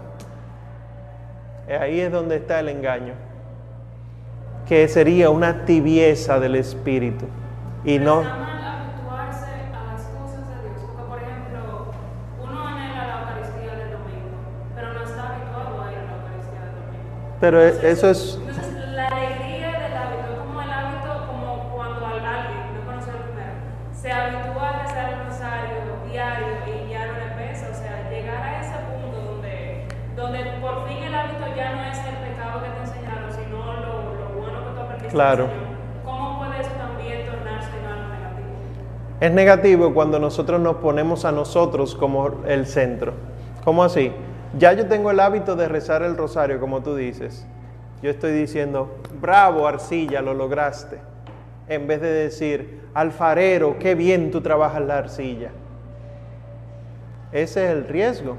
Ahí 1.80 2.00
es 2.00 2.12
donde 2.12 2.36
está 2.38 2.60
el 2.60 2.70
engaño. 2.70 3.14
que 4.68 4.88
sería 4.88 5.30
una 5.30 5.66
tibieza 5.66 6.40
del 6.40 6.56
espíritu. 6.56 7.26
Y 7.84 8.00
no... 8.00 8.24
Pero 17.46 17.62
e- 17.62 17.92
eso 17.92 18.10
es... 18.10 18.40
Entonces, 18.42 18.74
la 18.96 19.06
alegría 19.06 19.68
del 19.68 19.94
hábito 19.94 20.34
es 20.34 20.40
como 20.40 20.62
el 20.64 20.72
hábito, 20.72 21.28
como 21.28 21.70
cuando 21.76 22.06
al- 22.08 22.26
alguien, 22.26 22.74
no 22.74 22.82
conoce 22.90 23.12
primero, 23.22 23.54
se 23.94 24.12
habitúa 24.12 24.70
a 24.70 24.82
rezar 24.82 25.14
el 25.14 25.28
rosario 25.30 25.78
diario 26.10 26.48
y 26.66 26.90
ya 26.90 27.06
no 27.06 27.14
le 27.14 27.30
pesa. 27.38 27.68
O 27.72 27.76
sea, 27.76 28.10
llegar 28.10 28.42
a 28.42 28.62
ese 28.62 28.74
punto 28.90 29.22
donde, 29.22 29.86
donde 30.16 30.40
por 30.60 30.88
fin 30.88 31.04
el 31.04 31.14
hábito 31.14 31.46
ya 31.56 31.76
no 31.76 31.84
es 31.86 32.00
el 32.00 32.16
pecado 32.34 32.64
que 32.64 32.70
te 32.70 32.80
enseñaron, 32.82 33.30
sino 33.32 33.58
lo, 33.78 34.16
lo 34.18 34.42
bueno 34.42 34.58
que 34.66 34.72
tú 34.74 34.80
aprendiste. 34.82 35.14
Claro. 35.14 35.48
¿Cómo 36.04 36.40
puede 36.40 36.62
eso 36.62 36.72
también 36.82 37.26
tornarse 37.30 37.70
en 37.78 37.86
algo 37.86 38.10
negativo? 38.10 38.50
Es 39.22 39.32
negativo 39.32 39.94
cuando 39.94 40.18
nosotros 40.18 40.60
nos 40.60 40.78
ponemos 40.78 41.26
a 41.26 41.32
nosotros 41.32 41.94
como 41.94 42.42
el 42.48 42.66
centro. 42.66 43.14
¿Cómo 43.64 43.84
así? 43.84 44.12
Ya 44.58 44.72
yo 44.74 44.88
tengo 44.88 45.12
el 45.12 45.20
hábito 45.20 45.56
de 45.56 45.68
rezar 45.68 46.02
el 46.02 46.16
rosario, 46.16 46.60
como 46.60 46.82
tú 46.82 46.96
dices. 46.96 47.46
Yo 48.02 48.10
estoy 48.10 48.32
diciendo, 48.32 48.96
bravo 49.20 49.68
arcilla, 49.68 50.22
lo 50.22 50.34
lograste. 50.34 51.00
En 51.68 51.88
vez 51.88 52.00
de 52.02 52.12
decir, 52.12 52.82
alfarero, 52.94 53.78
qué 53.80 53.96
bien 53.96 54.32
tú 54.32 54.42
trabajas 54.42 54.82
la 54.82 54.98
arcilla. 54.98 55.50
Ese 57.32 57.66
es 57.66 57.72
el 57.72 57.88
riesgo. 57.88 58.38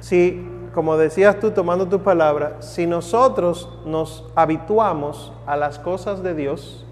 Si, 0.00 0.46
como 0.74 0.98
decías 0.98 1.40
tú 1.40 1.52
tomando 1.52 1.88
tu 1.88 2.02
palabra, 2.02 2.56
si 2.60 2.86
nosotros 2.86 3.70
nos 3.86 4.30
habituamos 4.34 5.32
a 5.46 5.56
las 5.56 5.78
cosas 5.78 6.22
de 6.22 6.34
Dios, 6.34 6.84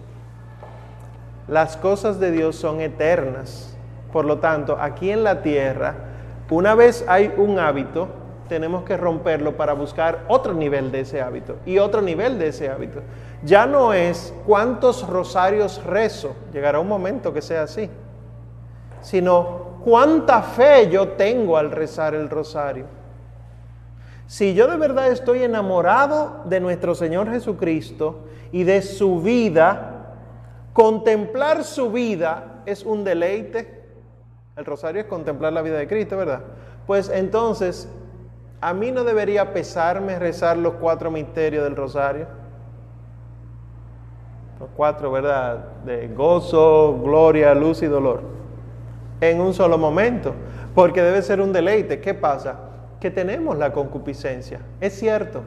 las 1.49 1.77
cosas 1.77 2.19
de 2.19 2.31
Dios 2.31 2.57
son 2.57 2.81
eternas. 2.81 3.77
Por 4.11 4.25
lo 4.25 4.39
tanto, 4.39 4.79
aquí 4.81 5.11
en 5.11 5.23
la 5.23 5.43
tierra, 5.43 5.97
una 6.49 6.75
vez 6.75 7.05
hay 7.09 7.35
un 7.37 7.59
hábito, 7.59 8.09
tenemos 8.55 8.84
que 8.84 8.96
romperlo 8.96 9.57
para 9.57 9.72
buscar 9.72 10.24
otro 10.28 10.55
nivel 10.55 10.92
de 10.92 11.00
ese 11.00 11.20
hábito 11.20 11.57
y 11.66 11.78
otro 11.78 12.00
nivel 12.00 12.38
de 12.38 12.48
ese 12.48 12.68
hábito. 12.68 13.00
Ya 13.42 13.66
no 13.66 13.92
es 13.92 14.32
cuántos 14.46 15.07
rosarios 15.09 15.82
rezo, 15.84 16.36
llegará 16.52 16.78
un 16.78 16.86
momento 16.88 17.34
que 17.34 17.42
sea 17.42 17.64
así, 17.64 17.90
sino 19.02 19.80
cuánta 19.84 20.42
fe 20.42 20.88
yo 20.88 21.09
tengo 21.09 21.57
al 21.57 21.72
rezar 21.72 22.14
el 22.14 22.30
rosario. 22.30 22.86
Si 24.26 24.55
yo 24.55 24.68
de 24.68 24.76
verdad 24.76 25.09
estoy 25.09 25.42
enamorado 25.42 26.42
de 26.44 26.61
nuestro 26.61 26.94
Señor 26.94 27.30
Jesucristo 27.30 28.20
y 28.52 28.62
de 28.62 28.80
su 28.82 29.20
vida, 29.20 29.94
Contemplar 30.74 31.62
su 31.62 31.92
vida 31.92 32.62
es 32.66 32.82
un 32.82 33.05
deleite. 33.05 33.84
El 34.57 34.64
rosario 34.64 35.02
es 35.02 35.07
contemplar 35.07 35.52
la 35.52 35.62
vida 35.62 35.78
de 35.78 35.86
Cristo, 35.86 36.16
¿verdad? 36.16 36.40
Pues 36.84 37.09
entonces, 37.09 37.88
a 38.65 38.73
mí 38.73 38.91
no 38.91 39.05
debería 39.05 39.53
pesarme 39.53 40.19
rezar 40.19 40.57
los 40.57 40.77
cuatro 40.77 41.11
misterios 41.11 41.65
del 41.65 41.77
rosario. 41.77 42.27
Los 44.59 44.71
cuatro, 44.75 45.12
¿verdad? 45.12 45.67
De 45.85 46.09
gozo, 46.09 46.99
gloria, 47.05 47.55
luz 47.55 47.83
y 47.83 47.87
dolor. 47.87 48.23
En 49.21 49.43
un 49.43 49.53
solo 49.53 49.77
momento. 49.77 50.33
Porque 50.75 51.03
debe 51.03 51.21
ser 51.21 51.43
un 51.43 51.53
deleite. 51.53 52.01
¿Qué 52.01 52.15
pasa? 52.15 52.59
Que 53.01 53.11
tenemos 53.11 53.59
la 53.59 53.71
concupiscencia. 53.71 54.61
Es 54.81 54.95
cierto. 54.95 55.43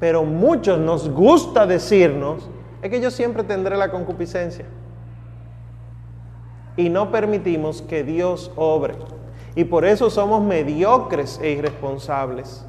Pero 0.00 0.24
muchos 0.24 0.80
nos 0.80 1.08
gusta 1.08 1.68
decirnos 1.68 2.50
es 2.82 2.90
que 2.90 3.00
yo 3.00 3.12
siempre 3.12 3.44
tendré 3.44 3.76
la 3.76 3.92
concupiscencia. 3.92 4.64
Y 6.76 6.88
no 6.88 7.12
permitimos 7.12 7.80
que 7.80 8.02
Dios 8.02 8.50
obre. 8.56 8.96
Y 9.54 9.64
por 9.64 9.84
eso 9.84 10.10
somos 10.10 10.42
mediocres 10.42 11.40
e 11.42 11.50
irresponsables. 11.50 12.64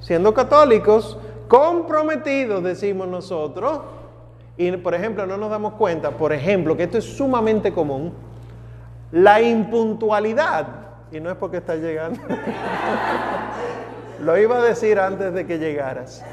Siendo 0.00 0.34
católicos, 0.34 1.18
comprometidos, 1.48 2.62
decimos 2.62 3.08
nosotros, 3.08 3.80
y 4.56 4.70
por 4.72 4.94
ejemplo 4.94 5.26
no 5.26 5.36
nos 5.36 5.50
damos 5.50 5.74
cuenta, 5.74 6.10
por 6.10 6.32
ejemplo, 6.32 6.76
que 6.76 6.84
esto 6.84 6.98
es 6.98 7.04
sumamente 7.04 7.72
común, 7.72 8.12
la 9.12 9.40
impuntualidad, 9.40 10.66
y 11.12 11.20
no 11.20 11.30
es 11.30 11.36
porque 11.36 11.58
está 11.58 11.76
llegando, 11.76 12.20
lo 14.20 14.36
iba 14.38 14.58
a 14.58 14.62
decir 14.62 14.98
antes 14.98 15.32
de 15.32 15.46
que 15.46 15.58
llegaras, 15.58 16.24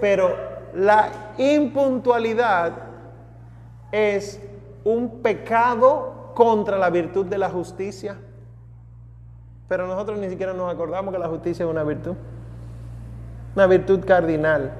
pero 0.00 0.36
la 0.74 1.08
impuntualidad 1.38 2.72
es 3.92 4.40
un 4.84 5.22
pecado 5.22 6.32
contra 6.34 6.78
la 6.78 6.90
virtud 6.90 7.26
de 7.26 7.38
la 7.38 7.48
justicia. 7.48 8.18
Pero 9.68 9.86
nosotros 9.86 10.18
ni 10.18 10.28
siquiera 10.28 10.52
nos 10.52 10.72
acordamos 10.72 11.12
que 11.12 11.18
la 11.18 11.28
justicia 11.28 11.64
es 11.64 11.70
una 11.70 11.82
virtud. 11.82 12.14
Una 13.54 13.66
virtud 13.66 14.04
cardinal. 14.04 14.72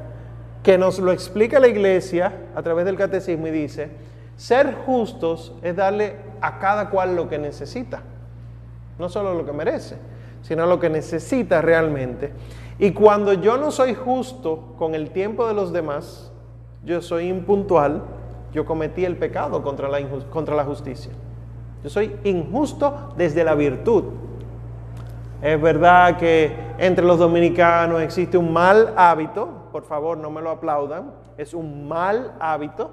Que 0.62 0.78
nos 0.78 0.98
lo 0.98 1.12
explica 1.12 1.58
la 1.58 1.68
iglesia 1.68 2.32
a 2.54 2.62
través 2.62 2.84
del 2.84 2.96
catecismo 2.96 3.46
y 3.46 3.50
dice, 3.50 3.90
ser 4.36 4.74
justos 4.84 5.54
es 5.62 5.76
darle 5.76 6.16
a 6.40 6.58
cada 6.58 6.90
cual 6.90 7.16
lo 7.16 7.28
que 7.28 7.38
necesita. 7.38 8.02
No 8.98 9.08
solo 9.08 9.34
lo 9.34 9.44
que 9.44 9.52
merece, 9.52 9.96
sino 10.42 10.66
lo 10.66 10.78
que 10.78 10.90
necesita 10.90 11.62
realmente. 11.62 12.32
Y 12.78 12.92
cuando 12.92 13.32
yo 13.32 13.56
no 13.56 13.70
soy 13.70 13.94
justo 13.94 14.74
con 14.78 14.94
el 14.94 15.10
tiempo 15.10 15.46
de 15.46 15.54
los 15.54 15.72
demás, 15.72 16.30
yo 16.84 17.00
soy 17.02 17.28
impuntual, 17.28 18.02
yo 18.52 18.64
cometí 18.64 19.04
el 19.04 19.16
pecado 19.16 19.62
contra 19.62 19.88
la, 19.88 19.98
contra 20.30 20.54
la 20.54 20.64
justicia. 20.64 21.12
Yo 21.82 21.90
soy 21.90 22.16
injusto 22.24 23.12
desde 23.16 23.44
la 23.44 23.54
virtud. 23.54 24.04
Es 25.42 25.60
verdad 25.60 26.16
que 26.16 26.56
entre 26.78 27.04
los 27.04 27.18
dominicanos 27.18 28.00
existe 28.00 28.38
un 28.38 28.52
mal 28.52 28.94
hábito, 28.96 29.68
por 29.70 29.84
favor 29.84 30.16
no 30.16 30.30
me 30.30 30.40
lo 30.40 30.50
aplaudan, 30.50 31.12
es 31.36 31.52
un 31.52 31.86
mal 31.86 32.32
hábito 32.40 32.90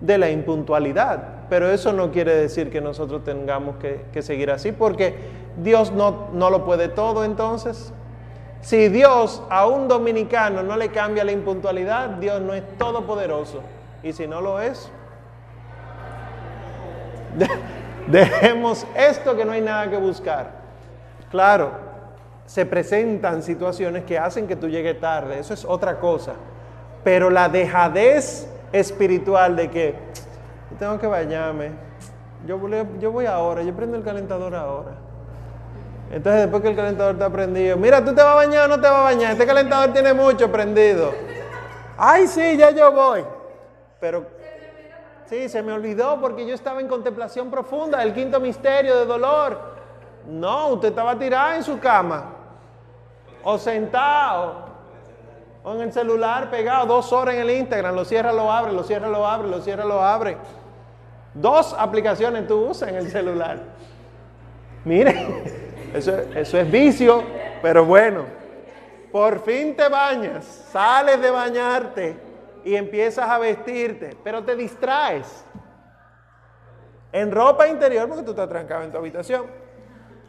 de 0.00 0.16
la 0.16 0.30
impuntualidad, 0.30 1.46
pero 1.50 1.68
eso 1.68 1.92
no 1.92 2.10
quiere 2.10 2.34
decir 2.34 2.70
que 2.70 2.80
nosotros 2.80 3.22
tengamos 3.24 3.76
que, 3.76 4.22
seguir 4.22 4.50
así, 4.50 4.72
porque 4.72 5.14
Dios 5.58 5.92
no, 5.92 6.28
no 6.32 6.48
lo 6.50 6.64
puede 6.64 6.88
todo 6.88 7.24
entonces. 7.24 7.92
Si 8.60 8.88
Dios 8.88 9.42
a 9.50 9.66
un 9.66 9.88
dominicano 9.88 10.62
no 10.62 10.76
le 10.76 10.88
cambia 10.88 11.22
la 11.24 11.32
impuntualidad, 11.32 12.08
Dios 12.10 12.40
no 12.40 12.54
es 12.54 12.62
todopoderoso. 12.76 13.60
Y 14.02 14.12
si 14.12 14.26
no 14.26 14.40
lo 14.40 14.60
es, 14.60 14.90
dejemos 18.06 18.86
esto 18.96 19.36
que 19.36 19.44
no 19.44 19.52
hay 19.52 19.60
nada 19.60 19.90
que 19.90 19.96
buscar. 19.96 20.57
Claro, 21.30 21.72
se 22.46 22.64
presentan 22.64 23.42
situaciones 23.42 24.04
que 24.04 24.18
hacen 24.18 24.46
que 24.46 24.56
tú 24.56 24.68
llegues 24.68 24.98
tarde, 24.98 25.38
eso 25.38 25.52
es 25.52 25.64
otra 25.64 26.00
cosa. 26.00 26.32
Pero 27.04 27.28
la 27.28 27.48
dejadez 27.48 28.48
espiritual 28.72 29.56
de 29.56 29.70
que 29.70 29.94
yo 30.70 30.76
tengo 30.78 30.98
que 30.98 31.06
bañarme, 31.06 31.72
yo 32.46 32.58
yo 32.98 33.12
voy 33.12 33.26
ahora, 33.26 33.62
yo 33.62 33.74
prendo 33.74 33.96
el 33.96 34.02
calentador 34.02 34.54
ahora. 34.54 34.92
Entonces 36.10 36.42
después 36.42 36.62
que 36.62 36.70
el 36.70 36.76
calentador 36.76 37.14
está 37.14 37.28
prendido, 37.28 37.76
mira, 37.76 38.02
tú 38.02 38.14
te 38.14 38.22
vas 38.22 38.32
a 38.32 38.34
bañar 38.34 38.64
o 38.64 38.68
no 38.68 38.80
te 38.80 38.88
vas 38.88 38.98
a 38.98 39.02
bañar, 39.02 39.32
este 39.32 39.46
calentador 39.46 39.92
tiene 39.92 40.14
mucho 40.14 40.50
prendido. 40.50 41.12
Ay, 41.98 42.26
sí, 42.26 42.56
ya 42.56 42.70
yo 42.70 42.92
voy. 42.92 43.24
Pero 44.00 44.24
sí, 45.26 45.50
se 45.50 45.62
me 45.62 45.72
olvidó 45.72 46.18
porque 46.20 46.46
yo 46.46 46.54
estaba 46.54 46.80
en 46.80 46.88
contemplación 46.88 47.50
profunda 47.50 47.98
del 47.98 48.14
quinto 48.14 48.40
misterio 48.40 48.96
de 48.96 49.04
dolor. 49.04 49.67
No, 50.28 50.68
usted 50.68 50.88
estaba 50.88 51.18
tirado 51.18 51.54
en 51.54 51.62
su 51.62 51.80
cama 51.80 52.34
o 53.42 53.56
sentado 53.56 54.68
o 55.64 55.74
en 55.74 55.80
el 55.80 55.92
celular 55.92 56.50
pegado 56.50 56.84
dos 56.86 57.12
horas 57.14 57.34
en 57.34 57.40
el 57.40 57.50
Instagram, 57.50 57.94
lo 57.94 58.04
cierra, 58.04 58.32
lo 58.32 58.52
abre, 58.52 58.72
lo 58.72 58.82
cierra, 58.82 59.08
lo 59.08 59.26
abre, 59.26 59.48
lo 59.48 59.60
cierra, 59.62 59.84
lo 59.86 60.02
abre. 60.02 60.36
Dos 61.32 61.74
aplicaciones 61.78 62.46
tú 62.46 62.66
usas 62.66 62.90
en 62.90 62.96
el 62.96 63.10
celular. 63.10 63.58
Mire. 64.84 65.66
Eso, 65.94 66.12
eso, 66.34 66.58
es 66.58 66.70
vicio, 66.70 67.22
pero 67.62 67.82
bueno. 67.82 68.26
Por 69.10 69.42
fin 69.42 69.74
te 69.74 69.88
bañas, 69.88 70.44
sales 70.70 71.18
de 71.18 71.30
bañarte 71.30 72.14
y 72.62 72.76
empiezas 72.76 73.26
a 73.26 73.38
vestirte, 73.38 74.14
pero 74.22 74.44
te 74.44 74.54
distraes. 74.54 75.46
En 77.10 77.32
ropa 77.32 77.66
interior, 77.68 78.06
porque 78.06 78.22
tú 78.22 78.32
estás 78.32 78.50
trancado 78.50 78.82
en 78.82 78.92
tu 78.92 78.98
habitación. 78.98 79.46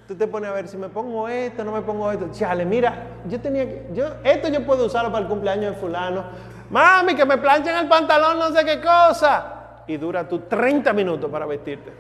Tú 0.10 0.16
te 0.16 0.26
pones 0.26 0.50
a 0.50 0.54
ver 0.54 0.68
si 0.68 0.76
me 0.76 0.90
pongo 0.90 1.28
esto, 1.28 1.64
no 1.64 1.72
me 1.72 1.82
pongo 1.84 2.12
esto. 2.12 2.30
Chale, 2.32 2.66
mira, 2.66 3.10
yo 3.28 3.40
tenía 3.40 3.64
que. 3.68 3.90
Yo, 3.94 4.08
esto 4.24 4.48
yo 4.48 4.66
puedo 4.66 4.88
usarlo 4.88 5.12
para 5.12 5.22
el 5.22 5.30
cumpleaños 5.30 5.76
de 5.76 5.80
Fulano. 5.80 6.24
Mami, 6.72 7.14
que 7.14 7.28
me 7.28 7.38
planchan 7.38 7.84
el 7.84 7.88
pantalón, 7.88 8.40
no 8.40 8.50
sé 8.52 8.66
qué 8.66 8.82
cosa. 8.82 9.84
Y 9.86 9.98
dura 9.98 10.28
tú 10.28 10.40
30 10.40 10.94
minutos 10.94 11.30
para 11.30 11.46
vestirte. 11.46 11.94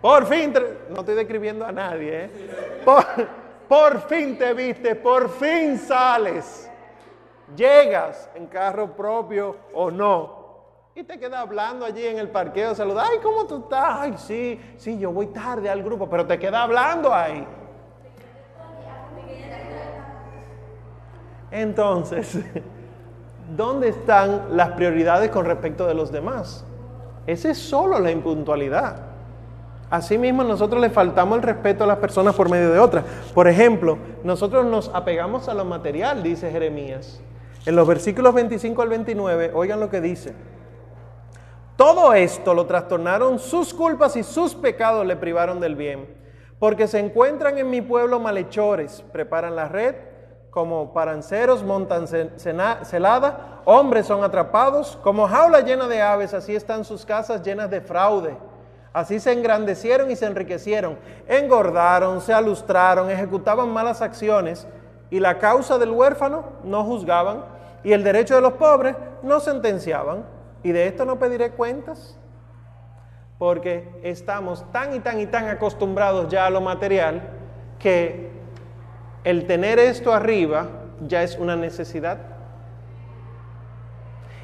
Por 0.00 0.24
fin, 0.24 0.54
no 0.88 1.00
estoy 1.00 1.16
describiendo 1.16 1.66
a 1.66 1.70
nadie, 1.70 2.24
¿eh? 2.24 2.30
por, 2.82 3.04
por, 3.68 4.00
fin 4.08 4.38
te 4.38 4.54
viste, 4.54 4.94
por 4.94 5.28
fin 5.28 5.76
sales. 5.76 6.70
llegas 7.54 8.30
en 8.34 8.46
carro 8.46 8.96
propio 8.96 9.54
o 9.74 9.90
no. 9.90 10.37
Y 10.98 11.04
te 11.04 11.16
quedas 11.16 11.38
hablando 11.38 11.86
allí 11.86 12.04
en 12.04 12.18
el 12.18 12.28
parqueo, 12.28 12.74
saluda, 12.74 13.04
ay, 13.08 13.18
¿cómo 13.22 13.46
tú 13.46 13.58
estás? 13.58 13.98
Ay, 14.00 14.14
sí, 14.16 14.60
sí, 14.78 14.98
yo 14.98 15.12
voy 15.12 15.28
tarde 15.28 15.70
al 15.70 15.80
grupo, 15.80 16.10
pero 16.10 16.26
te 16.26 16.40
quedas 16.40 16.60
hablando 16.60 17.14
ahí. 17.14 17.46
Entonces, 21.52 22.40
¿dónde 23.56 23.90
están 23.90 24.56
las 24.56 24.72
prioridades 24.72 25.30
con 25.30 25.44
respecto 25.44 25.86
de 25.86 25.94
los 25.94 26.10
demás? 26.10 26.64
Esa 27.28 27.50
es 27.50 27.58
solo 27.58 28.00
la 28.00 28.10
impuntualidad. 28.10 28.96
Asimismo, 29.90 30.42
nosotros 30.42 30.80
le 30.80 30.90
faltamos 30.90 31.36
el 31.36 31.44
respeto 31.44 31.84
a 31.84 31.86
las 31.86 31.98
personas 31.98 32.34
por 32.34 32.50
medio 32.50 32.72
de 32.72 32.80
otras. 32.80 33.04
Por 33.34 33.46
ejemplo, 33.46 33.98
nosotros 34.24 34.66
nos 34.66 34.88
apegamos 34.92 35.48
a 35.48 35.54
lo 35.54 35.64
material, 35.64 36.24
dice 36.24 36.50
Jeremías. 36.50 37.20
En 37.66 37.76
los 37.76 37.86
versículos 37.86 38.34
25 38.34 38.82
al 38.82 38.88
29, 38.88 39.52
oigan 39.54 39.78
lo 39.78 39.90
que 39.90 40.00
dice. 40.00 40.34
Todo 41.78 42.12
esto 42.12 42.54
lo 42.54 42.66
trastornaron 42.66 43.38
sus 43.38 43.72
culpas 43.72 44.16
y 44.16 44.24
sus 44.24 44.52
pecados 44.52 45.06
le 45.06 45.14
privaron 45.14 45.60
del 45.60 45.76
bien. 45.76 46.12
Porque 46.58 46.88
se 46.88 46.98
encuentran 46.98 47.56
en 47.56 47.70
mi 47.70 47.80
pueblo 47.80 48.18
malhechores, 48.18 49.04
preparan 49.12 49.54
la 49.54 49.68
red, 49.68 49.94
como 50.50 50.92
paranceros 50.92 51.62
montan 51.62 52.08
celada, 52.08 53.60
hombres 53.64 54.06
son 54.06 54.24
atrapados, 54.24 54.98
como 55.04 55.28
jaula 55.28 55.60
llena 55.60 55.86
de 55.86 56.02
aves, 56.02 56.34
así 56.34 56.56
están 56.56 56.84
sus 56.84 57.06
casas 57.06 57.44
llenas 57.44 57.70
de 57.70 57.80
fraude. 57.80 58.36
Así 58.92 59.20
se 59.20 59.30
engrandecieron 59.30 60.10
y 60.10 60.16
se 60.16 60.26
enriquecieron, 60.26 60.98
engordaron, 61.28 62.20
se 62.20 62.34
alustraron, 62.34 63.08
ejecutaban 63.08 63.72
malas 63.72 64.02
acciones 64.02 64.66
y 65.10 65.20
la 65.20 65.38
causa 65.38 65.78
del 65.78 65.90
huérfano 65.90 66.42
no 66.64 66.82
juzgaban 66.82 67.44
y 67.84 67.92
el 67.92 68.02
derecho 68.02 68.34
de 68.34 68.40
los 68.40 68.54
pobres 68.54 68.96
no 69.22 69.38
sentenciaban. 69.38 70.37
Y 70.62 70.72
de 70.72 70.86
esto 70.86 71.04
no 71.04 71.18
pediré 71.18 71.50
cuentas 71.50 72.18
porque 73.38 73.88
estamos 74.02 74.70
tan 74.72 74.94
y 74.94 75.00
tan 75.00 75.20
y 75.20 75.26
tan 75.26 75.48
acostumbrados 75.48 76.28
ya 76.28 76.46
a 76.46 76.50
lo 76.50 76.60
material 76.60 77.22
que 77.78 78.30
el 79.24 79.46
tener 79.46 79.78
esto 79.78 80.12
arriba 80.12 80.68
ya 81.06 81.22
es 81.22 81.38
una 81.38 81.54
necesidad. 81.54 82.18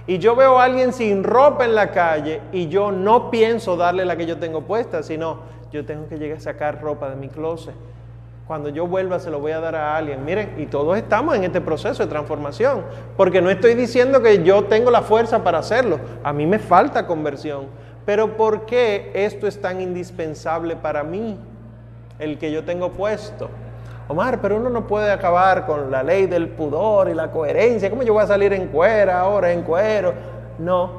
Y 0.06 0.18
yo 0.18 0.36
veo 0.36 0.58
a 0.58 0.64
alguien 0.64 0.92
sin 0.92 1.24
ropa 1.24 1.64
en 1.64 1.74
la 1.74 1.90
calle 1.90 2.42
y 2.52 2.68
yo 2.68 2.92
no 2.92 3.30
pienso 3.30 3.76
darle 3.76 4.04
la 4.04 4.16
que 4.16 4.26
yo 4.26 4.38
tengo 4.38 4.62
puesta, 4.62 5.02
sino 5.02 5.40
yo 5.72 5.84
tengo 5.84 6.06
que 6.08 6.18
llegar 6.18 6.38
a 6.38 6.40
sacar 6.40 6.80
ropa 6.80 7.10
de 7.10 7.16
mi 7.16 7.28
closet. 7.28 7.74
Cuando 8.47 8.68
yo 8.68 8.86
vuelva 8.86 9.18
se 9.18 9.30
lo 9.30 9.40
voy 9.40 9.53
a 9.53 9.61
dar 9.61 9.74
a 9.74 9.97
alguien. 9.97 10.22
Miren, 10.22 10.55
y 10.59 10.66
todos 10.66 10.99
estamos 10.99 11.34
en 11.34 11.45
este 11.45 11.62
proceso 11.62 12.03
de 12.03 12.11
transformación, 12.11 12.82
porque 13.16 13.40
no 13.40 13.49
estoy 13.49 13.74
diciendo 13.74 14.20
que 14.20 14.42
yo 14.42 14.64
tengo 14.64 14.90
la 14.90 15.01
fuerza 15.01 15.42
para 15.42 15.59
hacerlo, 15.59 15.99
a 16.22 16.32
mí 16.34 16.45
me 16.45 16.59
falta 16.59 17.07
conversión. 17.07 17.66
Pero 18.05 18.36
¿por 18.36 18.66
qué 18.66 19.11
esto 19.14 19.47
es 19.47 19.61
tan 19.62 19.80
indispensable 19.80 20.76
para 20.76 21.03
mí, 21.03 21.38
el 22.18 22.36
que 22.36 22.53
yo 22.53 22.64
tengo 22.64 22.92
puesto? 22.92 23.49
Omar, 24.09 24.42
pero 24.42 24.57
uno 24.57 24.68
no 24.68 24.86
puede 24.86 25.11
acabar 25.11 25.64
con 25.64 25.90
la 25.90 26.03
ley 26.03 26.26
del 26.26 26.51
pudor 26.51 27.09
y 27.09 27.14
la 27.14 27.30
coherencia. 27.30 27.88
¿Cómo 27.88 28.03
yo 28.03 28.12
voy 28.12 28.24
a 28.24 28.26
salir 28.26 28.53
en 28.53 28.66
cuera 28.66 29.20
ahora, 29.20 29.53
en 29.53 29.62
cuero? 29.62 30.12
No, 30.59 30.90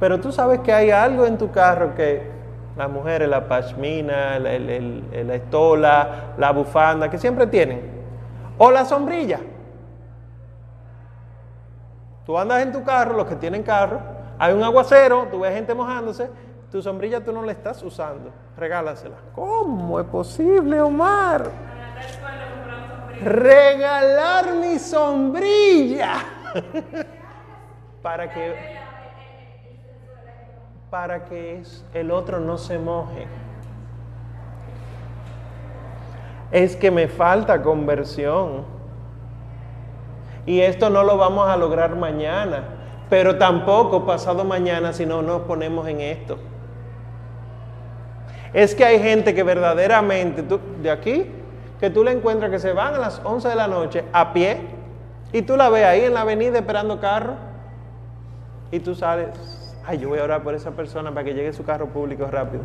pero 0.00 0.18
tú 0.18 0.32
sabes 0.32 0.60
que 0.60 0.72
hay 0.72 0.90
algo 0.90 1.26
en 1.26 1.36
tu 1.36 1.50
carro 1.50 1.94
que 1.94 2.35
las 2.76 2.90
mujeres, 2.90 3.28
la 3.28 3.46
pashmina, 3.48 4.38
la, 4.38 4.58
la 4.58 5.34
estola, 5.34 6.34
la 6.36 6.52
bufanda, 6.52 7.10
que 7.10 7.18
siempre 7.18 7.46
tienen. 7.46 7.80
O 8.58 8.70
la 8.70 8.84
sombrilla. 8.84 9.40
Tú 12.24 12.38
andas 12.38 12.62
en 12.62 12.72
tu 12.72 12.82
carro, 12.84 13.14
los 13.14 13.26
que 13.26 13.36
tienen 13.36 13.62
carro, 13.62 14.00
hay 14.38 14.52
un 14.52 14.62
aguacero, 14.62 15.28
tú 15.30 15.40
ves 15.40 15.54
gente 15.54 15.74
mojándose, 15.74 16.28
tu 16.70 16.82
sombrilla 16.82 17.24
tú 17.24 17.32
no 17.32 17.42
la 17.42 17.52
estás 17.52 17.82
usando, 17.82 18.30
regálasela. 18.56 19.16
¿Cómo 19.34 20.00
es 20.00 20.06
posible, 20.06 20.80
Omar? 20.80 21.50
regalar 23.22 24.54
mi 24.54 24.78
sombrilla 24.78 26.16
para 28.02 28.30
que 28.30 28.75
para 30.90 31.24
que 31.24 31.62
el 31.94 32.10
otro 32.10 32.40
no 32.40 32.58
se 32.58 32.78
moje. 32.78 33.26
Es 36.50 36.76
que 36.76 36.90
me 36.90 37.08
falta 37.08 37.62
conversión. 37.62 38.64
Y 40.46 40.60
esto 40.60 40.90
no 40.90 41.02
lo 41.02 41.16
vamos 41.16 41.48
a 41.48 41.56
lograr 41.56 41.96
mañana, 41.96 42.62
pero 43.10 43.36
tampoco 43.36 44.06
pasado 44.06 44.44
mañana 44.44 44.92
si 44.92 45.04
no 45.04 45.22
nos 45.22 45.42
ponemos 45.42 45.88
en 45.88 46.00
esto. 46.00 46.38
Es 48.52 48.74
que 48.74 48.84
hay 48.84 49.00
gente 49.00 49.34
que 49.34 49.42
verdaderamente, 49.42 50.44
de 50.80 50.90
aquí 50.90 51.30
que 51.80 51.90
tú 51.90 52.04
le 52.04 52.12
encuentras 52.12 52.50
que 52.50 52.58
se 52.58 52.72
van 52.72 52.94
a 52.94 52.98
las 52.98 53.20
11 53.22 53.48
de 53.48 53.54
la 53.54 53.66
noche 53.66 54.04
a 54.12 54.32
pie 54.32 54.60
y 55.32 55.42
tú 55.42 55.56
la 55.56 55.68
ves 55.68 55.84
ahí 55.84 56.04
en 56.04 56.14
la 56.14 56.22
avenida 56.22 56.58
esperando 56.58 57.00
carro 57.00 57.34
y 58.70 58.80
tú 58.80 58.94
sales, 58.94 59.28
ay, 59.86 59.98
yo 59.98 60.08
voy 60.08 60.18
a 60.18 60.24
orar 60.24 60.42
por 60.42 60.54
esa 60.54 60.72
persona 60.72 61.10
para 61.12 61.24
que 61.24 61.34
llegue 61.34 61.52
su 61.52 61.64
carro 61.64 61.86
público 61.88 62.26
rápido. 62.26 62.62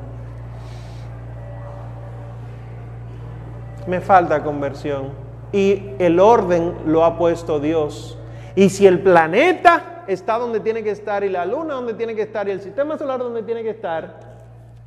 Me 3.88 4.00
falta 4.02 4.44
conversión 4.44 5.10
y 5.52 5.92
el 6.00 6.20
orden 6.20 6.76
lo 6.86 7.04
ha 7.04 7.18
puesto 7.18 7.60
Dios. 7.60 8.18
Y 8.56 8.70
si 8.70 8.86
el 8.86 9.00
planeta 9.00 10.04
está 10.08 10.38
donde 10.38 10.60
tiene 10.60 10.84
que 10.84 10.92
estar 10.92 11.24
y 11.24 11.30
la 11.30 11.46
luna 11.46 11.76
donde 11.76 11.94
tiene 11.94 12.16
que 12.16 12.24
estar 12.24 12.48
y 12.48 12.52
el 12.52 12.62
sistema 12.62 12.98
solar 12.98 13.20
donde 13.20 13.44
tiene 13.44 13.64
que 13.64 13.70
estar, 13.70 14.20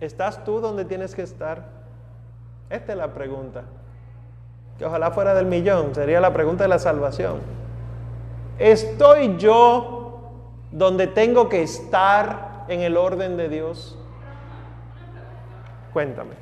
¿estás 0.00 0.44
tú 0.44 0.60
donde 0.60 0.84
tienes 0.84 1.14
que 1.14 1.22
estar? 1.22 1.64
Esta 2.70 2.92
es 2.92 2.98
la 2.98 3.12
pregunta 3.12 3.62
que 4.78 4.84
ojalá 4.84 5.10
fuera 5.10 5.34
del 5.34 5.46
millón, 5.46 5.94
sería 5.94 6.20
la 6.20 6.32
pregunta 6.32 6.64
de 6.64 6.68
la 6.68 6.78
salvación. 6.78 7.38
¿Estoy 8.58 9.36
yo 9.36 10.03
donde 10.74 11.06
tengo 11.06 11.48
que 11.48 11.62
estar 11.62 12.64
en 12.66 12.80
el 12.80 12.96
orden 12.96 13.36
de 13.36 13.48
Dios? 13.48 13.96
Cuéntame. 15.92 16.34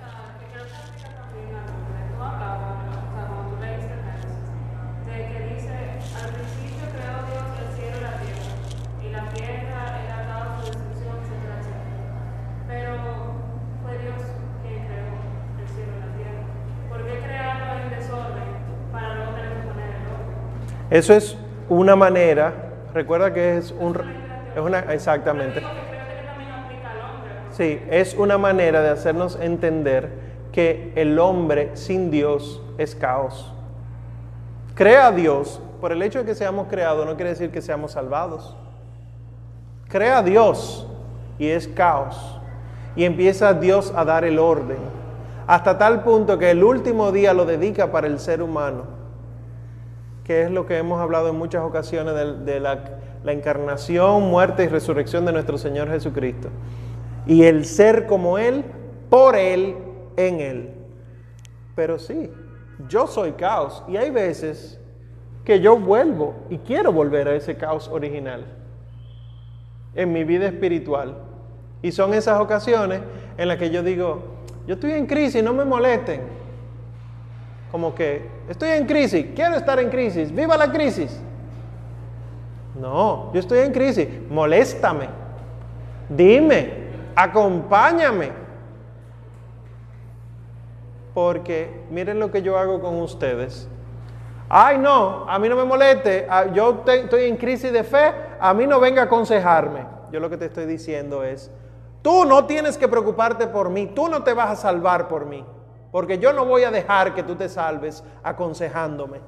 Eso 20.88 21.14
es 21.14 21.38
una 21.70 21.96
manera, 21.96 22.52
recuerda 22.94 23.32
que 23.32 23.56
es 23.56 23.74
un... 23.78 24.21
Es 24.54 24.60
una, 24.60 24.80
exactamente. 24.92 25.62
Sí, 27.50 27.80
es 27.90 28.14
una 28.14 28.38
manera 28.38 28.82
de 28.82 28.90
hacernos 28.90 29.38
entender 29.40 30.10
que 30.52 30.92
el 30.96 31.18
hombre 31.18 31.70
sin 31.74 32.10
Dios 32.10 32.62
es 32.78 32.94
caos. 32.94 33.52
Crea 34.74 35.08
a 35.08 35.12
Dios, 35.12 35.60
por 35.80 35.92
el 35.92 36.02
hecho 36.02 36.20
de 36.20 36.24
que 36.24 36.34
seamos 36.34 36.68
creados 36.68 37.04
no 37.06 37.16
quiere 37.16 37.30
decir 37.30 37.50
que 37.50 37.60
seamos 37.60 37.92
salvados. 37.92 38.56
Crea 39.88 40.18
a 40.18 40.22
Dios 40.22 40.86
y 41.38 41.48
es 41.48 41.68
caos. 41.68 42.40
Y 42.96 43.04
empieza 43.04 43.54
Dios 43.54 43.92
a 43.96 44.04
dar 44.04 44.24
el 44.24 44.38
orden. 44.38 44.78
Hasta 45.46 45.76
tal 45.76 46.02
punto 46.02 46.38
que 46.38 46.50
el 46.50 46.62
último 46.62 47.12
día 47.12 47.34
lo 47.34 47.44
dedica 47.44 47.90
para 47.90 48.06
el 48.06 48.18
ser 48.18 48.42
humano 48.42 49.02
que 50.24 50.42
es 50.42 50.50
lo 50.50 50.66
que 50.66 50.78
hemos 50.78 51.00
hablado 51.00 51.28
en 51.28 51.36
muchas 51.36 51.62
ocasiones 51.62 52.14
de, 52.44 52.60
la, 52.60 52.84
la, 53.24 53.32
encarnación, 53.32 54.30
muerte 54.30 54.64
y 54.64 54.68
resurrección 54.68 55.24
de 55.24 55.32
nuestro 55.32 55.58
Señor 55.58 55.88
Jesucristo. 55.90 56.48
Y 57.26 57.44
el 57.44 57.64
ser 57.64 58.06
como 58.06 58.38
Él, 58.38 58.64
por 59.10 59.36
Él, 59.36 59.76
en 60.16 60.40
Él. 60.40 60.70
Pero 61.74 61.98
sí, 61.98 62.30
yo 62.88 63.06
soy 63.06 63.32
caos 63.32 63.82
y 63.88 63.96
hay 63.96 64.10
veces 64.10 64.78
que 65.44 65.60
yo 65.60 65.78
vuelvo 65.78 66.34
y 66.50 66.58
quiero 66.58 66.92
volver 66.92 67.28
a 67.28 67.34
ese 67.34 67.56
caos 67.56 67.88
original 67.88 68.44
en 69.94 70.12
mi 70.12 70.24
vida 70.24 70.46
espiritual. 70.46 71.16
Y 71.82 71.92
son 71.92 72.14
esas 72.14 72.40
ocasiones 72.40 73.00
en 73.36 73.48
las 73.48 73.56
que 73.56 73.70
yo 73.70 73.82
digo, 73.82 74.22
yo 74.66 74.74
estoy 74.74 74.92
en 74.92 75.06
crisis, 75.06 75.42
no 75.42 75.52
me 75.52 75.64
molesten 75.64 76.42
como 77.72 77.94
que 77.94 78.22
estoy 78.50 78.68
en 78.68 78.86
crisis, 78.86 79.26
quiero 79.34 79.56
estar 79.56 79.80
en 79.80 79.88
crisis, 79.88 80.32
viva 80.32 80.58
la 80.58 80.70
crisis. 80.70 81.18
No, 82.74 83.30
yo 83.32 83.40
estoy 83.40 83.60
en 83.60 83.72
crisis, 83.72 84.08
moléstame, 84.30 85.08
dime, 86.08 86.72
acompáñame. 87.14 88.30
Porque 91.12 91.84
miren 91.90 92.18
lo 92.18 92.30
que 92.30 92.40
yo 92.40 92.56
hago 92.56 92.80
con 92.80 93.00
ustedes. 93.02 93.68
Ay, 94.48 94.78
no, 94.78 95.26
a 95.28 95.38
mí 95.38 95.48
no 95.48 95.56
me 95.56 95.64
moleste, 95.64 96.26
ah, 96.28 96.46
yo 96.52 96.84
estoy 96.86 97.24
en 97.24 97.36
crisis 97.36 97.72
de 97.72 97.84
fe, 97.84 98.12
a 98.38 98.52
mí 98.52 98.66
no 98.66 98.80
venga 98.80 99.02
a 99.02 99.04
aconsejarme. 99.06 99.86
Yo 100.10 100.20
lo 100.20 100.28
que 100.28 100.36
te 100.36 100.46
estoy 100.46 100.66
diciendo 100.66 101.24
es, 101.24 101.50
tú 102.02 102.24
no 102.26 102.44
tienes 102.44 102.76
que 102.76 102.88
preocuparte 102.88 103.46
por 103.46 103.70
mí, 103.70 103.86
tú 103.86 104.08
no 104.08 104.22
te 104.22 104.34
vas 104.34 104.50
a 104.50 104.56
salvar 104.56 105.08
por 105.08 105.24
mí, 105.24 105.44
porque 105.90 106.18
yo 106.18 106.34
no 106.34 106.44
voy 106.44 106.64
a 106.64 106.70
dejar 106.70 107.14
que 107.14 107.22
tú 107.22 107.34
te 107.34 107.48
salves 107.48 108.04
aconsejándome. 108.22 109.20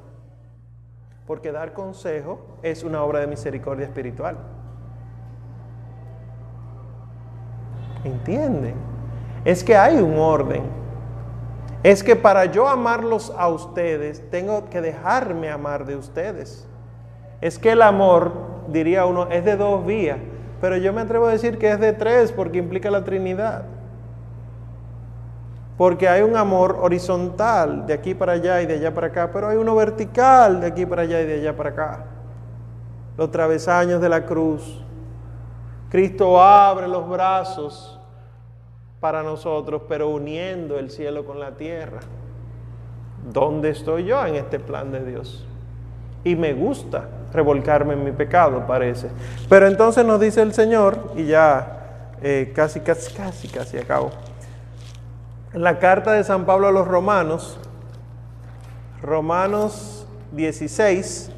Porque 1.26 1.52
dar 1.52 1.72
consejo 1.72 2.58
es 2.62 2.84
una 2.84 3.02
obra 3.02 3.20
de 3.20 3.26
misericordia 3.26 3.86
espiritual. 3.86 4.36
¿Entienden? 8.04 8.74
Es 9.44 9.64
que 9.64 9.76
hay 9.76 9.96
un 9.96 10.18
orden 10.18 10.84
es 11.84 12.02
que 12.02 12.16
para 12.16 12.46
yo 12.46 12.66
amarlos 12.66 13.30
a 13.36 13.48
ustedes, 13.48 14.30
tengo 14.30 14.70
que 14.70 14.80
dejarme 14.80 15.50
amar 15.50 15.84
de 15.84 15.96
ustedes. 15.96 16.66
Es 17.42 17.58
que 17.58 17.72
el 17.72 17.82
amor, 17.82 18.32
diría 18.68 19.04
uno, 19.04 19.28
es 19.30 19.44
de 19.44 19.54
dos 19.54 19.84
vías, 19.84 20.16
pero 20.62 20.78
yo 20.78 20.94
me 20.94 21.02
atrevo 21.02 21.26
a 21.26 21.32
decir 21.32 21.58
que 21.58 21.70
es 21.70 21.78
de 21.78 21.92
tres 21.92 22.32
porque 22.32 22.56
implica 22.56 22.90
la 22.90 23.04
Trinidad. 23.04 23.66
Porque 25.76 26.08
hay 26.08 26.22
un 26.22 26.36
amor 26.36 26.78
horizontal 26.80 27.86
de 27.86 27.94
aquí 27.94 28.14
para 28.14 28.32
allá 28.32 28.62
y 28.62 28.66
de 28.66 28.74
allá 28.74 28.94
para 28.94 29.08
acá, 29.08 29.30
pero 29.32 29.48
hay 29.48 29.56
uno 29.56 29.74
vertical 29.74 30.60
de 30.60 30.68
aquí 30.68 30.86
para 30.86 31.02
allá 31.02 31.20
y 31.20 31.26
de 31.26 31.34
allá 31.34 31.56
para 31.56 31.70
acá. 31.70 32.04
Los 33.16 33.30
travesaños 33.30 34.00
de 34.00 34.08
la 34.08 34.24
cruz. 34.24 34.82
Cristo 35.90 36.40
abre 36.40 36.86
los 36.86 37.08
brazos 37.08 37.98
para 39.00 39.22
nosotros, 39.22 39.82
pero 39.88 40.08
uniendo 40.08 40.78
el 40.78 40.90
cielo 40.90 41.24
con 41.24 41.40
la 41.40 41.52
tierra. 41.52 42.00
¿Dónde 43.32 43.70
estoy 43.70 44.04
yo 44.04 44.24
en 44.26 44.36
este 44.36 44.60
plan 44.60 44.92
de 44.92 45.04
Dios? 45.04 45.46
Y 46.24 46.36
me 46.36 46.54
gusta 46.54 47.08
revolcarme 47.32 47.94
en 47.94 48.04
mi 48.04 48.12
pecado, 48.12 48.64
parece. 48.66 49.08
Pero 49.48 49.66
entonces 49.66 50.06
nos 50.06 50.20
dice 50.20 50.40
el 50.40 50.54
Señor, 50.54 51.12
y 51.16 51.26
ya 51.26 52.16
eh, 52.22 52.52
casi, 52.54 52.80
casi, 52.80 53.12
casi, 53.12 53.48
casi 53.48 53.76
acabo. 53.76 54.10
En 55.54 55.62
la 55.62 55.78
carta 55.78 56.14
de 56.14 56.24
San 56.24 56.46
Pablo 56.46 56.66
a 56.66 56.72
los 56.72 56.88
Romanos, 56.88 57.60
Romanos 59.00 60.04
16, 60.32 61.30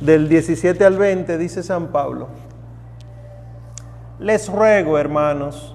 del 0.00 0.28
17 0.28 0.84
al 0.84 0.96
20, 0.96 1.36
dice 1.36 1.64
San 1.64 1.88
Pablo, 1.88 2.28
les 4.20 4.48
ruego, 4.48 4.96
hermanos, 4.96 5.74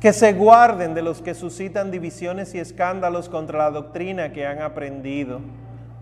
que 0.00 0.12
se 0.12 0.34
guarden 0.34 0.92
de 0.92 1.00
los 1.00 1.22
que 1.22 1.32
suscitan 1.32 1.90
divisiones 1.90 2.54
y 2.54 2.58
escándalos 2.58 3.30
contra 3.30 3.60
la 3.60 3.70
doctrina 3.70 4.32
que 4.32 4.46
han 4.46 4.60
aprendido. 4.60 5.40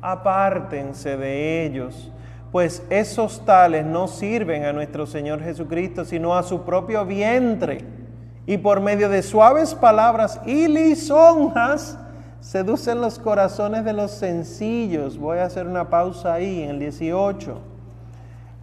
Apártense 0.00 1.16
de 1.16 1.64
ellos, 1.64 2.10
pues 2.50 2.84
esos 2.90 3.44
tales 3.44 3.86
no 3.86 4.08
sirven 4.08 4.64
a 4.64 4.72
nuestro 4.72 5.06
Señor 5.06 5.40
Jesucristo, 5.40 6.04
sino 6.04 6.34
a 6.36 6.42
su 6.42 6.64
propio 6.64 7.06
vientre. 7.06 8.01
Y 8.46 8.58
por 8.58 8.80
medio 8.80 9.08
de 9.08 9.22
suaves 9.22 9.74
palabras 9.74 10.40
y 10.46 10.66
lisonjas, 10.66 11.98
seducen 12.40 13.00
los 13.00 13.18
corazones 13.18 13.84
de 13.84 13.92
los 13.92 14.10
sencillos. 14.10 15.16
Voy 15.16 15.38
a 15.38 15.44
hacer 15.44 15.66
una 15.66 15.88
pausa 15.88 16.34
ahí 16.34 16.62
en 16.62 16.70
el 16.70 16.78
18. 16.80 17.58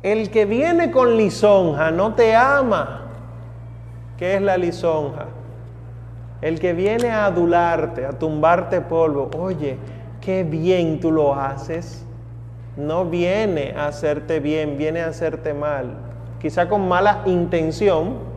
El 0.04 0.30
que 0.32 0.46
viene 0.46 0.92
con 0.92 1.16
lisonja 1.16 1.92
no 1.92 2.14
te 2.14 2.36
ama. 2.36 3.06
¿Qué 4.18 4.36
es 4.36 4.42
la 4.42 4.58
lisonja? 4.58 5.28
El 6.42 6.60
que 6.60 6.74
viene 6.74 7.10
a 7.10 7.26
adularte, 7.26 8.06
a 8.06 8.12
tumbarte 8.12 8.82
polvo, 8.82 9.30
oye, 9.38 9.78
qué 10.22 10.44
bien 10.44 11.00
tú 11.00 11.12
lo 11.12 11.36
haces. 11.36 12.06
No 12.78 13.06
viene 13.06 13.74
a 13.78 13.88
hacerte 13.88 14.40
bien, 14.40 14.78
viene 14.78 15.02
a 15.02 15.08
hacerte 15.08 15.54
mal. 15.54 15.98
Quizá 16.42 16.70
con 16.70 16.88
mala 16.88 17.24
intención 17.26 18.29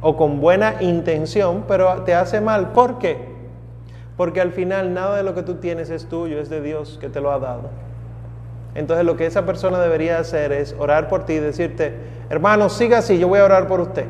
o 0.00 0.16
con 0.16 0.40
buena 0.40 0.76
intención, 0.80 1.64
pero 1.66 2.02
te 2.02 2.14
hace 2.14 2.40
mal. 2.40 2.72
¿Por 2.72 2.98
qué? 2.98 3.18
Porque 4.16 4.40
al 4.40 4.52
final 4.52 4.94
nada 4.94 5.16
de 5.16 5.22
lo 5.22 5.34
que 5.34 5.42
tú 5.42 5.56
tienes 5.56 5.90
es 5.90 6.08
tuyo, 6.08 6.40
es 6.40 6.48
de 6.48 6.60
Dios 6.60 6.98
que 7.00 7.08
te 7.08 7.20
lo 7.20 7.30
ha 7.30 7.38
dado. 7.38 7.70
Entonces 8.74 9.04
lo 9.04 9.16
que 9.16 9.26
esa 9.26 9.44
persona 9.46 9.80
debería 9.80 10.18
hacer 10.18 10.52
es 10.52 10.74
orar 10.78 11.08
por 11.08 11.24
ti 11.24 11.34
y 11.34 11.38
decirte, 11.38 11.94
hermano, 12.30 12.68
siga 12.68 12.98
así, 12.98 13.18
yo 13.18 13.28
voy 13.28 13.40
a 13.40 13.44
orar 13.44 13.66
por 13.66 13.80
usted. 13.80 14.06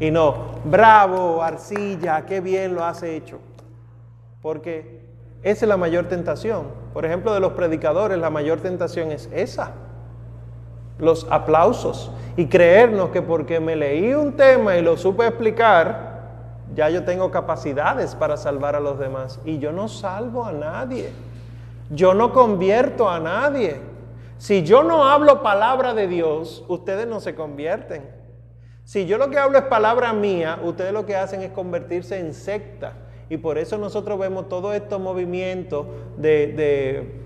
Y 0.00 0.10
no, 0.10 0.52
bravo, 0.64 1.42
arcilla, 1.42 2.24
qué 2.26 2.40
bien 2.40 2.74
lo 2.74 2.84
has 2.84 3.02
hecho. 3.02 3.38
Porque 4.40 5.00
esa 5.42 5.64
es 5.64 5.68
la 5.68 5.76
mayor 5.76 6.06
tentación. 6.06 6.66
Por 6.92 7.04
ejemplo, 7.04 7.32
de 7.34 7.40
los 7.40 7.52
predicadores, 7.52 8.18
la 8.18 8.30
mayor 8.30 8.60
tentación 8.60 9.12
es 9.12 9.28
esa. 9.32 9.72
Los 11.02 11.26
aplausos. 11.30 12.10
Y 12.38 12.46
creernos 12.46 13.10
que 13.10 13.20
porque 13.20 13.60
me 13.60 13.76
leí 13.76 14.14
un 14.14 14.32
tema 14.32 14.78
y 14.78 14.82
lo 14.82 14.96
supe 14.96 15.26
explicar, 15.26 16.12
ya 16.74 16.88
yo 16.88 17.04
tengo 17.04 17.30
capacidades 17.30 18.14
para 18.14 18.38
salvar 18.38 18.74
a 18.74 18.80
los 18.80 18.98
demás. 18.98 19.38
Y 19.44 19.58
yo 19.58 19.72
no 19.72 19.88
salvo 19.88 20.46
a 20.46 20.52
nadie. 20.52 21.10
Yo 21.90 22.14
no 22.14 22.32
convierto 22.32 23.10
a 23.10 23.20
nadie. 23.20 23.80
Si 24.38 24.62
yo 24.62 24.82
no 24.82 25.04
hablo 25.04 25.42
palabra 25.42 25.92
de 25.92 26.08
Dios, 26.08 26.64
ustedes 26.68 27.06
no 27.06 27.20
se 27.20 27.34
convierten. 27.34 28.08
Si 28.84 29.06
yo 29.06 29.18
lo 29.18 29.30
que 29.30 29.38
hablo 29.38 29.58
es 29.58 29.64
palabra 29.64 30.12
mía, 30.12 30.58
ustedes 30.64 30.92
lo 30.92 31.06
que 31.06 31.16
hacen 31.16 31.42
es 31.42 31.50
convertirse 31.50 32.18
en 32.18 32.34
secta. 32.34 32.94
Y 33.28 33.36
por 33.36 33.58
eso 33.58 33.78
nosotros 33.78 34.18
vemos 34.18 34.48
todos 34.48 34.74
estos 34.74 35.00
movimientos 35.00 35.86
de, 36.16 36.48
de 36.48 37.22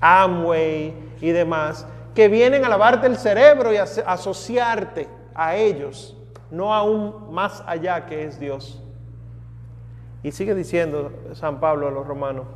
Amway 0.00 0.94
y 1.20 1.30
demás, 1.30 1.86
que 2.14 2.28
vienen 2.28 2.64
a 2.64 2.68
lavarte 2.68 3.06
el 3.06 3.16
cerebro 3.16 3.72
y 3.72 3.76
a 3.76 3.84
asociarte 3.84 5.08
a 5.34 5.56
ellos, 5.56 6.16
no 6.50 6.74
aún 6.74 7.32
más 7.32 7.62
allá 7.66 8.06
que 8.06 8.24
es 8.24 8.38
Dios. 8.40 8.82
Y 10.22 10.32
sigue 10.32 10.54
diciendo 10.54 11.12
San 11.34 11.60
Pablo 11.60 11.88
a 11.88 11.90
los 11.90 12.06
romanos, 12.06 12.46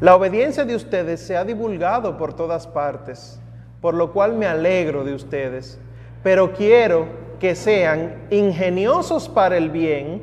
la 0.00 0.14
obediencia 0.14 0.64
de 0.64 0.76
ustedes 0.76 1.20
se 1.20 1.36
ha 1.36 1.44
divulgado 1.44 2.16
por 2.16 2.34
todas 2.34 2.66
partes, 2.68 3.40
por 3.80 3.94
lo 3.94 4.12
cual 4.12 4.34
me 4.34 4.46
alegro 4.46 5.02
de 5.02 5.14
ustedes 5.14 5.80
pero 6.22 6.52
quiero 6.52 7.06
que 7.38 7.54
sean 7.54 8.26
ingeniosos 8.30 9.28
para 9.28 9.56
el 9.56 9.70
bien 9.70 10.22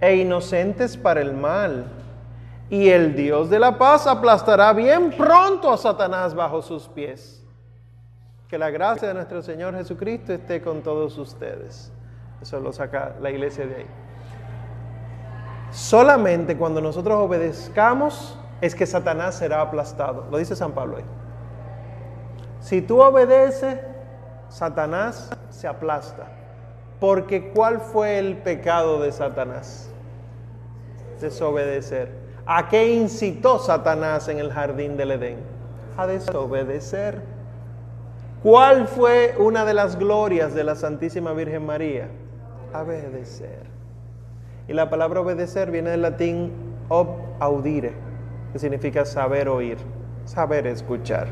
e 0.00 0.16
inocentes 0.16 0.96
para 0.96 1.20
el 1.20 1.32
mal. 1.32 1.92
Y 2.68 2.88
el 2.88 3.14
Dios 3.14 3.48
de 3.48 3.60
la 3.60 3.78
paz 3.78 4.06
aplastará 4.06 4.72
bien 4.72 5.10
pronto 5.12 5.72
a 5.72 5.76
Satanás 5.76 6.34
bajo 6.34 6.62
sus 6.62 6.88
pies. 6.88 7.44
Que 8.48 8.58
la 8.58 8.70
gracia 8.70 9.08
de 9.08 9.14
nuestro 9.14 9.42
Señor 9.42 9.74
Jesucristo 9.76 10.32
esté 10.32 10.60
con 10.60 10.82
todos 10.82 11.16
ustedes. 11.18 11.92
Eso 12.40 12.60
lo 12.60 12.72
saca 12.72 13.14
la 13.20 13.30
iglesia 13.30 13.66
de 13.66 13.76
ahí. 13.76 13.86
Solamente 15.70 16.56
cuando 16.56 16.80
nosotros 16.80 17.18
obedezcamos 17.18 18.38
es 18.60 18.74
que 18.74 18.86
Satanás 18.86 19.36
será 19.36 19.60
aplastado. 19.60 20.26
Lo 20.30 20.38
dice 20.38 20.56
San 20.56 20.72
Pablo 20.72 20.98
ahí. 20.98 21.04
Si 22.60 22.82
tú 22.82 23.00
obedeces, 23.00 23.78
Satanás 24.48 25.30
se 25.50 25.68
aplasta. 25.68 26.26
Porque 26.98 27.52
¿cuál 27.52 27.80
fue 27.80 28.18
el 28.18 28.38
pecado 28.38 29.00
de 29.00 29.12
Satanás? 29.12 29.90
Desobedecer. 31.20 32.25
¿A 32.48 32.68
qué 32.68 32.94
incitó 32.94 33.58
Satanás 33.58 34.28
en 34.28 34.38
el 34.38 34.52
jardín 34.52 34.96
del 34.96 35.10
Edén? 35.10 35.38
A 35.96 36.06
desobedecer. 36.06 37.20
¿Cuál 38.40 38.86
fue 38.86 39.34
una 39.36 39.64
de 39.64 39.74
las 39.74 39.98
glorias 39.98 40.54
de 40.54 40.62
la 40.62 40.76
Santísima 40.76 41.32
Virgen 41.32 41.66
María? 41.66 42.06
Obedecer. 42.72 43.66
Y 44.68 44.74
la 44.74 44.88
palabra 44.88 45.22
obedecer 45.22 45.72
viene 45.72 45.90
del 45.90 46.02
latín 46.02 46.52
ob 46.88 47.08
audire, 47.40 47.94
que 48.52 48.60
significa 48.60 49.04
saber 49.04 49.48
oír, 49.48 49.78
saber 50.24 50.68
escuchar. 50.68 51.26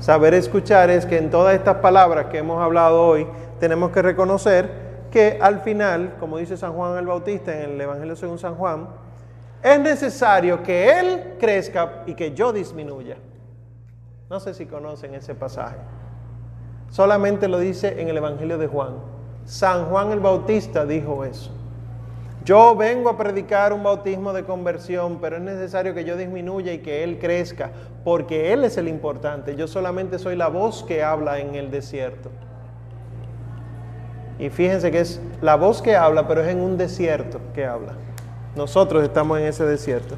Saber 0.00 0.34
escuchar 0.34 0.90
es 0.90 1.06
que 1.06 1.16
en 1.16 1.30
todas 1.30 1.54
estas 1.54 1.76
palabras 1.76 2.26
que 2.26 2.38
hemos 2.38 2.60
hablado 2.60 3.06
hoy 3.06 3.26
tenemos 3.60 3.92
que 3.92 4.02
reconocer 4.02 4.68
que 5.12 5.38
al 5.40 5.60
final, 5.60 6.16
como 6.18 6.38
dice 6.38 6.56
San 6.56 6.72
Juan 6.72 6.98
el 6.98 7.06
Bautista 7.06 7.54
en 7.56 7.70
el 7.70 7.80
Evangelio 7.80 8.16
según 8.16 8.38
San 8.38 8.56
Juan, 8.56 8.88
es 9.64 9.80
necesario 9.80 10.62
que 10.62 11.00
Él 11.00 11.36
crezca 11.40 12.02
y 12.04 12.12
que 12.12 12.34
yo 12.34 12.52
disminuya. 12.52 13.16
No 14.28 14.38
sé 14.38 14.52
si 14.52 14.66
conocen 14.66 15.14
ese 15.14 15.34
pasaje. 15.34 15.78
Solamente 16.90 17.48
lo 17.48 17.58
dice 17.58 18.00
en 18.02 18.08
el 18.08 18.18
Evangelio 18.18 18.58
de 18.58 18.66
Juan. 18.66 18.96
San 19.46 19.86
Juan 19.86 20.12
el 20.12 20.20
Bautista 20.20 20.84
dijo 20.84 21.24
eso. 21.24 21.50
Yo 22.44 22.76
vengo 22.76 23.08
a 23.08 23.16
predicar 23.16 23.72
un 23.72 23.82
bautismo 23.82 24.34
de 24.34 24.44
conversión, 24.44 25.18
pero 25.18 25.36
es 25.36 25.42
necesario 25.42 25.94
que 25.94 26.04
yo 26.04 26.18
disminuya 26.18 26.74
y 26.74 26.80
que 26.80 27.02
Él 27.02 27.18
crezca, 27.18 27.70
porque 28.04 28.52
Él 28.52 28.64
es 28.64 28.76
el 28.76 28.86
importante. 28.86 29.56
Yo 29.56 29.66
solamente 29.66 30.18
soy 30.18 30.36
la 30.36 30.48
voz 30.48 30.84
que 30.84 31.02
habla 31.02 31.38
en 31.38 31.54
el 31.54 31.70
desierto. 31.70 32.30
Y 34.38 34.50
fíjense 34.50 34.90
que 34.90 35.00
es 35.00 35.22
la 35.40 35.54
voz 35.54 35.80
que 35.80 35.96
habla, 35.96 36.28
pero 36.28 36.42
es 36.42 36.48
en 36.48 36.60
un 36.60 36.76
desierto 36.76 37.40
que 37.54 37.64
habla. 37.64 37.94
Nosotros 38.56 39.02
estamos 39.02 39.38
en 39.38 39.46
ese 39.46 39.64
desierto. 39.64 40.16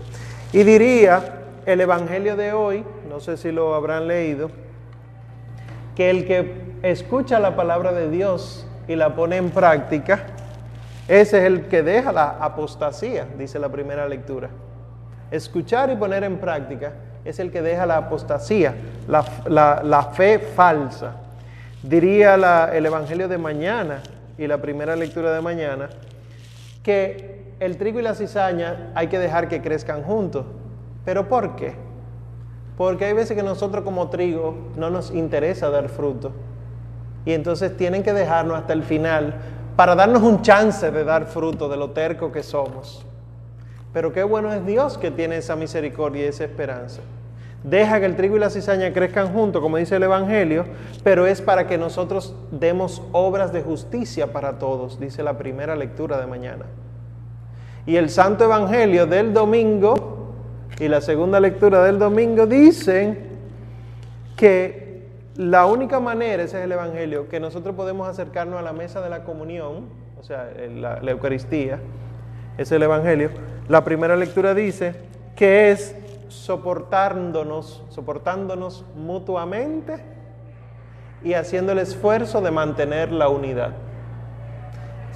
Y 0.52 0.62
diría 0.62 1.42
el 1.64 1.80
Evangelio 1.80 2.36
de 2.36 2.52
hoy, 2.52 2.84
no 3.08 3.20
sé 3.20 3.36
si 3.36 3.50
lo 3.50 3.74
habrán 3.74 4.06
leído, 4.06 4.50
que 5.94 6.10
el 6.10 6.26
que 6.26 6.66
escucha 6.82 7.40
la 7.40 7.56
palabra 7.56 7.92
de 7.92 8.10
Dios 8.10 8.66
y 8.86 8.96
la 8.96 9.14
pone 9.14 9.36
en 9.36 9.50
práctica, 9.50 10.26
ese 11.08 11.38
es 11.38 11.44
el 11.44 11.66
que 11.66 11.82
deja 11.82 12.12
la 12.12 12.36
apostasía, 12.40 13.26
dice 13.38 13.58
la 13.58 13.68
primera 13.68 14.08
lectura. 14.08 14.50
Escuchar 15.30 15.90
y 15.90 15.96
poner 15.96 16.24
en 16.24 16.38
práctica 16.38 16.92
es 17.24 17.38
el 17.38 17.50
que 17.50 17.62
deja 17.62 17.86
la 17.86 17.96
apostasía, 17.96 18.74
la, 19.08 20.10
fe 20.14 20.38
falsa. 20.38 21.16
Diría 21.82 22.34
el 22.72 22.86
Evangelio 22.86 23.28
de 23.28 23.38
mañana 23.38 24.02
y 24.38 24.46
la 24.46 24.58
primera 24.58 24.94
lectura 24.94 25.32
de 25.32 25.40
mañana 25.40 25.88
que 26.82 27.35
el 27.58 27.76
trigo 27.78 27.98
y 27.98 28.02
la 28.02 28.14
cizaña 28.14 28.90
hay 28.94 29.08
que 29.08 29.18
dejar 29.18 29.48
que 29.48 29.62
crezcan 29.62 30.02
juntos. 30.02 30.44
¿Pero 31.04 31.28
por 31.28 31.56
qué? 31.56 31.74
Porque 32.76 33.06
hay 33.06 33.14
veces 33.14 33.36
que 33.36 33.42
nosotros 33.42 33.84
como 33.84 34.10
trigo 34.10 34.54
no 34.76 34.90
nos 34.90 35.10
interesa 35.10 35.70
dar 35.70 35.88
fruto. 35.88 36.32
Y 37.24 37.32
entonces 37.32 37.76
tienen 37.76 38.02
que 38.02 38.12
dejarnos 38.12 38.58
hasta 38.58 38.72
el 38.72 38.82
final 38.82 39.34
para 39.76 39.94
darnos 39.94 40.22
un 40.22 40.42
chance 40.42 40.90
de 40.90 41.04
dar 41.04 41.26
fruto 41.26 41.68
de 41.68 41.76
lo 41.76 41.90
terco 41.90 42.30
que 42.30 42.42
somos. 42.42 43.04
Pero 43.92 44.12
qué 44.12 44.22
bueno 44.22 44.52
es 44.52 44.64
Dios 44.66 44.98
que 44.98 45.10
tiene 45.10 45.38
esa 45.38 45.56
misericordia 45.56 46.24
y 46.24 46.28
esa 46.28 46.44
esperanza. 46.44 47.00
Deja 47.64 47.98
que 47.98 48.06
el 48.06 48.14
trigo 48.14 48.36
y 48.36 48.40
la 48.40 48.50
cizaña 48.50 48.92
crezcan 48.92 49.32
juntos, 49.32 49.62
como 49.62 49.78
dice 49.78 49.96
el 49.96 50.02
Evangelio, 50.02 50.66
pero 51.02 51.26
es 51.26 51.40
para 51.40 51.66
que 51.66 51.78
nosotros 51.78 52.36
demos 52.50 53.02
obras 53.12 53.52
de 53.52 53.62
justicia 53.62 54.32
para 54.32 54.58
todos, 54.58 55.00
dice 55.00 55.22
la 55.22 55.38
primera 55.38 55.74
lectura 55.74 56.20
de 56.20 56.26
mañana. 56.26 56.66
Y 57.86 57.96
el 57.96 58.10
Santo 58.10 58.44
Evangelio 58.44 59.06
del 59.06 59.32
domingo 59.32 60.34
y 60.78 60.88
la 60.88 61.00
segunda 61.00 61.40
lectura 61.40 61.82
del 61.84 61.98
domingo 61.98 62.46
dicen 62.46 63.18
que 64.36 64.86
la 65.36 65.66
única 65.66 66.00
manera, 66.00 66.42
ese 66.42 66.58
es 66.58 66.64
el 66.64 66.72
Evangelio, 66.72 67.28
que 67.28 67.38
nosotros 67.40 67.74
podemos 67.74 68.08
acercarnos 68.08 68.58
a 68.58 68.62
la 68.62 68.72
mesa 68.72 69.00
de 69.00 69.10
la 69.10 69.22
comunión, 69.22 69.88
o 70.18 70.22
sea, 70.22 70.50
la, 70.74 70.98
Eucaristía, 71.10 71.78
es 72.58 72.72
el 72.72 72.82
Evangelio. 72.82 73.30
La 73.68 73.84
primera 73.84 74.16
lectura 74.16 74.54
dice 74.54 74.94
que 75.36 75.70
es 75.70 75.94
soportándonos, 76.28 77.84
soportándonos 77.90 78.84
mutuamente 78.96 80.02
y 81.22 81.34
haciendo 81.34 81.72
el 81.72 81.78
esfuerzo 81.78 82.40
de 82.40 82.50
mantener 82.50 83.12
la 83.12 83.28
unidad. 83.28 83.72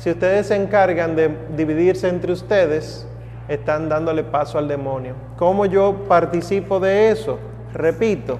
Si 0.01 0.09
ustedes 0.09 0.46
se 0.46 0.57
encargan 0.57 1.14
de 1.14 1.28
dividirse 1.55 2.09
entre 2.09 2.32
ustedes, 2.32 3.07
están 3.48 3.90
dándole 3.90 4.24
paso 4.24 4.57
al 4.57 4.66
demonio. 4.66 5.14
¿Cómo 5.36 5.66
yo 5.66 6.07
participo 6.09 6.80
de 6.80 7.11
eso? 7.11 7.38
Repito, 7.74 8.38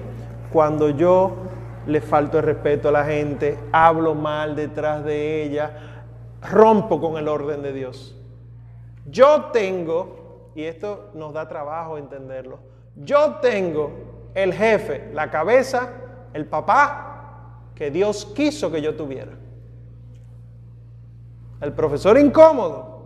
cuando 0.51 0.89
yo 0.89 1.35
le 1.85 2.01
falto 2.01 2.39
el 2.39 2.45
respeto 2.45 2.89
a 2.89 2.91
la 2.91 3.05
gente, 3.05 3.59
hablo 3.71 4.15
mal 4.15 4.55
detrás 4.55 5.03
de 5.03 5.43
ella, 5.43 6.01
rompo 6.49 6.99
con 6.99 7.19
el 7.19 7.27
orden 7.27 7.61
de 7.61 7.73
Dios. 7.73 8.17
Yo 9.05 9.51
tengo, 9.53 10.49
y 10.55 10.63
esto 10.63 11.11
nos 11.13 11.31
da 11.31 11.47
trabajo 11.47 11.99
entenderlo, 11.99 12.57
yo 12.95 13.35
tengo 13.35 13.91
el 14.33 14.51
jefe, 14.51 15.11
la 15.13 15.29
cabeza, 15.29 15.89
el 16.33 16.47
papá 16.47 17.67
que 17.75 17.91
Dios 17.91 18.25
quiso 18.35 18.71
que 18.71 18.81
yo 18.81 18.95
tuviera. 18.95 19.40
El 21.61 21.73
profesor 21.73 22.17
incómodo, 22.17 23.01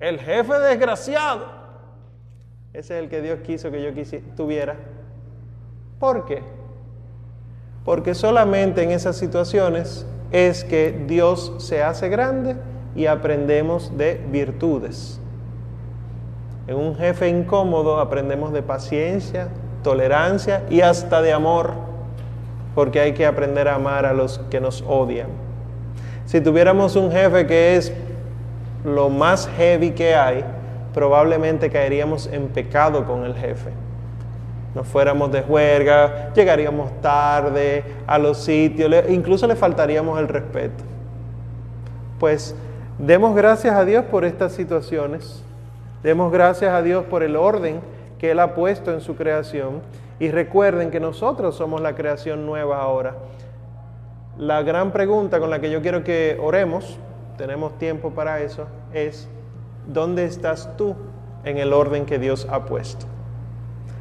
el 0.00 0.18
jefe 0.18 0.58
desgraciado, 0.58 1.46
ese 2.72 2.98
es 2.98 3.04
el 3.04 3.08
que 3.08 3.22
Dios 3.22 3.40
quiso 3.44 3.70
que 3.70 3.82
yo 3.82 3.90
tuviera. 4.36 4.76
¿Por 6.00 6.24
qué? 6.24 6.42
Porque 7.84 8.14
solamente 8.14 8.82
en 8.82 8.90
esas 8.90 9.16
situaciones 9.16 10.06
es 10.32 10.64
que 10.64 11.04
Dios 11.06 11.54
se 11.58 11.82
hace 11.82 12.08
grande 12.08 12.56
y 12.96 13.06
aprendemos 13.06 13.96
de 13.96 14.14
virtudes. 14.30 15.20
En 16.66 16.76
un 16.76 16.96
jefe 16.96 17.28
incómodo 17.28 18.00
aprendemos 18.00 18.52
de 18.52 18.62
paciencia, 18.62 19.48
tolerancia 19.82 20.64
y 20.70 20.80
hasta 20.80 21.20
de 21.20 21.32
amor, 21.32 21.74
porque 22.74 23.00
hay 23.00 23.14
que 23.14 23.26
aprender 23.26 23.68
a 23.68 23.74
amar 23.74 24.06
a 24.06 24.12
los 24.12 24.38
que 24.50 24.60
nos 24.60 24.82
odian. 24.88 25.41
Si 26.26 26.40
tuviéramos 26.40 26.96
un 26.96 27.10
jefe 27.10 27.46
que 27.46 27.76
es 27.76 27.92
lo 28.84 29.08
más 29.08 29.48
heavy 29.56 29.90
que 29.90 30.14
hay, 30.14 30.44
probablemente 30.94 31.70
caeríamos 31.70 32.26
en 32.26 32.48
pecado 32.48 33.04
con 33.06 33.24
el 33.24 33.34
jefe 33.34 33.70
nos 34.74 34.86
fuéramos 34.86 35.30
de 35.30 35.42
juerga, 35.42 36.32
llegaríamos 36.34 36.90
tarde 37.00 37.84
a 38.06 38.18
los 38.18 38.38
sitios, 38.38 38.90
incluso 39.08 39.46
le 39.46 39.56
faltaríamos 39.56 40.18
el 40.18 40.28
respeto. 40.28 40.82
Pues 42.18 42.54
demos 42.98 43.34
gracias 43.34 43.74
a 43.74 43.84
Dios 43.84 44.04
por 44.06 44.24
estas 44.24 44.52
situaciones, 44.52 45.42
demos 46.02 46.32
gracias 46.32 46.72
a 46.72 46.82
Dios 46.82 47.04
por 47.04 47.22
el 47.22 47.36
orden 47.36 47.80
que 48.18 48.30
Él 48.30 48.40
ha 48.40 48.54
puesto 48.54 48.92
en 48.92 49.00
su 49.00 49.14
creación 49.14 49.82
y 50.18 50.30
recuerden 50.30 50.90
que 50.90 51.00
nosotros 51.00 51.56
somos 51.56 51.80
la 51.82 51.94
creación 51.94 52.46
nueva 52.46 52.80
ahora. 52.80 53.14
La 54.38 54.62
gran 54.62 54.92
pregunta 54.92 55.40
con 55.40 55.50
la 55.50 55.60
que 55.60 55.70
yo 55.70 55.82
quiero 55.82 56.04
que 56.04 56.38
oremos, 56.40 56.98
tenemos 57.36 57.76
tiempo 57.78 58.12
para 58.12 58.40
eso, 58.40 58.66
es, 58.94 59.28
¿dónde 59.86 60.24
estás 60.24 60.74
tú 60.76 60.96
en 61.44 61.58
el 61.58 61.72
orden 61.72 62.06
que 62.06 62.18
Dios 62.18 62.46
ha 62.50 62.64
puesto? 62.64 63.11